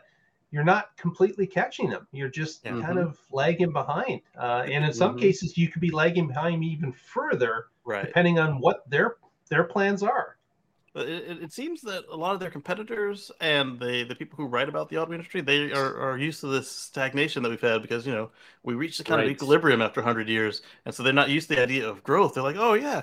you're 0.51 0.64
not 0.64 0.97
completely 0.97 1.47
catching 1.47 1.90
them. 1.90 2.07
You're 2.12 2.28
just 2.28 2.64
Yeah. 2.64 2.80
kind 2.80 2.99
of 2.99 3.18
lagging 3.30 3.72
behind. 3.72 4.22
Uh, 4.38 4.64
and 4.70 4.84
in 4.84 4.92
some 4.92 5.14
Mhm. 5.14 5.20
cases, 5.20 5.57
you 5.59 5.68
could 5.68 5.80
be 5.82 5.90
lagging 5.90 6.28
behind 6.28 6.64
even 6.64 6.92
further, 6.92 7.66
Right. 7.84 8.07
depending 8.07 8.38
on 8.38 8.61
what 8.61 8.88
their 8.88 9.16
their 9.49 9.64
plans 9.64 10.03
are. 10.03 10.36
It, 10.94 11.09
it- 11.09 11.42
it 11.42 11.53
seems 11.53 11.82
that 11.82 12.05
a 12.11 12.16
lot 12.16 12.32
of 12.32 12.40
their 12.40 12.51
competitors 12.51 13.30
and 13.40 13.78
the, 13.78 14.05
the 14.05 14.14
people 14.14 14.36
who 14.38 14.47
write 14.47 14.68
about 14.68 14.88
the 14.88 14.97
auto 14.97 15.12
industry, 15.12 15.42
they 15.42 15.70
are, 15.72 15.94
are 16.01 16.16
used 16.16 16.40
to 16.40 16.47
this 16.47 16.70
stagnation 16.70 17.42
that 17.42 17.51
we've 17.51 17.61
had 17.61 17.82
because, 17.82 18.07
you 18.07 18.14
know, 18.14 18.30
we 18.62 18.74
reached 18.74 18.99
a 19.01 19.05
kind 19.05 19.20
of 19.20 19.28
equilibrium 19.28 19.82
after 19.82 20.01
100 20.01 20.26
years. 20.28 20.62
And 20.86 20.94
so 20.94 21.03
they're 21.03 21.12
not 21.12 21.28
used 21.28 21.49
to 21.51 21.57
the 21.57 21.62
idea 21.62 21.86
of 21.86 22.03
growth. 22.03 22.32
They're 22.34 22.42
like, 22.42 22.57
oh, 22.59 22.74
yeah, 22.74 23.03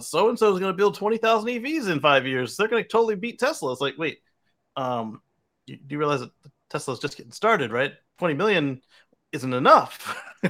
so 0.00 0.28
and 0.28 0.38
so 0.38 0.52
is 0.52 0.60
going 0.60 0.72
to 0.72 0.76
build 0.76 0.94
20,000 0.96 1.48
EVs 1.48 1.88
in 1.88 2.00
five 2.00 2.26
years. 2.26 2.56
They're 2.56 2.68
going 2.68 2.82
to 2.84 2.88
totally 2.88 3.16
beat 3.16 3.38
Tesla. 3.38 3.72
It's 3.72 3.80
like, 3.80 3.96
wait, 3.96 4.18
um, 4.76 5.22
you, 5.66 5.76
do 5.76 5.94
you 5.94 5.98
realize 5.98 6.20
that 6.20 6.30
Tesla's 6.70 6.98
just 7.00 7.16
getting 7.16 7.32
started, 7.32 7.72
right? 7.72 7.92
20 8.18 8.34
million 8.34 8.80
isn't 9.32 9.52
enough. 9.52 10.16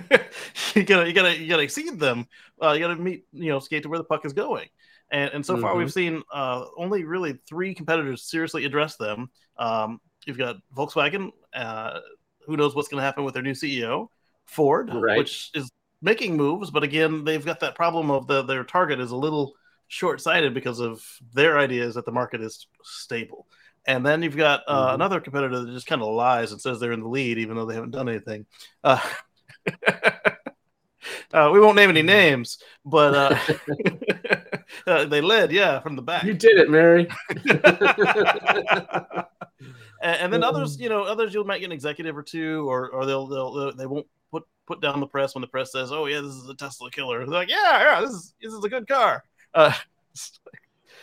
you 0.74 0.82
gotta, 0.84 1.06
you 1.08 1.12
gotta, 1.12 1.36
you 1.36 1.48
gotta 1.48 1.62
exceed 1.62 1.98
them. 1.98 2.26
Uh, 2.62 2.72
you 2.72 2.80
gotta 2.80 2.96
meet, 2.96 3.24
you 3.32 3.50
know, 3.50 3.58
skate 3.58 3.82
to 3.82 3.88
where 3.88 3.98
the 3.98 4.04
puck 4.04 4.24
is 4.24 4.32
going. 4.32 4.68
And, 5.10 5.30
and 5.32 5.44
so 5.44 5.56
far, 5.56 5.74
Mhm. 5.74 5.78
we've 5.78 5.92
seen 5.92 6.22
uh, 6.32 6.66
only 6.76 7.04
really 7.04 7.38
three 7.48 7.74
competitors 7.74 8.22
seriously 8.30 8.64
address 8.64 8.96
them. 8.96 9.30
Um, 9.58 10.00
you've 10.24 10.38
got 10.38 10.56
Volkswagen. 10.76 11.30
Uh, 11.52 11.98
who 12.46 12.56
knows 12.56 12.74
what's 12.74 12.88
going 12.88 13.00
to 13.00 13.04
happen 13.04 13.24
with 13.24 13.34
their 13.34 13.42
new 13.42 13.54
CEO? 13.54 14.08
Ford, 14.46 14.90
Right. 14.92 15.18
which 15.18 15.50
is 15.54 15.70
making 16.02 16.36
moves, 16.36 16.70
but 16.70 16.82
again, 16.82 17.24
they've 17.24 17.44
got 17.44 17.60
that 17.60 17.74
problem 17.74 18.10
of 18.10 18.26
the, 18.26 18.42
their 18.42 18.64
target 18.64 19.00
is 19.00 19.10
a 19.10 19.16
little 19.16 19.54
short-sighted 19.88 20.54
because 20.54 20.80
of 20.80 21.04
their 21.32 21.58
ideas 21.58 21.94
that 21.96 22.04
the 22.04 22.12
market 22.12 22.40
is 22.40 22.66
stable. 22.82 23.46
And 23.90 24.06
then 24.06 24.22
you've 24.22 24.36
got 24.36 24.62
uh, 24.68 24.90
Mhm. 24.90 24.94
another 24.94 25.20
competitor 25.20 25.58
that 25.58 25.72
just 25.72 25.88
kind 25.88 26.00
of 26.00 26.06
lies 26.14 26.52
and 26.52 26.60
says 26.60 26.78
they're 26.78 26.92
in 26.92 27.00
the 27.00 27.08
lead, 27.08 27.38
even 27.38 27.56
though 27.56 27.66
they 27.66 27.74
haven't 27.74 27.90
done 27.90 28.08
anything. 28.08 28.46
Uh, 28.84 29.00
uh, 31.32 31.50
we 31.52 31.58
won't 31.58 31.74
name 31.74 31.90
any 31.90 32.02
names, 32.02 32.62
but 32.84 33.14
uh, 33.14 33.36
uh, 34.86 35.06
they 35.06 35.20
led, 35.20 35.50
yeah, 35.50 35.80
from 35.80 35.96
the 35.96 36.02
back. 36.02 36.22
You 36.22 36.34
did 36.34 36.58
it, 36.58 36.70
Mary. 36.70 37.08
and, 40.00 40.20
and 40.20 40.32
then 40.32 40.44
others, 40.44 40.78
you 40.78 40.88
know, 40.88 41.02
others 41.02 41.34
you 41.34 41.42
might 41.42 41.58
get 41.58 41.66
an 41.66 41.72
executive 41.72 42.16
or 42.16 42.22
two, 42.22 42.70
or 42.70 42.90
or 42.90 43.06
they'll 43.06 43.26
they'll, 43.26 43.52
they'll 43.52 43.72
they 43.74 43.86
won't 43.86 44.06
put 44.30 44.44
put 44.68 44.80
down 44.80 45.00
the 45.00 45.06
press 45.08 45.34
when 45.34 45.42
the 45.42 45.48
press 45.48 45.72
says, 45.72 45.90
"Oh 45.90 46.06
yeah, 46.06 46.20
this 46.20 46.34
is 46.34 46.48
a 46.48 46.54
Tesla 46.54 46.92
killer." 46.92 47.18
They're 47.18 47.26
like, 47.26 47.50
"Yeah, 47.50 47.80
yeah, 47.82 48.00
this 48.02 48.10
is 48.10 48.34
this 48.40 48.52
is 48.52 48.62
a 48.62 48.68
good 48.68 48.86
car." 48.86 49.24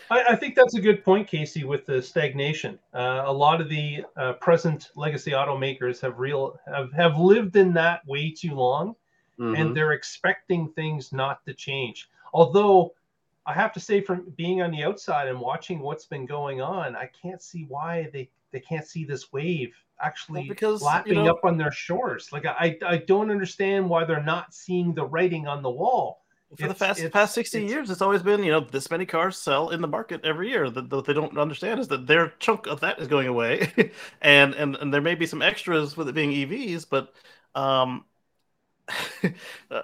I, 0.09 0.23
I 0.29 0.35
think 0.35 0.55
that's 0.55 0.75
a 0.75 0.81
good 0.81 1.03
point, 1.03 1.27
Casey, 1.27 1.63
with 1.63 1.85
the 1.85 2.01
stagnation. 2.01 2.79
Uh, 2.93 3.23
a 3.25 3.33
lot 3.33 3.61
of 3.61 3.69
the 3.69 4.05
uh, 4.15 4.33
present 4.33 4.89
legacy 4.95 5.31
automakers 5.31 5.99
have 6.01 6.19
real 6.19 6.59
have, 6.67 6.91
have 6.93 7.17
lived 7.17 7.55
in 7.55 7.73
that 7.73 8.05
way 8.07 8.31
too 8.31 8.53
long, 8.53 8.95
Mhm. 9.39 9.57
and 9.59 9.75
they're 9.77 9.91
expecting 9.91 10.69
things 10.69 11.13
not 11.13 11.45
to 11.45 11.53
change. 11.53 12.09
Although 12.33 12.93
I 13.45 13.53
have 13.53 13.71
to 13.73 13.79
say, 13.79 14.01
from 14.01 14.29
being 14.35 14.61
on 14.61 14.71
the 14.71 14.83
outside 14.83 15.27
and 15.27 15.39
watching 15.39 15.79
what's 15.79 16.05
been 16.05 16.25
going 16.25 16.59
on, 16.61 16.95
I 16.95 17.09
can't 17.21 17.41
see 17.41 17.65
why 17.67 18.09
they 18.13 18.29
they 18.51 18.59
can't 18.61 18.85
see 18.85 19.03
this 19.05 19.31
wave 19.33 19.75
actually 20.01 20.41
Well, 20.41 20.49
because, 20.49 20.81
you 20.81 20.87
lapping 20.87 21.23
know- 21.25 21.31
up 21.33 21.43
on 21.43 21.57
their 21.57 21.71
shores. 21.71 22.31
Like 22.31 22.45
I 22.45 22.77
I 22.85 22.97
don't 22.97 23.29
understand 23.31 23.89
why 23.89 24.05
they're 24.05 24.23
not 24.23 24.53
seeing 24.53 24.93
the 24.93 25.05
writing 25.05 25.47
on 25.47 25.61
the 25.63 25.69
wall. 25.69 26.21
For 26.55 26.67
the 26.67 26.73
past 26.73 26.99
it's- 26.99 27.11
past 27.11 27.33
sixty 27.33 27.57
it's- 27.59 27.71
years, 27.71 27.89
it's 27.89 28.01
always 28.01 28.23
been 28.23 28.43
you 28.43 28.51
know 28.51 28.61
this 28.61 28.89
many 28.89 29.05
cars 29.05 29.37
sell 29.37 29.69
in 29.69 29.81
the 29.81 29.87
market 29.87 30.23
every 30.23 30.49
year. 30.49 30.69
That 30.69 30.89
they 31.05 31.13
don't 31.13 31.37
understand 31.37 31.79
is 31.79 31.87
that 31.89 32.07
their 32.07 32.29
chunk 32.39 32.67
of 32.67 32.79
that 32.81 32.99
is 32.99 33.07
going 33.07 33.27
away, 33.27 33.71
and 34.21 34.53
and 34.55 34.75
and 34.77 34.93
there 34.93 35.01
may 35.01 35.15
be 35.15 35.25
some 35.25 35.41
extras 35.41 35.97
with 35.97 36.07
it 36.07 36.15
being 36.15 36.31
EVs, 36.31 36.85
but 36.89 37.13
um, 37.55 38.05
uh, 39.71 39.81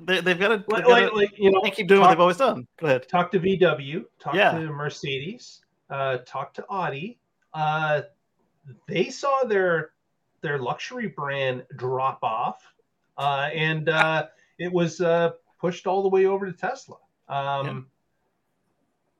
they, 0.00 0.20
they've 0.20 0.38
got 0.38 0.48
to 0.48 0.64
Like, 0.68 0.86
like, 0.86 1.12
like 1.12 1.38
you 1.38 1.50
know, 1.50 1.60
keep 1.62 1.88
doing 1.88 2.00
what 2.00 2.10
they've 2.10 2.20
always 2.20 2.36
done. 2.36 2.66
Go 2.78 2.86
ahead. 2.86 3.08
talk 3.08 3.30
to 3.32 3.40
VW, 3.40 4.04
talk 4.20 4.34
Yeah. 4.34 4.52
to 4.52 4.66
Mercedes, 4.70 5.62
uh, 5.90 6.18
talk 6.26 6.52
to 6.54 6.64
Audi. 6.68 7.18
Uh, 7.54 8.02
they 8.86 9.08
saw 9.10 9.44
their 9.44 9.90
their 10.42 10.58
luxury 10.58 11.08
brand 11.08 11.64
drop 11.76 12.18
off, 12.22 12.62
uh, 13.16 13.48
and 13.54 13.88
uh, 13.88 14.26
it 14.58 14.70
was 14.72 15.00
uh, 15.00 15.30
pushed 15.58 15.86
all 15.86 16.02
the 16.02 16.08
way 16.08 16.26
over 16.26 16.46
to 16.46 16.52
Tesla. 16.52 16.96
Um, 17.28 17.66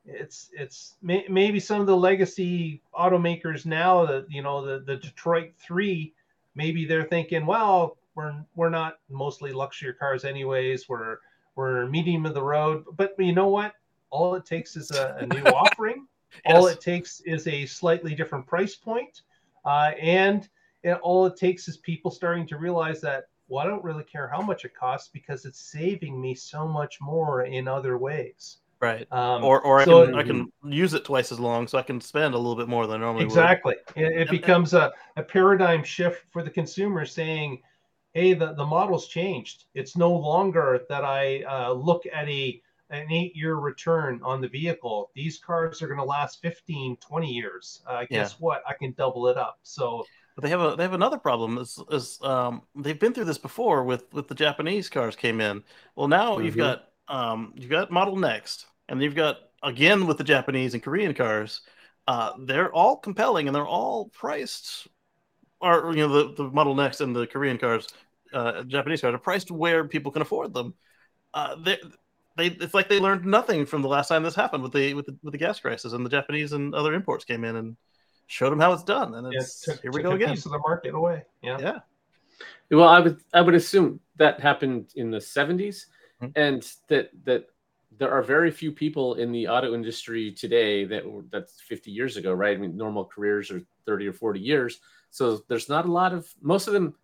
It's 0.04 0.50
it's 0.52 0.94
may, 1.02 1.26
maybe 1.28 1.58
some 1.58 1.80
of 1.80 1.86
the 1.88 1.96
legacy 1.96 2.80
automakers 2.94 3.66
now 3.66 4.06
that 4.06 4.26
you 4.30 4.40
know 4.42 4.64
the 4.64 4.80
the 4.84 4.96
Detroit 4.96 5.52
Three, 5.58 6.14
maybe 6.54 6.84
they're 6.86 7.04
thinking, 7.04 7.44
well, 7.44 7.96
we're 8.14 8.34
we're 8.54 8.70
not 8.70 8.98
mostly 9.10 9.52
luxury 9.52 9.94
cars 9.94 10.24
anyways. 10.24 10.88
We're 10.88 11.18
we're 11.56 11.86
medium 11.86 12.24
of 12.26 12.34
the 12.34 12.42
road, 12.42 12.84
but 12.96 13.14
you 13.18 13.32
know 13.32 13.48
what? 13.48 13.74
All 14.10 14.34
it 14.36 14.44
takes 14.44 14.76
is 14.76 14.90
a, 14.92 15.16
a 15.20 15.26
new 15.26 15.42
offering. 15.50 16.06
All 16.44 16.66
it 16.68 16.80
takes 16.80 17.20
is 17.22 17.46
a 17.48 17.66
slightly 17.66 18.14
different 18.14 18.46
price 18.46 18.76
point, 18.76 19.22
uh, 19.64 19.92
and 20.00 20.48
it, 20.82 20.92
all 21.02 21.26
it 21.26 21.36
takes 21.36 21.66
is 21.66 21.78
people 21.78 22.10
starting 22.10 22.46
to 22.48 22.58
realize 22.58 23.00
that 23.00 23.24
well, 23.48 23.64
I 23.64 23.68
don't 23.68 23.84
really 23.84 24.04
care 24.04 24.28
how 24.28 24.42
much 24.42 24.64
it 24.64 24.74
costs 24.74 25.08
because 25.12 25.44
it's 25.44 25.60
saving 25.60 26.20
me 26.20 26.34
so 26.34 26.66
much 26.66 27.00
more 27.00 27.44
in 27.44 27.68
other 27.68 27.98
ways. 27.98 28.58
Right. 28.80 29.10
Um, 29.10 29.42
Or 29.42 29.60
or 29.62 29.80
I 29.80 29.84
can 29.84 30.14
I 30.14 30.22
can 30.22 30.52
use 30.64 30.92
it 30.92 31.04
twice 31.04 31.32
as 31.32 31.40
long, 31.40 31.66
so 31.66 31.78
I 31.78 31.82
can 31.82 32.00
spend 32.00 32.34
a 32.34 32.38
little 32.38 32.56
bit 32.56 32.68
more 32.68 32.86
than 32.86 33.00
I 33.00 33.04
normally 33.04 33.24
exactly, 33.24 33.76
it, 33.94 34.20
it 34.22 34.30
becomes 34.30 34.74
a, 34.74 34.92
a 35.16 35.22
paradigm 35.22 35.82
shift 35.82 36.24
for 36.30 36.42
the 36.42 36.50
consumer, 36.50 37.06
saying, 37.06 37.62
"Hey, 38.12 38.34
the, 38.34 38.52
the 38.52 38.66
model's 38.66 39.08
changed. 39.08 39.64
It's 39.74 39.96
no 39.96 40.12
longer 40.12 40.84
that 40.90 41.04
I 41.04 41.42
uh, 41.44 41.72
look 41.72 42.04
at 42.12 42.28
a 42.28 42.60
an 42.90 43.10
eight 43.10 43.34
year 43.34 43.56
return 43.56 44.20
on 44.22 44.40
the 44.40 44.48
vehicle. 44.48 45.10
These 45.14 45.38
cars 45.38 45.82
are 45.82 45.86
going 45.86 45.98
to 45.98 46.04
last 46.04 46.40
15, 46.42 46.96
20 46.98 47.32
years. 47.32 47.82
Uh, 47.86 48.04
guess 48.08 48.38
what? 48.38 48.62
I 48.66 48.74
can 48.74 48.92
double 48.92 49.26
it 49.28 49.36
up. 49.36 49.58
So 49.62 50.04
But 50.36 50.42
they 50.44 50.50
have 50.50 50.60
a 50.60 50.76
they 50.76 50.84
have 50.84 50.92
another 50.94 51.18
problem. 51.18 51.58
Is 51.58 51.80
is 51.90 52.20
um 52.22 52.62
they've 52.76 53.00
been 53.00 53.14
through 53.14 53.24
this 53.24 53.38
before 53.38 53.84
with 53.84 54.12
with 54.12 54.28
the 54.28 54.34
Japanese 54.36 54.88
cars 54.90 55.16
came 55.16 55.40
in. 55.40 55.64
Well, 55.96 56.08
now 56.08 56.38
you've 56.40 56.56
Mhm. 56.56 56.58
got 56.58 56.90
um 57.08 57.54
you've 57.56 57.70
got 57.70 57.90
Model 57.90 58.16
Next, 58.16 58.66
and 58.88 59.02
you've 59.02 59.14
got 59.14 59.38
again 59.62 60.06
with 60.06 60.18
the 60.18 60.24
Japanese 60.24 60.74
and 60.74 60.82
Korean 60.82 61.14
cars. 61.14 61.62
Uh, 62.06 62.32
they're 62.40 62.72
all 62.72 62.98
compelling 62.98 63.48
and 63.48 63.54
they're 63.56 63.66
all 63.66 64.10
priced, 64.10 64.88
or 65.60 65.92
you 65.96 66.06
know 66.06 66.28
the 66.28 66.34
the 66.44 66.50
Model 66.50 66.74
Next 66.74 67.00
and 67.00 67.16
the 67.16 67.26
Korean 67.26 67.58
cars, 67.58 67.88
uh, 68.34 68.64
Japanese 68.64 69.00
cars 69.02 69.14
are 69.14 69.18
priced 69.18 69.50
where 69.50 69.86
people 69.88 70.12
can 70.12 70.22
afford 70.22 70.54
them. 70.54 70.74
Uh, 71.34 71.56
they 71.56 71.78
they 72.36 72.46
it's 72.48 72.74
like 72.74 72.88
they 72.88 73.00
learned 73.00 73.24
nothing 73.26 73.66
from 73.66 73.82
the 73.82 73.88
last 73.88 74.08
time 74.08 74.22
this 74.22 74.34
happened 74.34 74.62
with 74.62 74.72
the 74.72 74.94
with 74.94 75.06
the 75.06 75.16
with 75.22 75.32
the 75.32 75.38
gas 75.38 75.60
crisis 75.60 75.92
and 75.92 76.04
the 76.04 76.10
Japanese 76.10 76.52
and 76.52 76.74
other 76.74 76.94
imports 76.94 77.24
came 77.24 77.44
in 77.44 77.56
and 77.56 77.76
showed 78.26 78.50
them 78.50 78.60
how 78.60 78.72
it's 78.72 78.82
done. 78.84 79.14
And 79.14 79.32
yeah, 79.32 79.40
it's 79.40 79.60
took, 79.60 79.80
here 79.82 79.90
we 79.92 79.98
took 80.02 80.04
go 80.04 80.12
a 80.12 80.14
again. 80.16 80.30
piece 80.34 80.46
of 80.46 80.52
the 80.52 80.58
market 80.58 80.94
away. 80.94 81.24
Yeah. 81.42 81.58
Yeah. 81.60 81.78
Well, 82.70 82.88
I 82.88 83.00
would 83.00 83.20
I 83.32 83.40
would 83.40 83.54
assume 83.54 84.00
that 84.16 84.40
happened 84.40 84.92
in 84.96 85.10
the 85.10 85.18
70s 85.20 85.86
Mhm. 86.22 86.32
and 86.34 86.72
that 86.88 87.10
that 87.24 87.46
there 87.98 88.10
are 88.10 88.22
very 88.22 88.50
few 88.50 88.72
people 88.72 89.14
in 89.14 89.32
the 89.32 89.48
auto 89.48 89.74
industry 89.74 90.32
today 90.32 90.84
that 90.84 91.04
that's 91.30 91.60
50 91.60 91.90
years 91.90 92.16
ago, 92.16 92.32
right? 92.32 92.56
I 92.56 92.60
mean, 92.60 92.76
normal 92.76 93.04
careers 93.06 93.50
are 93.50 93.60
30 93.86 94.06
or 94.08 94.12
40 94.12 94.40
years. 94.40 94.80
So 95.10 95.38
there's 95.48 95.68
not 95.68 95.86
a 95.86 95.92
lot 95.92 96.12
of 96.12 96.28
most 96.42 96.66
of 96.66 96.74
them 96.74 96.94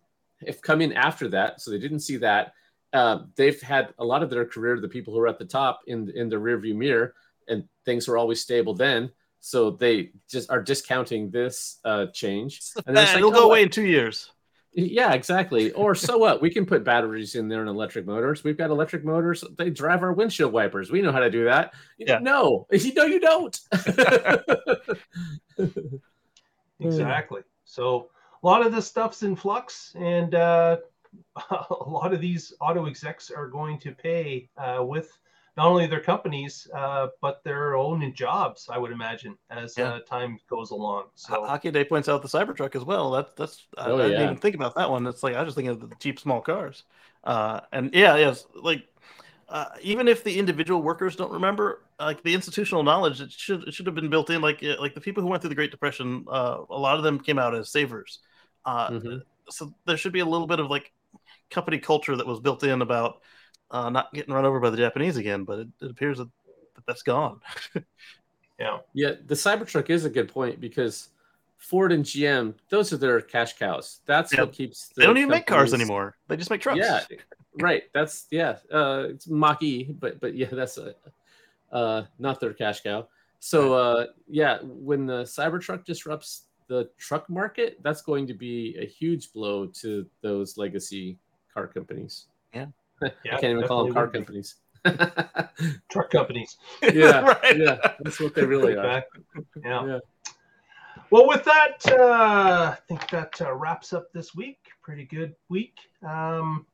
have 0.45 0.61
come 0.61 0.81
in 0.81 0.93
after 0.93 1.27
that, 1.29 1.61
so 1.61 1.71
they 1.71 1.79
didn't 1.79 2.01
see 2.01 2.17
that. 2.17 2.53
Uh, 2.91 3.23
they've 3.35 3.59
had 3.61 3.93
a 3.97 4.05
lot 4.05 4.21
of 4.21 4.29
their 4.29 4.45
career, 4.45 4.79
the 4.79 4.87
people 4.89 5.13
who 5.13 5.19
are 5.19 5.27
at 5.27 5.39
the 5.39 5.45
top 5.45 5.81
in 5.87 6.09
in 6.11 6.27
the 6.29 6.35
rearview 6.35 6.75
mirror, 6.75 7.15
and 7.47 7.67
things 7.85 8.07
were 8.07 8.17
always 8.17 8.41
stable 8.41 8.73
then. 8.75 9.11
So 9.45 9.71
they 9.71 10.11
just 10.29 10.49
are 10.49 10.61
discounting 10.61 11.29
this 11.29 11.79
uh, 11.83 12.05
change. 12.13 12.61
And 12.87 12.95
then 12.95 13.03
it's 13.03 13.11
like, 13.11 13.17
it'll 13.17 13.31
oh, 13.31 13.33
go 13.33 13.47
what- 13.47 13.51
away 13.51 13.63
in 13.63 13.69
two 13.69 13.83
years. 13.85 14.31
yeah, 14.71 15.11
exactly. 15.11 15.73
Or 15.73 15.95
so 15.95 16.17
what? 16.17 16.41
We 16.41 16.49
can 16.49 16.65
put 16.65 16.85
batteries 16.85 17.35
in 17.35 17.49
there 17.49 17.59
and 17.59 17.67
electric 17.69 18.07
motors. 18.07 18.45
We've 18.45 18.57
got 18.57 18.69
electric 18.69 19.03
motors. 19.03 19.43
They 19.57 19.69
drive 19.69 20.01
our 20.01 20.13
windshield 20.13 20.53
wipers. 20.53 20.91
We 20.91 21.01
know 21.01 21.11
how 21.11 21.19
to 21.19 21.29
do 21.29 21.43
that. 21.43 21.73
Yeah. 21.97 22.19
No, 22.19 22.67
no, 22.71 23.03
you 23.03 23.19
don't. 23.19 23.59
Exactly. 26.79 27.41
So 27.65 28.09
a 28.43 28.47
lot 28.47 28.65
of 28.65 28.73
this 28.73 28.87
stuff's 28.87 29.23
in 29.23 29.35
flux, 29.35 29.93
and 29.97 30.35
uh, 30.35 30.77
a 31.51 31.73
lot 31.85 32.13
of 32.13 32.19
these 32.21 32.53
auto 32.59 32.85
execs 32.87 33.29
are 33.31 33.47
going 33.47 33.77
to 33.79 33.91
pay 33.91 34.49
uh, 34.57 34.83
with 34.83 35.11
not 35.55 35.67
only 35.67 35.85
their 35.87 35.99
companies 36.01 36.67
uh, 36.75 37.07
but 37.21 37.43
their 37.43 37.75
own 37.75 38.13
jobs. 38.15 38.67
I 38.69 38.77
would 38.77 38.91
imagine 38.91 39.37
as 39.49 39.77
Yeah. 39.77 39.89
uh, 39.89 39.99
time 40.01 40.39
goes 40.49 40.71
along. 40.71 41.03
Ho- 41.03 41.11
So 41.15 41.45
Hockey 41.45 41.71
Day 41.71 41.85
points 41.85 42.09
out 42.09 42.21
the 42.21 42.27
Cybertruck 42.27 42.75
as 42.75 42.83
well. 42.83 43.11
That, 43.11 43.35
that's 43.35 43.65
I, 43.77 43.89
Oh, 43.89 43.97
I 43.97 44.03
didn't 44.07 44.23
even 44.23 44.37
think 44.37 44.55
about 44.55 44.75
that 44.75 44.89
one. 44.89 45.05
It's 45.07 45.23
like 45.23 45.35
I 45.35 45.41
was 45.41 45.47
just 45.47 45.55
thinking 45.55 45.71
of 45.71 45.89
the 45.89 45.95
cheap 45.99 46.19
small 46.19 46.41
cars. 46.41 46.83
Uh, 47.23 47.61
and 47.71 47.93
yeah, 47.93 48.15
yes, 48.17 48.45
like 48.55 48.83
uh, 49.49 49.65
even 49.81 50.07
if 50.07 50.23
the 50.23 50.37
individual 50.37 50.81
workers 50.81 51.15
don't 51.15 51.31
remember, 51.31 51.83
like 51.99 52.23
the 52.23 52.33
institutional 52.33 52.83
knowledge, 52.83 53.21
it 53.21 53.31
should 53.31 53.67
it 53.67 53.73
should 53.73 53.85
have 53.85 53.95
been 53.95 54.09
built 54.09 54.29
in. 54.29 54.41
Like 54.41 54.61
like 54.79 54.95
the 54.95 55.01
people 55.01 55.21
who 55.21 55.29
went 55.29 55.41
through 55.41 55.49
the 55.49 55.55
Great 55.55 55.71
Depression, 55.71 56.25
uh, 56.29 56.59
a 56.69 56.77
lot 56.77 56.97
of 56.97 57.03
them 57.03 57.19
came 57.19 57.39
out 57.39 57.55
as 57.55 57.71
savers. 57.71 58.19
Uh, 58.65 58.89
Mhm. 58.91 59.23
So 59.49 59.73
there 59.85 59.97
should 59.97 60.13
be 60.13 60.21
a 60.21 60.25
little 60.25 60.47
bit 60.47 60.59
of 60.59 60.69
like 60.69 60.91
company 61.51 61.79
culture 61.79 62.15
that 62.15 62.27
was 62.27 62.39
built 62.39 62.63
in 62.63 62.81
about 62.81 63.21
uh, 63.73 63.89
not 63.89 64.13
getting 64.13 64.33
run 64.33 64.45
over 64.45 64.61
by 64.61 64.69
the 64.69 64.77
Japanese 64.77 65.17
again. 65.17 65.43
But 65.43 65.59
it, 65.59 65.67
it 65.81 65.91
appears 65.91 66.19
that, 66.19 66.29
that 66.75 66.85
that's 66.87 67.03
gone. 67.03 67.41
Yeah. 68.59 68.77
Yeah, 68.93 69.11
the 69.25 69.35
Cybertruck 69.35 69.89
is 69.89 70.05
a 70.05 70.09
good 70.09 70.29
point 70.29 70.61
because 70.61 71.09
Ford 71.57 71.91
and 71.91 72.05
GM, 72.05 72.53
those 72.69 72.93
are 72.93 72.97
their 72.97 73.19
cash 73.19 73.57
cows. 73.57 74.01
That's 74.05 74.33
Yeah. 74.33 74.41
what 74.41 74.53
keeps. 74.53 74.89
they 74.95 75.05
don't 75.05 75.17
even 75.17 75.29
make 75.29 75.45
cars 75.45 75.73
anymore. 75.73 76.15
They 76.27 76.37
just 76.37 76.49
make 76.49 76.61
trucks. 76.61 76.79
Yeah, 76.79 77.01
right. 77.59 77.83
That's 77.93 78.27
yeah. 78.31 78.57
Uh, 78.71 79.07
it's 79.09 79.27
Mach-E, 79.27 79.95
but 79.99 80.19
but 80.19 80.35
yeah, 80.35 80.47
that's 80.51 80.77
a, 80.77 80.93
uh, 81.71 82.03
not 82.19 82.39
their 82.39 82.53
cash 82.53 82.81
cow. 82.81 83.07
So 83.39 83.73
uh, 83.73 84.05
yeah, 84.29 84.59
when 84.61 85.05
the 85.05 85.23
Cybertruck 85.23 85.83
disrupts 85.83 86.43
the 86.67 86.89
truck 86.97 87.29
market, 87.29 87.79
that's 87.81 88.01
going 88.01 88.27
to 88.27 88.33
be 88.33 88.77
a 88.79 88.85
huge 88.85 89.33
blow 89.33 89.65
to 89.81 90.05
those 90.21 90.57
legacy 90.57 91.17
car 91.53 91.67
companies. 91.67 92.27
Yeah. 92.53 92.67
I 93.05 93.39
can't 93.39 93.57
even 93.57 93.67
call 93.67 93.85
them 93.85 93.93
car 93.93 94.07
companies. 94.07 94.55
Truck 95.89 96.09
companies. 96.11 96.57
yeah, 96.93 97.21
right. 97.43 97.57
yeah, 97.57 97.93
that's 98.01 98.19
what 98.19 98.35
they 98.35 98.45
really 98.45 98.75
are. 98.75 99.03
Yeah. 99.63 99.85
Yeah. 99.85 99.99
Well, 101.09 101.27
with 101.27 101.43
that, 101.43 101.85
uh, 101.91 102.73
I 102.73 102.77
think 102.87 103.07
that 103.09 103.39
uh, 103.41 103.53
wraps 103.53 103.93
up 103.93 104.11
this 104.13 104.33
week. 104.33 104.57
Pretty 104.81 105.05
good 105.05 105.35
week. 105.47 105.77
Um, 106.01 106.65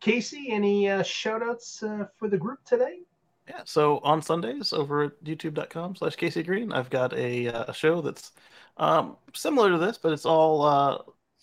Casey, 0.00 0.50
any 0.50 0.88
uh, 0.88 1.02
shout 1.02 1.42
outs 1.42 1.82
uh, 1.82 2.06
for 2.16 2.28
the 2.28 2.36
group 2.36 2.64
today? 2.64 2.98
Yeah, 3.48 3.60
so 3.64 3.98
on 3.98 4.20
Sundays 4.22 4.72
over 4.72 5.04
at 5.04 5.24
youtube.com 5.24 5.94
slash 5.96 6.16
Casey 6.16 6.42
Green, 6.42 6.72
I've 6.72 6.90
got 6.90 7.12
a, 7.12 7.46
uh, 7.46 7.64
a 7.68 7.72
show 7.74 8.00
that's 8.00 8.32
um, 8.76 9.16
similar 9.34 9.70
to 9.70 9.78
this, 9.78 9.98
but 9.98 10.12
it's 10.12 10.26
all 10.26 10.62
uh, 10.62 10.98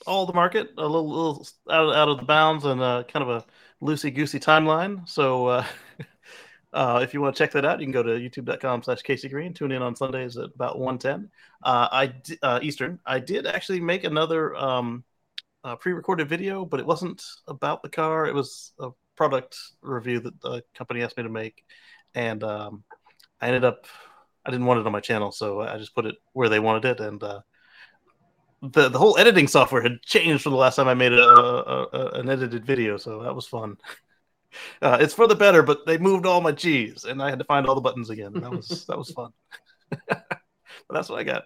all 0.06 0.26
the 0.26 0.34
market, 0.34 0.72
a 0.78 0.82
little, 0.82 1.08
little 1.08 1.48
out, 1.72 1.86
of, 1.86 1.96
out 1.96 2.10
of 2.10 2.18
the 2.18 2.26
bounds 2.26 2.66
and 2.66 2.82
uh, 2.82 3.04
kind 3.08 3.24
of 3.24 3.30
a 3.30 3.46
loosey 3.84 4.14
goosey 4.14 4.40
timeline. 4.40 5.08
So 5.08 5.48
uh, 5.48 5.66
uh, 6.74 7.00
if 7.04 7.14
you 7.14 7.22
want 7.22 7.36
to 7.36 7.44
check 7.44 7.52
that 7.52 7.66
out, 7.66 7.80
you 7.80 7.86
can 7.86 7.92
go 7.92 8.04
to 8.04 8.12
youtube.com 8.12 8.84
slash 8.84 9.02
Casey 9.02 9.30
Green. 9.30 9.54
Tune 9.54 9.72
in 9.72 9.82
on 9.82 9.96
Sundays 9.96 10.38
at 10.38 10.50
about 10.56 10.80
110 10.80 11.30
uh, 11.64 11.88
I 11.92 12.14
uh, 12.42 12.60
Eastern. 12.62 13.00
I 13.06 13.20
did 13.20 13.46
actually 13.46 13.80
make 13.80 14.04
another 14.04 14.56
um, 14.56 15.04
uh, 15.64 15.76
pre 15.76 15.94
recorded 15.94 16.30
video, 16.30 16.66
but 16.66 16.80
it 16.80 16.86
wasn't 16.86 17.24
about 17.48 17.84
the 17.84 17.90
car, 17.90 18.26
it 18.26 18.34
was 18.34 18.74
a 18.80 18.90
product 19.16 19.58
review 19.82 20.20
that 20.20 20.42
the 20.42 20.64
company 20.74 21.04
asked 21.04 21.18
me 21.18 21.24
to 21.24 21.30
make 21.30 21.64
and 22.16 22.44
um, 22.44 22.84
I 23.42 23.48
ended 23.48 23.64
up 23.66 23.86
I 24.46 24.52
didn't 24.52 24.66
want 24.66 24.82
it 24.82 24.86
on 24.86 24.92
my 24.92 25.00
channel, 25.00 25.32
so 25.32 25.62
I 25.62 25.78
just 25.78 25.96
put 25.96 26.06
it 26.06 26.16
where 26.34 26.50
they 26.50 26.60
wanted 26.60 26.86
it, 26.86 27.00
and 27.00 27.22
uh, 27.24 27.42
the 28.64 28.88
the 28.88 28.97
whole 28.97 29.18
editing 29.18 29.47
software 29.47 29.82
had 29.82 30.01
changed 30.01 30.43
from 30.43 30.53
the 30.53 30.57
last 30.57 30.78
time 30.78 30.88
I 30.88 30.93
made 30.93 31.11
a, 31.11 31.22
a, 31.22 31.84
a 31.84 32.09
an 32.20 32.30
edited 32.30 32.66
video, 32.66 32.97
so 32.97 33.22
that 33.24 33.36
was 33.36 33.47
fun. 33.47 33.78
Uh, 34.84 34.99
it's 35.01 35.16
for 35.16 35.26
the 35.26 35.34
better, 35.34 35.64
but 35.64 35.84
they 35.88 35.97
moved 35.97 36.28
all 36.28 36.39
my 36.39 36.51
cheese, 36.51 37.05
and 37.05 37.24
I 37.24 37.32
had 37.32 37.39
to 37.39 37.45
find 37.45 37.66
all 37.66 37.74
the 37.74 37.82
buttons 37.82 38.11
again. 38.11 38.34
That 38.34 38.51
was 38.51 38.86
that 38.86 38.95
was 38.95 39.09
fun. 39.09 39.32
but 39.89 40.28
that's 40.91 41.09
what 41.09 41.20
I 41.20 41.24
got. 41.24 41.45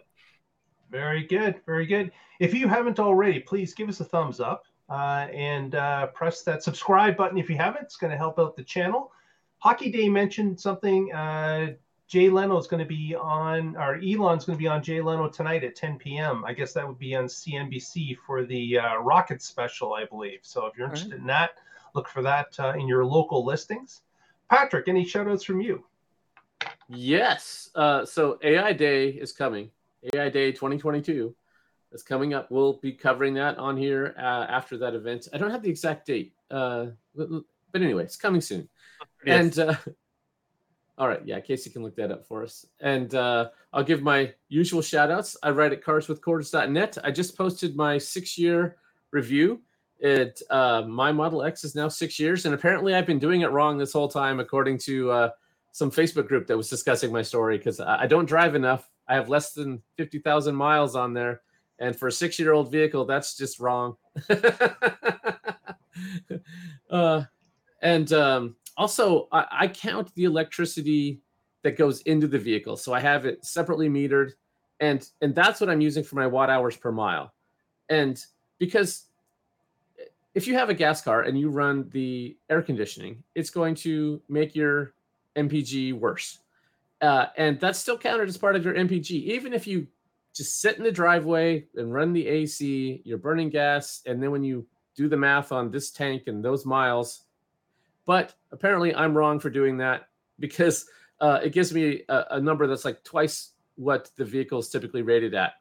Very 0.92 1.24
good. 1.24 1.62
Very 1.66 1.86
good. 1.86 2.12
If 2.42 2.54
you 2.54 2.68
haven't 2.68 3.00
already, 3.00 3.40
please 3.40 3.74
give 3.74 3.88
us 3.88 4.02
a 4.02 4.04
thumbs 4.04 4.42
up 4.42 4.66
uh, 4.90 5.28
and 5.32 5.76
uh, 5.76 6.08
press 6.08 6.44
that 6.44 6.64
subscribe 6.64 7.16
button 7.16 7.38
if 7.38 7.50
you 7.50 7.56
haven't. 7.56 7.84
It's 7.84 7.96
going 7.96 8.12
to 8.12 8.18
help 8.18 8.40
out 8.40 8.58
the 8.58 8.64
channel. 8.66 9.14
Hockey 9.60 9.90
Day 9.90 10.10
mentioned 10.10 10.60
something. 10.60 11.10
Jay 12.08 12.30
Leno 12.30 12.58
is 12.58 12.68
going 12.68 12.80
to 12.80 12.88
be 12.88 13.16
on, 13.16 13.76
or 13.76 13.96
Elon's 13.96 14.46
going 14.46 14.58
to 14.58 14.62
be 14.62 14.68
on 14.68 14.82
Jay 14.82 15.02
Leno 15.02 15.28
tonight 15.28 15.66
at 15.66 15.76
10 15.76 15.98
p.m. 15.98 16.46
I 16.46 16.54
guess 16.54 16.72
that 16.74 16.88
would 16.88 16.98
be 16.98 17.14
on 17.16 17.26
CNBC 17.26 18.18
for 18.26 18.46
the 18.46 18.80
uh, 18.80 18.98
Rocket 19.00 19.42
special, 19.42 19.94
I 19.94 20.06
believe. 20.06 20.40
So 20.42 20.66
if 20.68 20.78
you're 20.78 20.88
All 20.88 20.92
right. 20.92 20.98
interested 20.98 21.20
in 21.20 21.28
that, 21.28 21.52
look 21.96 22.08
for 22.08 22.22
that 22.22 22.58
uh, 22.60 22.74
in 22.78 22.88
your 22.88 23.04
local 23.04 23.44
listings. 23.44 24.04
Patrick, 24.50 24.88
any 24.88 25.04
shout 25.04 25.28
outs 25.28 25.44
from 25.44 25.60
you? 25.60 25.84
Yes. 26.88 27.70
Uh, 27.76 28.06
so 28.06 28.40
AI 28.42 28.72
Day 28.72 29.10
is 29.10 29.34
coming. 29.34 29.70
AI 30.14 30.30
Day 30.30 30.54
2022 30.54 31.36
is 31.92 32.04
coming 32.04 32.34
up. 32.34 32.50
We'll 32.50 32.80
be 32.80 32.94
covering 32.94 33.34
that 33.34 33.58
on 33.58 33.76
here 33.76 34.16
uh, 34.18 34.46
after 34.48 34.78
that 34.78 34.96
event. 34.96 35.28
I 35.34 35.38
don't 35.38 35.52
have 35.52 35.62
the 35.62 35.70
exact 35.70 36.08
date, 36.08 36.32
uh, 36.50 36.88
but, 37.14 37.28
but 37.74 37.82
anyway, 37.82 38.04
it's 38.04 38.16
coming 38.16 38.40
soon. 38.40 38.70
Yes. 39.26 39.58
And 39.58 39.70
uh, 39.70 39.76
all 40.98 41.08
right, 41.08 41.22
yeah, 41.26 41.40
Casey 41.40 41.70
can 41.70 41.84
look 41.84 41.96
that 41.96 42.12
up 42.12 42.26
for 42.26 42.44
us. 42.44 42.66
And 42.80 43.14
uh, 43.14 43.50
I'll 43.72 43.84
give 43.84 44.02
my 44.02 44.34
usual 44.50 44.82
shout 44.82 45.12
outs. 45.12 45.38
I 45.44 45.52
write 45.52 45.72
at 45.72 45.84
carswithcords.net. 45.84 46.98
I 47.04 47.12
just 47.12 47.38
posted 47.38 47.76
my 47.76 48.00
six 48.00 48.38
year 48.38 48.78
review. 49.12 49.62
It 50.00 50.42
uh, 50.50 50.84
my 50.88 51.12
Model 51.12 51.44
X 51.44 51.64
is 51.64 51.76
now 51.76 51.88
six 51.88 52.20
years, 52.20 52.46
and 52.46 52.54
apparently 52.54 52.96
I've 52.96 53.06
been 53.06 53.20
doing 53.20 53.42
it 53.42 53.52
wrong 53.52 53.78
this 53.78 53.94
whole 53.94 54.08
time, 54.08 54.40
according 54.40 54.78
to 54.80 55.12
uh, 55.12 55.30
some 55.72 55.92
Facebook 55.92 56.28
group 56.28 56.48
that 56.48 56.58
was 56.58 56.70
discussing 56.70 57.12
my 57.12 57.22
story 57.22 57.58
because 57.58 57.80
I, 57.80 58.06
don't 58.06 58.26
drive 58.26 58.56
enough. 58.56 58.90
I 59.08 59.16
have 59.16 59.30
less 59.30 59.54
than 59.54 59.82
fifty 59.96 60.20
thousand 60.20 60.56
miles 60.56 60.96
on 60.96 61.14
there, 61.14 61.42
and 61.80 61.96
for 61.96 62.08
a 62.08 62.12
six 62.12 62.38
year 62.38 62.54
old 62.54 62.72
vehicle, 62.72 63.06
that's 63.06 63.36
just 63.36 63.60
wrong. 63.60 63.98
uh, 66.92 67.24
and 67.82 68.14
um, 68.14 68.56
also, 68.78 69.28
I, 69.32 69.46
I 69.52 69.68
count 69.68 70.14
the 70.16 70.26
electricity 70.26 71.22
that 71.64 71.78
goes 71.78 72.02
into 72.02 72.28
the 72.28 72.38
vehicle, 72.38 72.78
so 72.78 72.94
I 72.94 73.00
have 73.00 73.26
it 73.26 73.44
separately 73.44 73.90
metered, 73.90 74.34
and 74.80 75.08
and 75.22 75.34
that's 75.36 75.60
what 75.60 75.70
I'm 75.70 75.82
using 75.82 76.04
for 76.04 76.16
my 76.16 76.28
watt 76.28 76.50
hours 76.50 76.78
per 76.78 76.92
mile. 76.92 77.34
And 77.90 78.24
because 78.60 79.06
if 80.36 80.46
you 80.46 80.54
have 80.54 80.70
a 80.70 80.74
gas 80.74 81.02
car 81.02 81.24
and 81.24 81.40
you 81.40 81.50
run 81.50 81.90
the 81.92 82.38
air 82.50 82.62
conditioning, 82.62 83.24
it's 83.34 83.50
going 83.50 83.74
to 83.74 84.22
make 84.30 84.56
your 84.56 84.94
MPG 85.36 85.94
worse. 85.94 86.40
Uh, 87.02 87.28
and 87.38 87.60
that's 87.60 87.80
still 87.80 87.98
counted 87.98 88.30
as 88.30 88.38
part 88.38 88.56
of 88.56 88.64
your 88.64 88.76
MPG. 88.76 89.10
Even 89.12 89.54
if 89.54 89.66
you 89.66 89.88
just 90.36 90.62
sit 90.62 90.78
in 90.78 90.84
the 90.84 90.92
driveway 90.92 91.66
and 91.76 91.92
run 91.92 92.14
the 92.14 92.28
AC, 92.28 93.02
you're 93.04 93.18
burning 93.18 93.50
gas. 93.50 94.02
And 94.06 94.22
then 94.22 94.30
when 94.30 94.44
you 94.44 94.68
do 94.96 95.08
the 95.08 95.18
math 95.18 95.52
on 95.52 95.72
this 95.72 95.90
tank 95.90 96.24
and 96.28 96.46
those 96.46 96.66
miles, 96.66 97.24
but 98.08 98.34
apparently 98.52 98.96
I'm 98.96 99.16
wrong 99.16 99.40
for 99.40 99.52
doing 99.52 99.78
that 99.78 100.08
because 100.40 100.88
uh, 101.20 101.40
it 101.44 101.52
gives 101.52 101.72
me 101.74 102.04
a, 102.10 102.24
a 102.32 102.42
number 102.42 102.66
that's 102.66 102.86
like 102.86 103.04
twice 103.04 103.52
what 103.76 104.10
the 104.16 104.26
vehicle 104.26 104.58
is 104.58 104.70
typically 104.70 105.04
rated 105.04 105.36
at. 105.36 105.54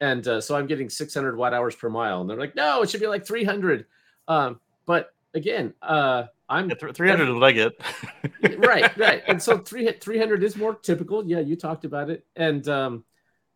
And 0.00 0.26
uh, 0.26 0.40
so 0.40 0.56
I'm 0.56 0.66
getting 0.66 0.90
600 0.90 1.36
watt 1.36 1.54
hours 1.54 1.76
per 1.76 1.88
mile. 1.88 2.20
And 2.20 2.28
they're 2.28 2.36
like, 2.36 2.56
no, 2.56 2.82
it 2.82 2.90
should 2.90 3.00
be 3.00 3.06
like 3.06 3.24
300. 3.24 3.86
Um, 4.26 4.58
but 4.84 5.14
again, 5.32 5.74
uh, 5.80 6.24
I'm 6.48 6.68
Yeah, 6.68 6.74
300 6.92 7.28
is 7.28 7.34
what 7.34 7.44
I 7.44 7.52
get. 7.52 7.72
right, 8.58 8.96
right. 8.98 9.22
And 9.28 9.40
so 9.40 9.58
three 9.58 9.90
300 9.92 10.42
is 10.42 10.56
more 10.56 10.74
typical. 10.74 11.24
Yeah, 11.24 11.38
you 11.38 11.54
talked 11.54 11.84
about 11.84 12.10
it. 12.10 12.26
And 12.34 12.66
um, 12.68 13.04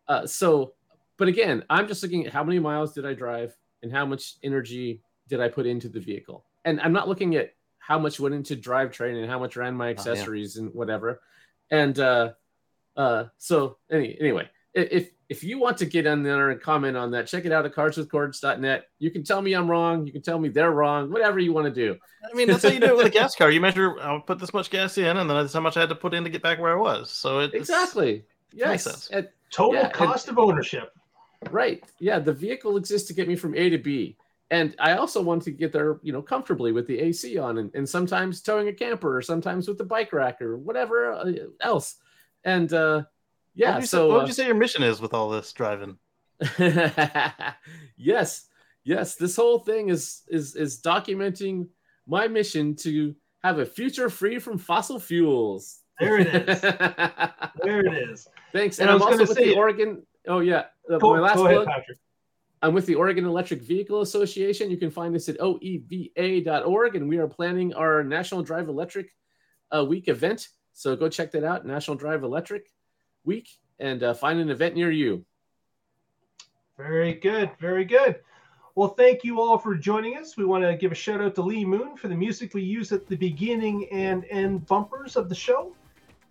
uh, 0.07 0.25
so, 0.25 0.75
but 1.17 1.27
again, 1.27 1.65
I'm 1.69 1.89
just 1.89 2.03
looking 2.03 2.27
at 2.27 2.33
how 2.33 2.45
many 2.45 2.61
miles 2.61 2.93
did 2.93 3.05
I 3.05 3.13
drive 3.13 3.57
and 3.83 3.91
how 3.91 4.07
much 4.07 4.37
energy 4.45 5.03
did 5.29 5.41
I 5.41 5.49
put 5.49 5.67
into 5.67 5.89
the 5.89 6.01
vehicle. 6.01 6.45
And 6.65 6.81
I'm 6.81 6.93
not 6.93 7.09
looking 7.09 7.35
at 7.35 7.56
how 7.87 7.99
much 8.01 8.19
went 8.19 8.35
into 8.35 8.57
drivetrain 8.57 9.21
and 9.21 9.31
how 9.31 9.39
much 9.39 9.57
ran 9.57 9.75
my 9.75 9.87
yeah. 9.87 9.91
accessories 9.93 10.57
and 10.57 10.75
whatever. 10.75 11.21
And 11.71 11.97
uh, 12.01 12.33
uh, 12.97 13.27
so 13.39 13.79
any, 13.91 14.17
anyway, 14.21 14.49
if 14.75 15.11
if 15.29 15.45
you 15.45 15.59
want 15.59 15.79
to 15.79 15.87
get 15.87 16.07
on 16.07 16.23
there 16.25 16.51
and 16.51 16.61
comment 16.61 16.97
on 16.97 17.13
that, 17.13 17.29
check 17.29 17.45
it 17.45 17.53
out 17.53 17.65
at 17.65 17.75
carswithcords.net. 17.75 18.89
You 18.99 19.11
can 19.11 19.23
tell 19.23 19.41
me 19.41 19.55
I'm 19.55 19.71
wrong. 19.71 20.07
You 20.07 20.13
can 20.13 20.23
tell 20.23 20.39
me 20.39 20.49
they're 20.49 20.71
wrong. 20.71 21.11
Whatever 21.11 21.39
you 21.39 21.53
want 21.53 21.67
to 21.67 21.73
do. 21.73 21.97
I 22.29 22.35
mean, 22.35 22.49
that's 22.49 22.63
how 22.65 22.71
you 22.71 22.81
do 22.81 22.87
it 22.87 22.97
with 22.97 23.07
a 23.07 23.11
gas 23.11 23.35
car. 23.35 23.51
You 23.51 23.61
measure, 23.61 23.99
I'll 24.01 24.21
put 24.21 24.39
this 24.39 24.53
much 24.53 24.71
gas 24.71 24.99
in, 24.99 25.17
and 25.17 25.29
then 25.29 25.37
that's 25.37 25.53
how 25.53 25.61
much 25.61 25.77
I 25.77 25.81
had 25.81 25.89
to 25.89 25.95
put 25.95 26.15
in 26.15 26.25
to 26.25 26.31
get 26.31 26.43
back 26.43 26.59
where 26.61 26.77
I 26.77 26.81
was. 26.81 27.11
So 27.11 27.41
it, 27.41 27.55
Exactly. 27.55 28.25
makes 28.53 28.87
Yes. 28.87 29.09
sense. 29.09 29.29
Total 29.51 29.75
Yeah, 29.75 29.87
and- 29.87 29.95
cost 29.95 30.29
of 30.29 30.39
ownership. 30.39 30.93
Right. 31.51 31.83
Yeah. 32.01 32.19
The 32.19 32.33
vehicle 32.33 32.77
exists 32.77 33.07
to 33.09 33.15
get 33.15 33.29
me 33.29 33.37
from 33.37 33.55
A 33.55 33.71
to 33.71 33.79
B. 33.79 34.17
And 34.51 34.77
I 34.79 34.93
also 34.93 35.21
want 35.23 35.43
to 35.43 35.51
get 35.51 35.73
there, 35.73 35.99
you 36.03 36.13
know, 36.13 36.23
comfortably 36.23 36.71
with 36.71 36.87
the 36.87 36.99
AC 37.01 37.37
on 37.37 37.59
and, 37.59 37.75
and 37.75 37.89
sometimes 37.89 38.41
towing 38.41 38.69
a 38.69 38.73
camper 38.73 39.17
or 39.17 39.23
sometimes 39.23 39.67
with 39.67 39.77
the 39.77 39.85
bike 39.85 40.13
rack 40.13 40.41
or 40.41 40.57
whatever 40.57 41.13
uh, 41.13 41.33
else. 41.61 41.97
And 42.45 42.73
uh, 42.73 43.03
yeah, 43.55 43.77
you 43.77 43.83
say, 43.83 43.87
so 43.87 44.09
what 44.09 44.19
would 44.19 44.29
you 44.29 44.35
say 44.35 44.47
your 44.47 44.55
mission 44.55 44.85
is 44.85 45.01
with 45.01 45.15
all 45.15 45.31
this 45.31 45.53
driving? 45.53 45.99
uh, 46.41 47.53
yes, 47.97 48.47
yes, 48.85 49.17
this 49.17 49.35
whole 49.35 49.59
thing 49.61 49.89
is 49.89 50.23
is 50.29 50.55
is 50.55 50.81
documenting 50.81 51.67
my 52.07 52.29
mission 52.29 52.77
to 52.77 53.17
have 53.43 53.59
a 53.59 53.67
future 53.67 54.09
free 54.09 54.39
from 54.39 54.59
fossil 54.59 55.01
fuels. 55.01 55.81
There 55.99 56.19
it 56.19 56.49
is. 56.49 56.63
There 57.63 57.81
it 57.85 58.11
is. 58.11 58.29
Thanks. 58.53 58.79
And 58.79 58.89
And, 58.89 58.97
I'm 58.97 59.03
also 59.03 59.27
with 59.27 59.37
the 59.37 59.57
Oregon. 59.57 60.07
Oh 60.29 60.41
yeah, 60.41 60.67
uh, 60.93 60.99
Go, 60.99 61.15
my 61.15 61.21
last 61.21 61.37
go 61.37 61.47
ahead. 61.47 61.67
Patrick. 61.67 61.99
I'm 62.63 62.73
with 62.73 62.87
the 62.87 62.95
Oregon 62.95 63.27
Electric 63.27 63.63
Vehicle 63.63 64.01
Association. 64.01 64.71
You 64.71 64.79
can 64.79 64.91
find 64.91 65.15
us 65.15 65.29
at 65.29 65.39
oeva.org, 65.39 66.97
and 66.97 67.09
we 67.09 67.19
are 67.19 67.29
planning 67.29 67.75
our 67.75 68.03
National 68.03 68.43
Drive 68.43 68.69
Electric 68.69 69.15
uh, 69.75 69.85
Week 69.85 70.09
event. 70.09 70.49
So 70.73 70.97
go 70.97 71.09
check 71.09 71.33
that 71.33 71.45
out, 71.45 71.67
National 71.67 71.97
Drive 71.97 72.23
Electric 72.23 72.71
Week, 73.25 73.49
and 73.79 74.03
uh, 74.03 74.15
find 74.15 74.41
an 74.41 74.51
event 74.51 74.75
near 74.75 74.91
you. 74.91 75.25
Very 76.79 77.15
good. 77.15 77.51
Very 77.59 77.85
good. 77.85 78.21
Well, 78.75 78.89
thank 78.89 79.25
you 79.25 79.41
all 79.41 79.59
for 79.59 79.75
joining 79.75 80.19
us. 80.19 80.37
We 80.37 80.45
want 80.45 80.65
to 80.65 80.77
give 80.77 80.93
a 80.93 80.95
shout 80.95 81.23
out 81.23 81.35
to 81.37 81.43
Lee 81.43 81.65
Moon 81.65 81.97
for 81.97 82.09
the 82.09 82.15
music 82.15 82.53
we 82.53 82.63
use 82.63 82.93
at 82.93 83.07
the 83.07 83.17
beginning 83.17 83.89
and 83.91 84.27
end 84.29 84.67
bumpers 84.67 85.17
of 85.17 85.31
the 85.31 85.35
show. 85.35 85.75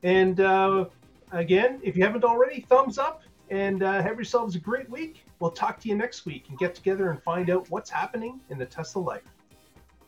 And 0.03 0.39
uh, 0.39 0.85
again, 1.31 1.79
if 1.81 1.97
you 1.97 2.03
haven't 2.03 2.23
already, 2.23 2.61
thumbs 2.61 2.99
up 2.99 3.23
and 3.49 3.81
uh, 3.81 4.01
have 4.03 4.15
yourselves 4.15 4.55
a 4.55 4.59
great 4.59 4.87
week. 4.89 5.24
We'll 5.39 5.51
talk 5.51 5.79
to 5.81 5.89
you 5.89 5.95
next 5.95 6.25
week 6.25 6.45
and 6.49 6.57
get 6.57 6.75
together 6.75 7.11
and 7.11 7.21
find 7.21 7.49
out 7.49 7.69
what's 7.69 7.89
happening 7.89 8.39
in 8.49 8.57
the 8.57 8.65
Tesla 8.65 8.99
life. 8.99 9.23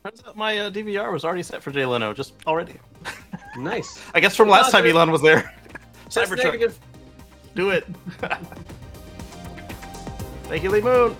Turns 0.04 0.22
out 0.26 0.36
my 0.36 0.58
uh, 0.58 0.70
DVR 0.70 1.12
was 1.12 1.24
already 1.24 1.42
set 1.42 1.62
for 1.62 1.70
Jay 1.70 1.84
Leno, 1.84 2.14
just 2.14 2.34
already. 2.46 2.76
Nice. 3.56 4.00
I 4.14 4.20
guess 4.20 4.36
from 4.36 4.48
last 4.48 4.70
time 4.70 4.84
Roger. 4.84 4.94
Elon 4.96 5.10
was 5.10 5.20
there. 5.20 5.52
Test 6.10 6.30
Cybertruck, 6.30 6.74
do 7.56 7.70
it. 7.70 7.86
Thank 10.44 10.62
you, 10.62 10.70
Lee 10.70 10.80
Moon. 10.80 11.16